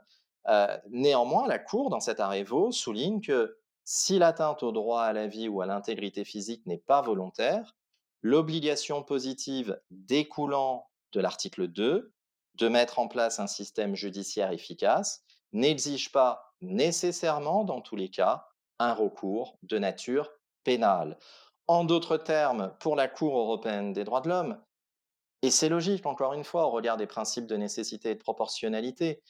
néanmoins, 0.91 1.47
la 1.47 1.57
Cour, 1.57 1.89
dans 1.89 1.99
cet 1.99 2.19
arrêt 2.19 2.45
souligne 2.69 3.19
que 3.19 3.57
si 3.83 4.19
l'atteinte 4.19 4.61
au 4.61 4.71
droit 4.71 5.01
à 5.01 5.11
la 5.11 5.25
vie 5.25 5.47
ou 5.47 5.61
à 5.61 5.65
l'intégrité 5.65 6.23
physique 6.23 6.67
n'est 6.67 6.77
pas 6.77 7.01
volontaire, 7.01 7.73
l'obligation 8.25 9.03
positive 9.03 9.79
découlant 9.91 10.89
de 11.11 11.19
l'article 11.19 11.67
2 11.67 12.11
de 12.55 12.67
mettre 12.67 12.97
en 12.97 13.07
place 13.07 13.39
un 13.39 13.45
système 13.45 13.95
judiciaire 13.95 14.51
efficace 14.51 15.23
n'exige 15.53 16.11
pas 16.11 16.55
nécessairement, 16.59 17.63
dans 17.63 17.81
tous 17.81 17.95
les 17.95 18.09
cas, 18.09 18.47
un 18.79 18.95
recours 18.95 19.59
de 19.61 19.77
nature 19.77 20.31
pénale. 20.63 21.19
En 21.67 21.83
d'autres 21.83 22.17
termes, 22.17 22.73
pour 22.79 22.95
la 22.95 23.07
Cour 23.07 23.37
européenne 23.37 23.93
des 23.93 24.03
droits 24.03 24.21
de 24.21 24.29
l'homme, 24.29 24.59
et 25.43 25.51
c'est 25.51 25.69
logique, 25.69 26.07
encore 26.07 26.33
une 26.33 26.43
fois, 26.43 26.65
au 26.65 26.71
regard 26.71 26.97
des 26.97 27.05
principes 27.05 27.45
de 27.45 27.57
nécessité 27.57 28.09
et 28.09 28.15
de 28.15 28.23
proportionnalité, 28.23 29.21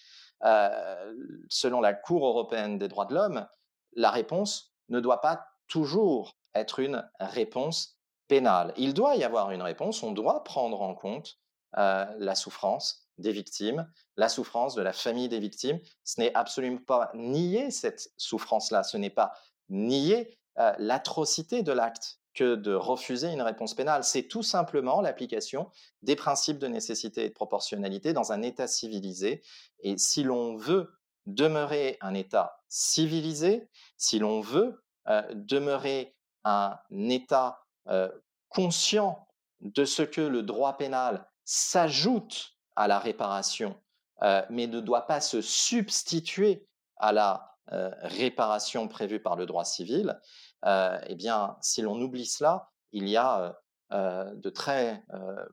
euh, 0.45 1.13
selon 1.49 1.81
la 1.81 1.93
Cour 1.93 2.25
européenne 2.25 2.77
des 2.77 2.87
droits 2.87 3.07
de 3.07 3.15
l'homme, 3.15 3.45
la 3.91 4.09
réponse 4.09 4.73
ne 4.87 5.01
doit 5.01 5.19
pas 5.19 5.45
toujours 5.67 6.37
être 6.53 6.79
une 6.79 7.05
réponse 7.19 7.94
pénale. 8.27 8.73
Il 8.77 8.93
doit 8.93 9.15
y 9.15 9.23
avoir 9.23 9.51
une 9.51 9.61
réponse, 9.61 10.03
on 10.03 10.11
doit 10.11 10.43
prendre 10.43 10.81
en 10.81 10.95
compte 10.95 11.37
euh, 11.77 12.05
la 12.17 12.35
souffrance 12.35 13.09
des 13.17 13.31
victimes, 13.31 13.89
la 14.17 14.29
souffrance 14.29 14.75
de 14.75 14.81
la 14.81 14.93
famille 14.93 15.29
des 15.29 15.39
victimes. 15.39 15.79
Ce 16.03 16.19
n'est 16.19 16.33
absolument 16.33 16.81
pas 16.85 17.11
nier 17.13 17.71
cette 17.71 18.09
souffrance-là, 18.17 18.83
ce 18.83 18.97
n'est 18.97 19.09
pas 19.09 19.33
nier 19.69 20.37
euh, 20.57 20.73
l'atrocité 20.77 21.63
de 21.63 21.71
l'acte 21.71 22.19
que 22.33 22.55
de 22.55 22.73
refuser 22.73 23.31
une 23.31 23.41
réponse 23.41 23.73
pénale. 23.73 24.03
C'est 24.03 24.23
tout 24.23 24.43
simplement 24.43 25.01
l'application 25.01 25.69
des 26.01 26.15
principes 26.15 26.59
de 26.59 26.67
nécessité 26.67 27.25
et 27.25 27.29
de 27.29 27.33
proportionnalité 27.33 28.13
dans 28.13 28.31
un 28.31 28.41
État 28.41 28.67
civilisé. 28.67 29.41
Et 29.79 29.97
si 29.97 30.23
l'on 30.23 30.55
veut 30.55 30.93
demeurer 31.25 31.97
un 32.01 32.13
État 32.13 32.61
civilisé, 32.67 33.69
si 33.97 34.19
l'on 34.19 34.41
veut 34.41 34.83
euh, 35.07 35.23
demeurer 35.33 36.15
un 36.43 36.77
État 36.91 37.64
euh, 37.89 38.09
conscient 38.49 39.27
de 39.61 39.85
ce 39.85 40.01
que 40.01 40.21
le 40.21 40.41
droit 40.41 40.77
pénal 40.77 41.27
s'ajoute 41.43 42.55
à 42.75 42.87
la 42.87 42.99
réparation, 42.99 43.79
euh, 44.23 44.41
mais 44.49 44.67
ne 44.67 44.79
doit 44.79 45.07
pas 45.07 45.21
se 45.21 45.41
substituer 45.41 46.67
à 46.97 47.11
la 47.11 47.51
euh, 47.71 47.91
réparation 48.01 48.87
prévue 48.87 49.19
par 49.19 49.35
le 49.35 49.45
droit 49.45 49.65
civil, 49.65 50.19
eh 50.65 51.13
bien, 51.15 51.57
si 51.61 51.83
l'on 51.83 52.01
oublie 52.01 52.25
cela, 52.25 52.71
il 52.91 53.07
y 53.07 53.17
a 53.17 53.55
de 53.91 54.49
très 54.49 55.03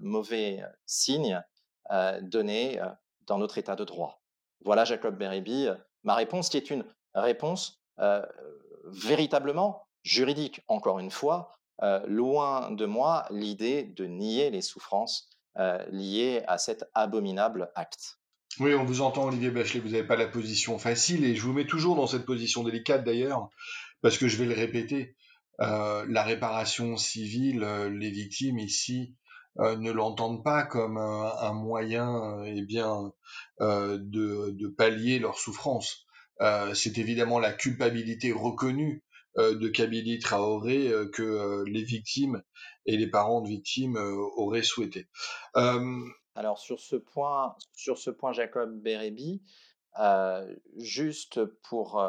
mauvais 0.01 0.64
signes 0.87 1.43
donnés 2.22 2.80
dans 3.26 3.37
notre 3.37 3.59
état 3.59 3.76
de 3.76 3.85
droit. 3.85 4.22
Voilà, 4.64 4.87
Jacob 4.87 5.18
Beribi, 5.18 5.68
ma 6.03 6.14
réponse 6.14 6.49
qui 6.49 6.57
est 6.57 6.70
une 6.70 6.87
réponse 7.14 7.83
véritablement 8.87 9.87
juridique, 10.03 10.62
encore 10.66 10.99
une 10.99 11.11
fois, 11.11 11.51
euh, 11.83 12.01
loin 12.07 12.70
de 12.70 12.87
moi 12.87 13.26
l'idée 13.30 13.83
de 13.83 14.05
nier 14.05 14.51
les 14.51 14.62
souffrances 14.62 15.28
euh, 15.59 15.85
liées 15.91 16.43
à 16.47 16.57
cet 16.57 16.85
abominable 16.95 17.72
acte. 17.74 18.20
Oui, 18.61 18.74
on 18.74 18.85
vous 18.85 19.01
entend, 19.01 19.24
Olivier 19.24 19.51
Bachelet, 19.51 19.80
vous 19.80 19.89
n'avez 19.89 20.07
pas 20.07 20.14
la 20.14 20.28
position 20.28 20.78
facile, 20.78 21.24
et 21.24 21.35
je 21.35 21.43
vous 21.43 21.53
mets 21.53 21.66
toujours 21.66 21.97
dans 21.97 22.07
cette 22.07 22.24
position 22.24 22.62
délicate 22.62 23.03
d'ailleurs, 23.03 23.49
parce 24.01 24.16
que 24.16 24.28
je 24.28 24.37
vais 24.37 24.45
le 24.45 24.55
répéter, 24.55 25.16
euh, 25.61 26.07
la 26.09 26.22
réparation 26.22 26.97
civile, 26.97 27.64
les 27.91 28.11
victimes 28.11 28.59
ici 28.59 29.14
ne 29.59 29.91
l'entendent 29.91 30.43
pas 30.43 30.62
comme 30.64 30.97
un, 30.97 31.53
moyen 31.53 32.43
eh 32.45 32.62
bien, 32.62 33.12
de, 33.61 34.68
pallier 34.68 35.18
leur 35.18 35.39
souffrance. 35.39 36.07
c'est 36.74 36.97
évidemment 36.97 37.39
la 37.39 37.53
culpabilité 37.53 38.33
reconnue 38.33 39.03
de 39.37 39.68
Kabylie 39.68 40.18
Traoré 40.18 40.89
euh, 40.89 41.09
que 41.09 41.22
euh, 41.22 41.64
les 41.66 41.85
victimes 41.85 42.43
et 42.87 42.97
les 42.97 43.09
parents 43.09 43.41
de 43.41 43.49
victimes 43.49 43.97
auraient 44.37 44.62
souhaité. 44.62 45.09
Alors 46.35 46.59
sur 46.59 46.80
ce 46.80 46.97
point, 46.97 47.57
sur 47.74 47.99
ce 47.99 48.11
point 48.11 48.33
Jacob 48.33 48.80
Bérébi, 48.80 49.43
juste 50.78 51.45
pour 51.68 52.03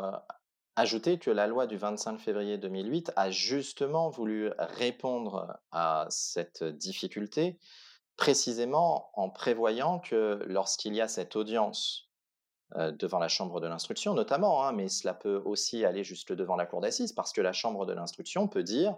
ajouter 0.75 1.19
que 1.19 1.29
la 1.29 1.45
loi 1.45 1.67
du 1.67 1.77
25 1.77 2.17
février 2.17 2.57
2008 2.57 3.11
a 3.15 3.29
justement 3.29 4.09
voulu 4.09 4.49
répondre 4.57 5.59
à 5.71 6.07
cette 6.09 6.63
difficulté, 6.63 7.59
précisément 8.15 9.11
en 9.13 9.29
prévoyant 9.29 9.99
que 9.99 10.41
lorsqu'il 10.47 10.95
y 10.95 11.01
a 11.01 11.07
cette 11.07 11.35
audience 11.35 12.03
euh, 12.03 12.12
devant 12.75 13.19
la 13.19 13.27
chambre 13.27 13.59
de 13.59 13.67
l'instruction 13.67 14.13
notamment, 14.13 14.65
hein, 14.65 14.71
mais 14.71 14.89
cela 14.89 15.13
peut 15.13 15.41
aussi 15.45 15.85
aller 15.85 16.03
juste 16.03 16.31
devant 16.33 16.55
la 16.55 16.65
cour 16.65 16.81
d'assises, 16.81 17.13
parce 17.13 17.31
que 17.31 17.41
la 17.41 17.53
chambre 17.53 17.85
de 17.85 17.93
l'instruction 17.93 18.47
peut 18.47 18.63
dire, 18.63 18.95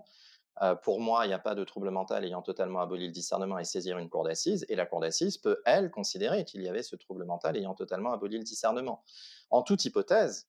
euh, 0.61 0.75
pour 0.75 1.01
moi, 1.01 1.25
il 1.25 1.27
n'y 1.27 1.33
a 1.33 1.39
pas 1.39 1.55
de 1.55 1.63
trouble 1.65 1.89
mental 1.89 2.23
ayant 2.23 2.41
totalement 2.41 2.79
aboli 2.79 3.07
le 3.07 3.11
discernement 3.11 3.59
et 3.59 3.65
saisir 3.65 3.97
une 3.97 4.09
cour 4.09 4.23
d'assises, 4.23 4.65
et 4.69 4.75
la 4.75 4.85
cour 4.85 5.01
d'assises 5.01 5.37
peut, 5.37 5.61
elle, 5.65 5.91
considérer 5.91 6.45
qu'il 6.45 6.61
y 6.61 6.69
avait 6.69 6.83
ce 6.83 6.95
trouble 6.95 7.25
mental 7.25 7.57
ayant 7.57 7.73
totalement 7.73 8.13
aboli 8.13 8.37
le 8.37 8.43
discernement. 8.43 9.03
En 9.49 9.63
toute 9.63 9.83
hypothèse, 9.83 10.47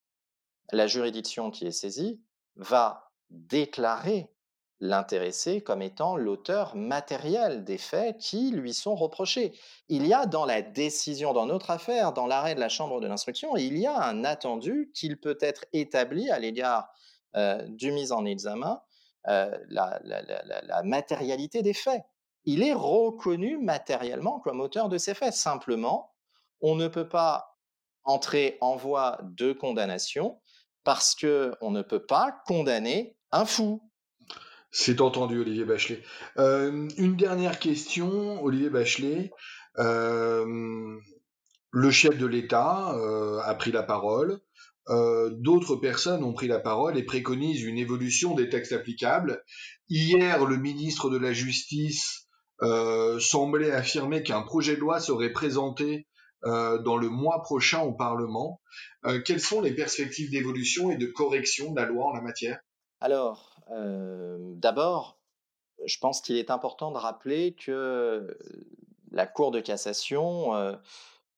la 0.73 0.87
juridiction 0.87 1.51
qui 1.51 1.67
est 1.67 1.73
saisie 1.73 2.21
va 2.55 3.11
déclarer 3.31 4.33
l'intéressé 4.81 5.63
comme 5.63 5.83
étant 5.83 6.17
l'auteur 6.17 6.77
matériel 6.77 7.65
des 7.65 7.79
faits 7.79 8.19
qui 8.19 8.51
lui 8.51 8.75
sont 8.75 8.95
reprochés. 8.95 9.59
Il 9.89 10.07
y 10.07 10.13
a 10.13 10.27
dans 10.27 10.45
la 10.45 10.63
décision, 10.63 11.33
dans 11.33 11.47
notre 11.47 11.71
affaire, 11.71 12.13
dans 12.13 12.27
l'arrêt 12.27 12.55
de 12.55 12.61
la 12.61 12.69
Chambre 12.69 13.01
de 13.01 13.07
l'instruction, 13.07 13.57
il 13.57 13.79
y 13.79 13.87
a 13.87 14.03
un 14.03 14.25
attendu 14.25 14.91
qu'il 14.95 15.19
peut 15.19 15.39
être 15.41 15.65
établi 15.73 16.31
à 16.31 16.39
l'égard 16.39 16.89
euh, 17.37 17.67
du 17.69 17.91
mise 17.93 18.13
en 18.13 18.25
examen, 18.25 18.81
euh, 19.29 19.57
la, 19.69 20.01
la, 20.03 20.83
matérialité 20.83 21.63
des 21.63 21.75
faits. 21.75 22.03
Il 22.45 22.63
est 22.63 22.75
reconnu 22.75 23.59
matériellement 23.59 24.41
comme 24.41 24.61
auteur 24.61 24.89
de 24.89 24.99
ces 24.99 25.15
faits. 25.15 25.35
Simplement, 25.35 26.15
on 26.61 26.77
ne 26.77 26.89
peut 26.89 27.09
pas 27.09 27.57
entrer 28.05 28.57
en 28.61 28.77
voie 28.77 29.19
de 29.23 29.53
condamnation 29.53 30.41
parce 30.85 31.15
qu'on 31.15 31.71
ne 31.71 31.83
peut 31.83 32.07
pas 32.07 32.41
condamner 32.47 33.17
un 33.33 33.45
fou. 33.45 33.83
C'est 34.71 35.01
entendu, 35.01 35.41
Olivier 35.41 35.65
Bachelet. 35.65 36.03
Euh, 36.39 36.89
une 36.99 37.17
dernière 37.17 37.59
question, 37.59 38.43
Olivier 38.43 38.71
Bachelet. 38.71 39.31
Euh, 39.79 40.97
le 41.71 41.91
chef 41.91 42.19
de 42.19 42.27
l'État 42.27 42.95
euh, 42.95 43.41
a 43.41 43.55
pris 43.55 43.73
la 43.73 43.83
parole. 43.83 44.41
D'autres 44.89 45.75
personnes 45.75 46.23
ont 46.23 46.33
pris 46.33 46.47
la 46.47 46.61
parole 46.61 46.97
et 46.97 47.03
préconisent 47.03 47.65
une 47.65 47.79
évolution 47.79 48.37
des 48.37 48.49
textes 48.49 48.73
applicables. 48.73 49.43
Hier, 49.89 50.45
le 50.45 50.57
ministre 50.59 51.11
de 51.11 51.17
la 51.17 51.33
Justice 51.33 52.29
semblait 53.19 53.73
affirmer 53.73 54.23
qu'un 54.23 54.43
projet 54.43 54.77
de 54.77 54.81
loi 54.81 55.01
serait 55.01 55.33
présenté 55.33 56.07
dans 56.45 56.97
le 56.97 57.09
mois 57.09 57.43
prochain 57.43 57.81
au 57.81 57.95
Parlement. 57.95 58.61
quelles 59.25 59.41
sont 59.41 59.61
les 59.61 59.75
perspectives 59.75 60.31
d'évolution 60.31 60.93
et 60.93 60.97
de 60.97 61.07
correction 61.07 61.73
de 61.73 61.81
la 61.81 61.87
loi 61.87 62.05
en 62.05 62.13
la 62.13 62.23
matière? 62.23 62.61
Alors, 63.01 63.56
D'abord, 63.69 65.19
je 65.85 65.99
pense 65.99 66.21
qu'il 66.21 66.37
est 66.37 66.51
important 66.51 66.91
de 66.91 66.99
rappeler 66.99 67.55
que 67.55 68.39
la 69.11 69.27
Cour 69.27 69.51
de 69.51 69.61
cassation 69.61 70.53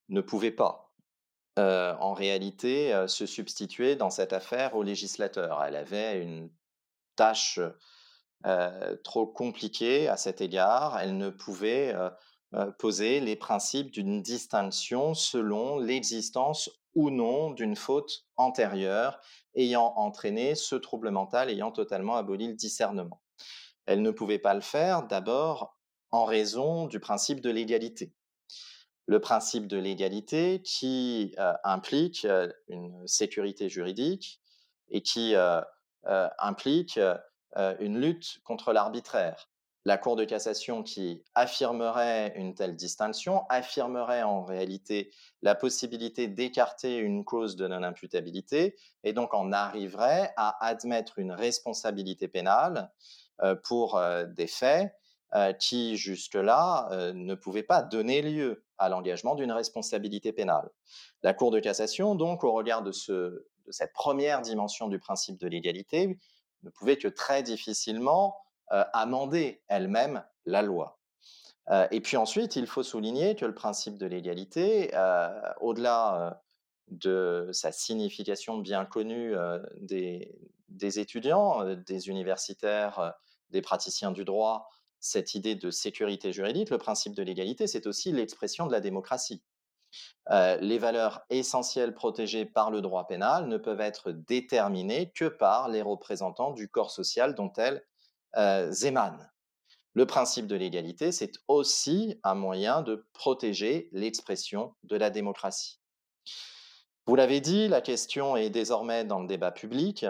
ne 0.09 0.20
pouvait 0.20 0.50
pas, 0.50 0.92
en 1.56 2.14
réalité, 2.14 3.05
se 3.09 3.26
substituer 3.26 3.96
dans 3.96 4.10
cette 4.10 4.32
affaire 4.32 4.76
au 4.76 4.82
législateur. 4.82 5.62
Elle 5.62 5.76
avait 5.76 6.22
une 6.22 6.50
tâche 7.16 7.60
trop 9.05 9.26
compliquée 9.26 10.09
à 10.09 10.16
cet 10.16 10.40
égard. 10.40 10.98
Elle 11.00 11.16
ne 11.16 11.30
pouvait 11.30 11.94
poser 12.78 13.20
les 13.20 13.36
principes 13.36 13.90
d'une 13.90 14.22
distinction 14.22 15.14
selon 15.14 15.78
l'existence 15.78 16.70
ou 16.94 17.10
non 17.10 17.51
d'une 17.51 17.77
faute 17.77 18.27
antérieure 18.36 19.20
ayant 19.55 19.93
entraîné 19.97 20.55
ce 20.55 20.74
trouble 20.74 21.10
mental, 21.10 21.51
ayant 21.51 21.70
totalement 21.70 22.16
aboli 22.16 22.48
le 22.48 22.55
discernement. 22.55 23.20
Elle 23.86 24.02
ne 24.02 24.10
pouvait 24.10 24.39
pas 24.39 24.55
le 24.55 24.60
faire 24.60 25.06
d'abord 25.06 25.78
en 26.10 26.24
raison 26.24 26.86
du 26.86 27.01
principe 27.01 27.40
de 27.40 27.51
l'égalité. 27.51 28.12
Le 29.06 29.20
principe 29.20 29.66
de 29.66 29.78
l'égalité 29.78 30.60
qui 30.62 31.35
euh, 31.39 31.55
implique 31.65 32.27
euh, 32.27 32.52
une 32.69 33.06
sécurité 33.06 33.69
juridique 33.70 34.40
et 34.90 35.01
qui 35.02 35.35
euh, 35.35 35.62
implique 36.39 37.01
une 37.81 37.98
lutte 37.98 38.40
contre 38.44 38.73
l'arbitraire. 38.73 39.48
La 39.89 39.97
Cour 39.97 40.16
de 40.16 40.24
cassation 40.24 40.82
qui 40.82 41.24
affirmerait 41.35 42.35
une 42.36 42.55
telle 42.55 42.77
distinction 42.77 43.44
affirmerait 43.48 44.23
en 44.23 44.44
réalité 44.44 45.10
la 45.40 45.55
possibilité 45.55 46.28
d'écarter 46.28 46.98
une 46.98 47.24
cause 47.24 47.56
de 47.56 47.66
non-imputabilité 47.66 48.77
et 49.02 49.15
donc 49.15 49.32
en 49.32 49.51
arriverait 49.51 50.35
à 50.36 50.62
admettre 50.62 51.19
une 51.19 51.32
responsabilité 51.32 52.28
pénale 52.28 52.93
pour 53.65 53.98
des 54.36 54.47
faits 54.47 54.94
qui 55.59 55.97
jusque-là 55.97 56.90
ne 57.15 57.35
pouvaient 57.35 57.62
pas 57.62 57.81
donner 57.81 58.20
lieu 58.20 58.66
à 58.77 58.90
l'engagement 58.90 59.36
d'une 59.36 59.52
responsabilité 59.52 60.35
pénale. 60.35 60.69
La 61.23 61.32
Cour 61.32 61.51
de 61.51 61.60
cassation, 61.60 62.15
donc, 62.15 62.44
au 62.44 62.52
regard 62.52 62.82
de 62.82 62.93
cette 63.70 63.94
première 63.94 64.43
dimension 64.43 64.89
du 64.89 64.98
principe 64.98 65.39
de 65.40 65.48
l'égalité, 65.48 66.19
ne 66.62 66.69
pouvait 66.69 66.98
que 66.98 67.09
très 67.09 67.43
difficilement 67.43 68.36
amender 68.70 69.62
elle-même 69.68 70.24
la 70.44 70.62
loi. 70.62 70.98
et 71.90 72.00
puis 72.00 72.16
ensuite, 72.16 72.56
il 72.56 72.66
faut 72.66 72.82
souligner 72.82 73.36
que 73.36 73.44
le 73.44 73.54
principe 73.54 73.98
de 73.98 74.06
l'égalité, 74.06 74.90
au-delà 75.60 76.42
de 76.88 77.50
sa 77.52 77.72
signification 77.72 78.58
bien 78.58 78.84
connue 78.84 79.34
des, 79.80 80.34
des, 80.68 80.98
étudiants, 80.98 81.64
des 81.74 82.08
universitaires, 82.08 83.14
des 83.50 83.62
praticiens 83.62 84.12
du 84.12 84.24
droit, 84.24 84.68
cette 85.00 85.34
idée 85.34 85.54
de 85.54 85.70
sécurité 85.70 86.32
juridique, 86.32 86.70
le 86.70 86.78
principe 86.78 87.14
de 87.14 87.22
l'égalité, 87.22 87.66
c'est 87.66 87.86
aussi 87.86 88.12
l'expression 88.12 88.66
de 88.66 88.72
la 88.72 88.80
démocratie. 88.80 89.42
les 90.30 90.78
valeurs 90.78 91.22
essentielles 91.30 91.94
protégées 91.94 92.44
par 92.44 92.70
le 92.70 92.80
droit 92.80 93.06
pénal 93.06 93.48
ne 93.48 93.56
peuvent 93.56 93.80
être 93.80 94.10
déterminées 94.12 95.12
que 95.12 95.26
par 95.26 95.68
les 95.68 95.82
représentants 95.82 96.52
du 96.52 96.68
corps 96.68 96.90
social 96.90 97.34
dont 97.34 97.52
elles 97.56 97.84
émanent. 98.82 99.19
Le 99.94 100.06
principe 100.06 100.47
de 100.47 100.55
l'égalité, 100.55 101.10
c'est 101.10 101.32
aussi 101.48 102.20
un 102.23 102.35
moyen 102.35 102.82
de 102.82 103.05
protéger 103.15 103.89
l'expression 103.93 104.74
de 104.85 104.97
la 104.97 105.10
démocratie. 105.10 105.81
Vous 107.06 107.16
l'avez 107.16 107.40
dit, 107.40 107.69
la 107.69 107.81
question 107.81 108.36
est 108.36 108.51
désormais 108.51 109.05
dans 109.05 109.20
le 109.20 109.27
débat 109.27 109.51
public. 109.51 110.05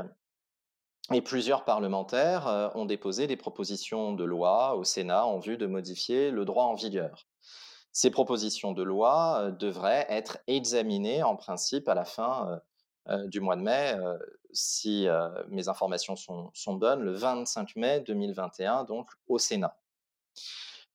Et 1.13 1.23
plusieurs 1.23 1.65
parlementaires 1.65 2.47
euh, 2.49 2.69
ont 2.75 2.85
déposé 2.85 3.27
des 3.27 3.37
propositions 3.37 4.13
de 4.13 4.25
loi 4.25 4.77
au 4.77 4.85
Sénat 4.85 5.25
en 5.25 5.39
vue 5.39 5.57
de 5.57 5.67
modifier 5.67 6.31
le 6.31 6.45
droit 6.45 6.65
en 6.65 6.75
vigueur. 6.75 7.27
Ces 7.93 8.11
propositions 8.11 8.73
de 8.73 8.83
loi 8.83 9.39
euh, 9.39 9.51
devraient 9.53 10.07
être 10.11 10.39
examinées 10.49 11.23
en 11.23 11.35
principe 11.35 11.89
à 11.89 11.95
la 11.95 12.05
fin 12.05 12.51
euh, 12.51 12.59
du 13.27 13.41
mois 13.41 13.57
de 13.57 13.63
mai, 13.63 13.97
si 14.53 15.07
mes 15.49 15.69
informations 15.69 16.17
sont, 16.17 16.75
bonnes, 16.75 17.03
le 17.03 17.13
25 17.13 17.77
mai 17.77 18.01
2021, 18.01 18.85
donc 18.85 19.11
au 19.27 19.39
Sénat. 19.39 19.77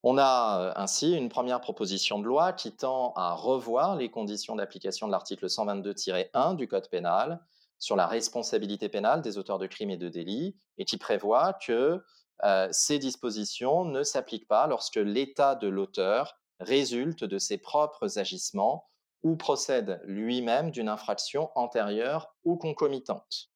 On 0.03 0.17
a 0.17 0.73
ainsi 0.75 1.13
une 1.13 1.29
première 1.29 1.61
proposition 1.61 2.19
de 2.19 2.25
loi 2.25 2.51
qui 2.51 2.73
tend 2.73 3.13
à 3.15 3.33
revoir 3.33 3.95
les 3.95 4.11
conditions 4.11 4.55
d'application 4.55 5.07
de 5.07 5.13
l'article 5.13 5.45
122-1 5.45 6.57
du 6.57 6.67
Code 6.67 6.89
pénal 6.89 7.39
sur 7.79 7.95
la 7.95 8.07
responsabilité 8.07 8.89
pénale 8.89 9.21
des 9.21 9.37
auteurs 9.37 9.59
de 9.59 9.67
crimes 9.67 9.89
et 9.89 9.97
de 9.97 10.09
délits 10.09 10.57
et 10.77 10.85
qui 10.85 10.97
prévoit 10.97 11.53
que 11.53 12.03
euh, 12.43 12.67
ces 12.71 12.99
dispositions 12.99 13.85
ne 13.85 14.03
s'appliquent 14.03 14.47
pas 14.47 14.67
lorsque 14.67 14.95
l'état 14.95 15.55
de 15.55 15.67
l'auteur 15.67 16.37
résulte 16.59 17.23
de 17.23 17.37
ses 17.37 17.57
propres 17.57 18.19
agissements 18.19 18.89
ou 19.23 19.35
procède 19.35 20.01
lui-même 20.05 20.71
d'une 20.71 20.89
infraction 20.89 21.49
antérieure 21.55 22.35
ou 22.43 22.57
concomitante. 22.57 23.49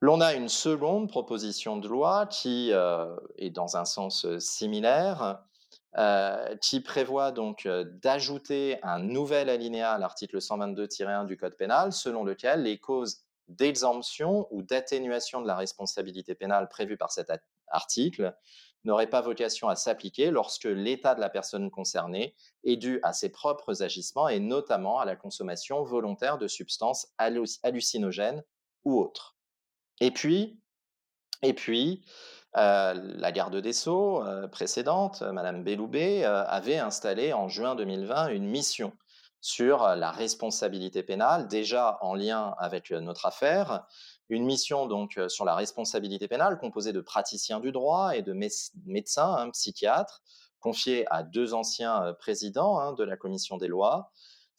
L'on 0.00 0.20
a 0.20 0.34
une 0.34 0.48
seconde 0.48 1.08
proposition 1.08 1.76
de 1.76 1.88
loi 1.88 2.26
qui 2.26 2.72
euh, 2.72 3.16
est 3.36 3.50
dans 3.50 3.76
un 3.76 3.84
sens 3.84 4.26
similaire, 4.38 5.42
euh, 5.96 6.54
qui 6.56 6.80
prévoit 6.80 7.32
donc 7.32 7.66
euh, 7.66 7.84
d'ajouter 8.02 8.78
un 8.84 9.00
nouvel 9.00 9.48
alinéa 9.48 9.92
à 9.92 9.98
l'article 9.98 10.38
122-1 10.38 11.26
du 11.26 11.36
Code 11.36 11.56
pénal, 11.56 11.92
selon 11.92 12.22
lequel 12.22 12.62
les 12.62 12.78
causes 12.78 13.22
d'exemption 13.48 14.46
ou 14.50 14.62
d'atténuation 14.62 15.40
de 15.40 15.46
la 15.46 15.56
responsabilité 15.56 16.34
pénale 16.34 16.68
prévues 16.68 16.98
par 16.98 17.10
cet 17.10 17.32
article 17.68 18.36
n'auraient 18.84 19.10
pas 19.10 19.20
vocation 19.20 19.68
à 19.68 19.76
s'appliquer 19.76 20.30
lorsque 20.30 20.64
l'état 20.64 21.14
de 21.14 21.20
la 21.20 21.28
personne 21.28 21.70
concernée 21.70 22.34
est 22.64 22.76
dû 22.76 23.00
à 23.02 23.12
ses 23.12 23.28
propres 23.28 23.82
agissements 23.82 24.28
et 24.28 24.40
notamment 24.40 25.00
à 25.00 25.04
la 25.04 25.16
consommation 25.16 25.82
volontaire 25.82 26.38
de 26.38 26.48
substances 26.48 27.08
hallucinogènes 27.18 28.42
ou 28.84 29.00
autres. 29.00 29.36
Et 30.00 30.10
puis, 30.10 30.60
et 31.42 31.54
puis, 31.54 32.04
euh, 32.56 32.94
la 32.94 33.32
garde 33.32 33.56
des 33.56 33.72
Sceaux 33.72 34.24
euh, 34.24 34.48
précédente, 34.48 35.22
Madame 35.22 35.62
Belloubet, 35.62 36.24
euh, 36.24 36.44
avait 36.46 36.78
installé 36.78 37.32
en 37.32 37.48
juin 37.48 37.74
2020 37.74 38.28
une 38.28 38.46
mission 38.46 38.92
sur 39.40 39.86
la 39.94 40.10
responsabilité 40.10 41.04
pénale, 41.04 41.46
déjà 41.46 41.98
en 42.00 42.14
lien 42.14 42.56
avec 42.58 42.90
notre 42.90 43.24
affaire, 43.24 43.86
une 44.28 44.44
mission 44.44 44.86
donc 44.86 45.18
sur 45.28 45.44
la 45.44 45.54
responsabilité 45.54 46.28
pénale 46.28 46.58
composée 46.58 46.92
de 46.92 47.00
praticiens 47.00 47.60
du 47.60 47.72
droit 47.72 48.16
et 48.16 48.22
de 48.22 48.32
médecins, 48.84 49.34
hein, 49.34 49.50
psychiatres, 49.50 50.22
confiée 50.60 51.06
à 51.10 51.22
deux 51.22 51.54
anciens 51.54 52.14
présidents 52.18 52.78
hein, 52.78 52.92
de 52.92 53.04
la 53.04 53.16
commission 53.16 53.56
des 53.56 53.68
lois, 53.68 54.10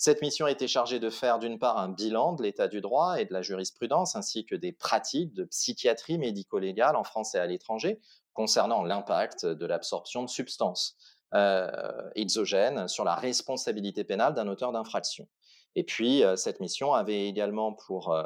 cette 0.01 0.21
mission 0.21 0.47
été 0.47 0.69
chargée 0.69 0.97
de 0.97 1.09
faire 1.09 1.39
d'une 1.39 1.59
part 1.59 1.77
un 1.77 1.89
bilan 1.89 2.31
de 2.31 2.41
l'état 2.41 2.69
du 2.69 2.79
droit 2.79 3.19
et 3.19 3.25
de 3.25 3.33
la 3.33 3.41
jurisprudence, 3.41 4.15
ainsi 4.15 4.45
que 4.45 4.55
des 4.55 4.71
pratiques 4.71 5.33
de 5.33 5.43
psychiatrie 5.43 6.17
médico-légale 6.17 6.95
en 6.95 7.03
France 7.03 7.35
et 7.35 7.37
à 7.37 7.45
l'étranger 7.45 7.99
concernant 8.31 8.81
l'impact 8.81 9.45
de 9.45 9.65
l'absorption 9.65 10.23
de 10.23 10.29
substances 10.29 10.95
euh, 11.33 11.69
exogènes 12.15 12.87
sur 12.87 13.03
la 13.03 13.13
responsabilité 13.13 14.05
pénale 14.05 14.33
d'un 14.33 14.47
auteur 14.47 14.71
d'infraction. 14.71 15.27
Et 15.75 15.83
puis, 15.83 16.23
euh, 16.23 16.37
cette 16.37 16.61
mission 16.61 16.93
avait 16.93 17.27
également 17.27 17.73
pour 17.73 18.13
euh, 18.13 18.23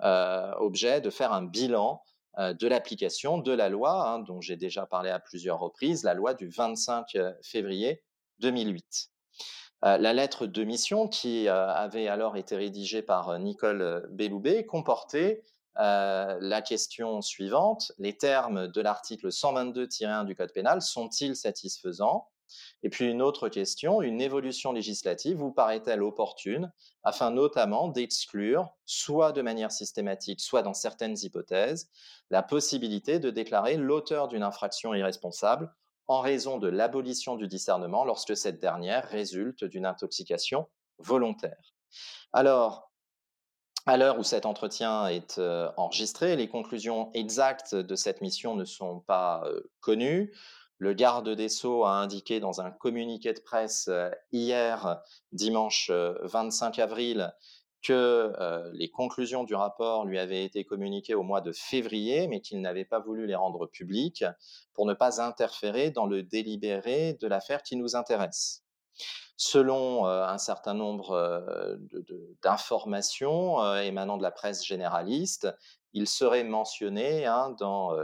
objet 0.00 1.00
de 1.00 1.10
faire 1.10 1.32
un 1.32 1.42
bilan 1.42 2.02
de 2.38 2.66
l'application 2.66 3.38
de 3.38 3.52
la 3.52 3.68
loi, 3.68 4.08
hein, 4.08 4.18
dont 4.18 4.40
j'ai 4.40 4.56
déjà 4.56 4.86
parlé 4.86 5.10
à 5.10 5.20
plusieurs 5.20 5.60
reprises, 5.60 6.02
la 6.02 6.14
loi 6.14 6.34
du 6.34 6.48
25 6.48 7.16
février 7.42 8.02
2008. 8.40 9.10
Euh, 9.84 9.98
la 9.98 10.14
lettre 10.14 10.46
de 10.46 10.64
mission, 10.64 11.08
qui 11.08 11.46
euh, 11.48 11.68
avait 11.68 12.08
alors 12.08 12.36
été 12.36 12.56
rédigée 12.56 13.02
par 13.02 13.28
euh, 13.28 13.38
Nicole 13.38 14.08
Belloubet, 14.10 14.64
comportait 14.64 15.42
la 15.76 16.62
question 16.62 17.20
suivante 17.20 17.90
les 17.98 18.16
termes 18.16 18.68
de 18.68 18.80
l'article 18.80 19.26
122-1 19.26 20.24
du 20.24 20.36
Code 20.36 20.52
pénal 20.52 20.80
sont-ils 20.80 21.34
satisfaisants? 21.34 22.28
Et 22.82 22.90
puis 22.90 23.06
une 23.10 23.22
autre 23.22 23.48
question 23.48 24.02
une 24.02 24.20
évolution 24.20 24.72
législative 24.72 25.38
vous 25.38 25.52
paraît-elle 25.52 26.02
opportune 26.02 26.72
afin 27.02 27.30
notamment 27.30 27.88
d'exclure, 27.88 28.68
soit 28.84 29.32
de 29.32 29.42
manière 29.42 29.72
systématique, 29.72 30.40
soit 30.40 30.62
dans 30.62 30.74
certaines 30.74 31.16
hypothèses, 31.22 31.90
la 32.30 32.42
possibilité 32.42 33.18
de 33.18 33.30
déclarer 33.30 33.76
l'auteur 33.76 34.28
d'une 34.28 34.42
infraction 34.42 34.94
irresponsable 34.94 35.72
en 36.06 36.20
raison 36.20 36.58
de 36.58 36.68
l'abolition 36.68 37.36
du 37.36 37.48
discernement 37.48 38.04
lorsque 38.04 38.36
cette 38.36 38.60
dernière 38.60 39.08
résulte 39.08 39.64
d'une 39.64 39.86
intoxication 39.86 40.68
volontaire? 40.98 41.74
Alors, 42.32 42.90
à 43.86 43.96
l'heure 43.98 44.18
où 44.18 44.22
cet 44.22 44.46
entretien 44.46 45.08
est 45.08 45.38
euh, 45.38 45.70
enregistré, 45.76 46.36
les 46.36 46.48
conclusions 46.48 47.10
exactes 47.12 47.74
de 47.74 47.94
cette 47.96 48.22
mission 48.22 48.54
ne 48.54 48.64
sont 48.64 49.00
pas 49.00 49.42
euh, 49.44 49.60
connues. 49.80 50.32
Le 50.78 50.92
garde 50.92 51.28
des 51.30 51.48
Sceaux 51.48 51.84
a 51.84 51.92
indiqué 51.92 52.40
dans 52.40 52.60
un 52.60 52.70
communiqué 52.70 53.32
de 53.32 53.40
presse 53.40 53.86
euh, 53.88 54.10
hier, 54.32 55.00
dimanche 55.32 55.90
25 55.90 56.78
avril, 56.78 57.32
que 57.84 58.32
euh, 58.40 58.70
les 58.72 58.90
conclusions 58.90 59.44
du 59.44 59.54
rapport 59.54 60.06
lui 60.06 60.18
avaient 60.18 60.44
été 60.44 60.64
communiquées 60.64 61.14
au 61.14 61.22
mois 61.22 61.42
de 61.42 61.52
février, 61.52 62.26
mais 62.26 62.40
qu'il 62.40 62.60
n'avait 62.60 62.86
pas 62.86 62.98
voulu 62.98 63.26
les 63.26 63.34
rendre 63.34 63.66
publiques 63.66 64.24
pour 64.72 64.86
ne 64.86 64.94
pas 64.94 65.20
interférer 65.20 65.90
dans 65.90 66.06
le 66.06 66.22
délibéré 66.22 67.16
de 67.20 67.26
l'affaire 67.28 67.62
qui 67.62 67.76
nous 67.76 67.94
intéresse. 67.94 68.64
Selon 69.36 70.06
euh, 70.06 70.26
un 70.26 70.38
certain 70.38 70.72
nombre 70.72 71.10
euh, 71.10 71.76
d'informations 72.42 73.76
émanant 73.76 74.16
de 74.16 74.22
la 74.22 74.30
presse 74.30 74.64
généraliste, 74.64 75.48
il 75.94 76.08
serait 76.08 76.44
mentionné 76.44 77.24
hein, 77.24 77.54
dans 77.58 77.96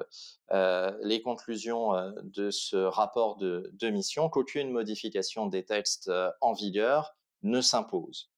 les 1.02 1.22
conclusions 1.22 1.92
de 2.22 2.50
ce 2.50 2.76
rapport 2.76 3.36
de, 3.36 3.70
de 3.74 3.90
mission 3.90 4.28
qu'aucune 4.28 4.70
modification 4.70 5.46
des 5.46 5.64
textes 5.64 6.10
en 6.40 6.52
vigueur 6.52 7.14
ne 7.42 7.60
s'impose. 7.60 8.30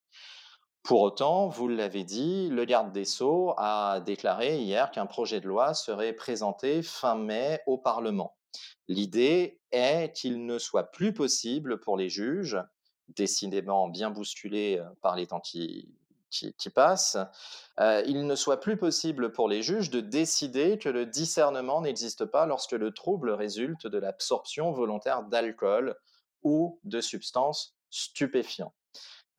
Pour 0.83 1.03
autant, 1.03 1.49
vous 1.49 1.69
l'avez 1.69 2.03
dit, 2.03 2.49
le 2.49 2.65
garde 2.65 2.93
des 2.93 3.05
Sceaux 3.05 3.55
a 3.57 4.01
déclaré 4.01 4.59
hier 4.59 4.91
qu'un 4.91 5.07
projet 5.07 5.41
de 5.41 5.47
loi 5.47 5.75
serait 5.75 6.13
présenté 6.13 6.83
fin 6.83 7.15
mai 7.15 7.61
au 7.67 7.79
Parlement. 7.79 8.37
L'idée 8.89 9.61
est 9.71 10.13
qu'il 10.13 10.45
ne 10.45 10.59
soit 10.59 10.91
plus 10.91 11.15
possible 11.15 11.79
pour 11.79 11.97
les 11.97 12.09
juges, 12.09 12.59
décidément 13.09 13.89
bien 13.89 14.11
bousculés 14.11 14.79
euh, 14.79 14.85
par 15.03 15.17
les 15.17 15.29
temps 15.29 15.41
qui, 15.41 15.89
passent, 16.75 17.19
euh, 17.81 18.03
il 18.07 18.27
ne 18.27 18.35
soit 18.35 18.61
plus 18.61 18.77
possible 18.77 19.33
pour 19.33 19.49
les 19.49 19.63
juges 19.63 19.91
de 19.91 20.01
décider 20.01 20.79
que 20.79 20.89
le 20.89 21.07
discernement 21.07 21.81
n'existe 21.81 22.25
pas 22.25 22.47
lorsque 22.47 22.73
le 22.73 22.93
trouble 22.93 23.31
résulte 23.31 23.87
de 23.87 23.99
l'absorption 23.99 24.73
volontaire 24.73 25.23
d'alcool 25.23 25.97
ou 26.43 26.81
de 26.85 27.01
substances 27.01 27.77
stupéfiantes. 27.91 28.75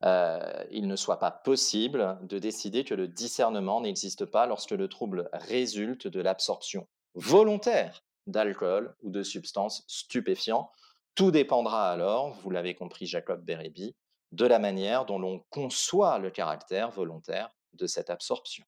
Euh, 0.04 0.64
il 0.70 0.86
ne 0.86 0.96
soit 0.96 1.18
pas 1.18 1.30
possible 1.30 2.18
de 2.22 2.38
décider 2.38 2.84
que 2.84 2.94
le 2.94 3.08
discernement 3.08 3.80
n'existe 3.80 4.26
pas 4.26 4.46
lorsque 4.46 4.72
le 4.72 4.88
trouble 4.88 5.30
résulte 5.32 6.08
de 6.08 6.20
l'absorption 6.20 6.86
volontaire 7.14 8.04
d'alcool 8.26 8.94
ou 9.02 9.10
de 9.10 9.22
substances 9.22 9.84
stupéfiantes. 9.86 10.70
Tout 11.14 11.30
dépendra 11.30 11.90
alors, 11.90 12.34
vous 12.42 12.50
l'avez 12.50 12.74
compris 12.74 13.06
Jacob 13.06 13.44
Bérébi, 13.44 13.94
de 14.34 14.46
la 14.46 14.58
manière 14.58 15.04
dont 15.04 15.18
l'on 15.18 15.44
conçoit 15.50 16.18
le 16.18 16.30
caractère 16.30 16.90
volontaire 16.90 17.50
de 17.74 17.86
cette 17.86 18.10
absorption. 18.10 18.64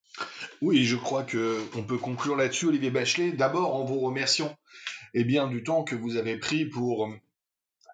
Oui, 0.61 0.83
je 0.83 0.95
crois 0.95 1.23
qu'on 1.23 1.83
peut 1.83 1.97
conclure 1.97 2.35
là-dessus, 2.35 2.67
Olivier 2.67 2.91
Bachelet. 2.91 3.31
D'abord, 3.31 3.75
en 3.75 3.85
vous 3.85 3.99
remerciant 3.99 4.55
eh 5.13 5.23
bien, 5.23 5.47
du 5.47 5.63
temps 5.63 5.83
que 5.83 5.95
vous 5.95 6.17
avez 6.17 6.37
pris 6.37 6.65
pour 6.65 7.09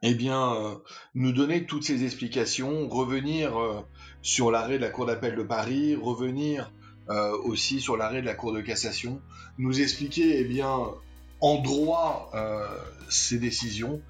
eh 0.05 0.13
bien, 0.15 0.53
euh, 0.53 0.75
nous 1.15 1.31
donner 1.31 1.65
toutes 1.65 1.85
ces 1.85 2.03
explications, 2.03 2.89
revenir 2.89 3.57
euh, 3.57 3.81
sur 4.21 4.51
l'arrêt 4.51 4.77
de 4.77 4.83
la 4.83 4.89
Cour 4.89 5.05
d'appel 5.05 5.35
de 5.35 5.43
Paris, 5.43 5.95
revenir 5.95 6.73
euh, 7.09 7.37
aussi 7.43 7.79
sur 7.79 7.95
l'arrêt 7.95 8.21
de 8.21 8.25
la 8.25 8.35
Cour 8.35 8.51
de 8.51 8.59
cassation, 8.59 9.21
nous 9.57 9.79
expliquer 9.79 10.41
eh 10.41 10.43
bien, 10.43 10.77
en 11.39 11.61
droit 11.61 12.31
ces 13.09 13.37
décisions, 13.37 14.01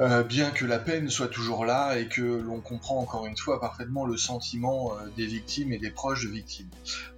euh, 0.00 0.22
bien 0.22 0.50
que 0.50 0.64
la 0.64 0.78
peine 0.78 1.10
soit 1.10 1.26
toujours 1.26 1.64
là 1.64 1.98
et 1.98 2.06
que 2.06 2.22
l'on 2.22 2.60
comprend 2.60 2.98
encore 2.98 3.26
une 3.26 3.36
fois 3.36 3.60
parfaitement 3.60 4.06
le 4.06 4.16
sentiment 4.16 4.92
euh, 4.92 5.08
des 5.16 5.26
victimes 5.26 5.72
et 5.72 5.78
des 5.78 5.90
proches 5.90 6.24
de 6.24 6.30
victimes. 6.30 6.68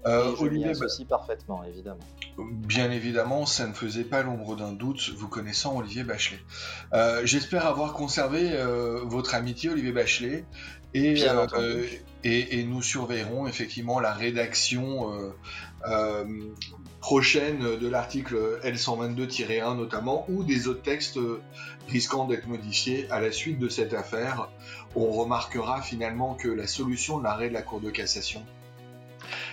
Euh, 0.07 0.35
et 0.35 0.41
Olivier, 0.41 0.71
aussi 0.83 1.05
parfaitement, 1.05 1.63
évidemment. 1.65 2.01
Bien 2.39 2.91
évidemment, 2.91 3.45
ça 3.45 3.67
ne 3.67 3.75
faisait 3.75 4.05
pas 4.05 4.23
l'ombre 4.23 4.57
d'un 4.57 4.73
doute, 4.73 5.11
vous 5.15 5.29
connaissant 5.29 5.77
Olivier 5.77 6.05
Bachelet. 6.05 6.41
J'espère 7.25 7.67
avoir 7.67 7.93
conservé 7.93 8.51
votre 9.05 9.35
amitié, 9.35 9.69
Olivier 9.69 9.93
Bachelet, 9.93 10.45
et, 10.95 11.23
et, 12.25 12.59
et, 12.59 12.65
nous 12.65 12.83
surveillerons 12.83 13.47
effectivement 13.47 14.01
la 14.01 14.15
rédaction 14.15 15.13
prochaine 17.01 17.79
de 17.79 17.89
l'article 17.89 18.61
L122-1 18.63 19.77
notamment, 19.77 20.27
ou 20.29 20.45
des 20.45 20.69
autres 20.69 20.83
textes 20.83 21.19
risquant 21.89 22.27
d'être 22.27 22.47
modifiés 22.47 23.11
à 23.11 23.21
la 23.21 23.33
suite 23.33 23.59
de 23.59 23.69
cette 23.69 23.95
affaire. 23.95 24.49
On 24.95 25.11
remarquera 25.11 25.83
finalement 25.83 26.35
que 26.35 26.49
la 26.49 26.67
solution 26.67 27.19
de 27.19 27.25
l'arrêt 27.25 27.49
de 27.49 27.55
la 27.55 27.63
Cour 27.63 27.81
de 27.81 27.91
cassation, 27.91 28.45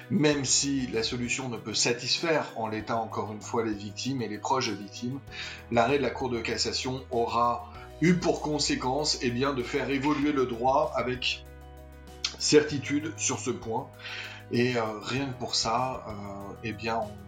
même 0.10 0.45
si 0.45 0.88
la 0.88 1.03
solution 1.03 1.49
ne 1.49 1.57
peut 1.57 1.74
satisfaire 1.74 2.52
en 2.56 2.68
l'état 2.68 2.98
encore 2.98 3.32
une 3.32 3.41
fois 3.41 3.65
les 3.65 3.74
victimes 3.74 4.22
et 4.22 4.28
les 4.28 4.38
proches 4.38 4.69
victimes, 4.69 5.19
l'arrêt 5.72 5.98
de 5.98 6.03
la 6.03 6.10
Cour 6.10 6.30
de 6.30 6.40
cassation 6.40 7.03
aura 7.11 7.72
eu 8.02 8.14
pour 8.15 8.41
conséquence 8.41 9.18
eh 9.22 9.32
bien, 9.32 9.53
de 9.53 9.64
faire 9.64 9.90
évoluer 9.90 10.32
le 10.32 10.45
droit 10.45 10.94
avec 10.95 11.45
certitude 12.40 13.14
sur 13.18 13.40
ce 13.40 13.49
point. 13.49 13.88
Et 14.52 14.78
euh, 14.78 14.82
rien 15.02 15.26
que 15.26 15.40
pour 15.40 15.56
ça, 15.56 16.06
euh, 16.07 16.53
eh 16.64 16.72
bien, 16.72 16.98
on 16.98 17.27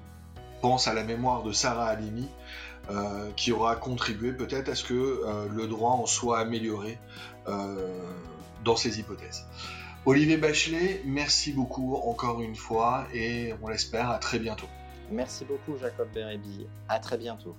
pense 0.61 0.87
à 0.87 0.93
la 0.93 1.03
mémoire 1.03 1.43
de 1.43 1.51
Sarah 1.51 1.87
Halimi, 1.87 2.27
euh, 2.89 3.29
qui 3.35 3.51
aura 3.51 3.75
contribué 3.75 4.31
peut-être 4.33 4.69
à 4.69 4.75
ce 4.75 4.83
que 4.83 4.93
euh, 4.93 5.47
le 5.47 5.67
droit 5.67 5.91
en 5.91 6.05
soit 6.05 6.39
amélioré 6.39 6.97
euh, 7.47 8.01
dans 8.63 8.75
ces 8.75 8.99
hypothèses. 8.99 9.45
Olivier 10.05 10.37
Bachelet, 10.37 11.03
merci 11.05 11.51
beaucoup 11.51 11.95
encore 11.97 12.41
une 12.41 12.55
fois 12.55 13.05
et 13.13 13.53
on 13.61 13.67
l'espère 13.67 14.09
à 14.09 14.17
très 14.17 14.39
bientôt. 14.39 14.67
Merci 15.11 15.45
beaucoup 15.45 15.77
Jacob 15.79 16.07
Berebi, 16.13 16.67
à 16.87 16.99
très 16.99 17.17
bientôt. 17.17 17.55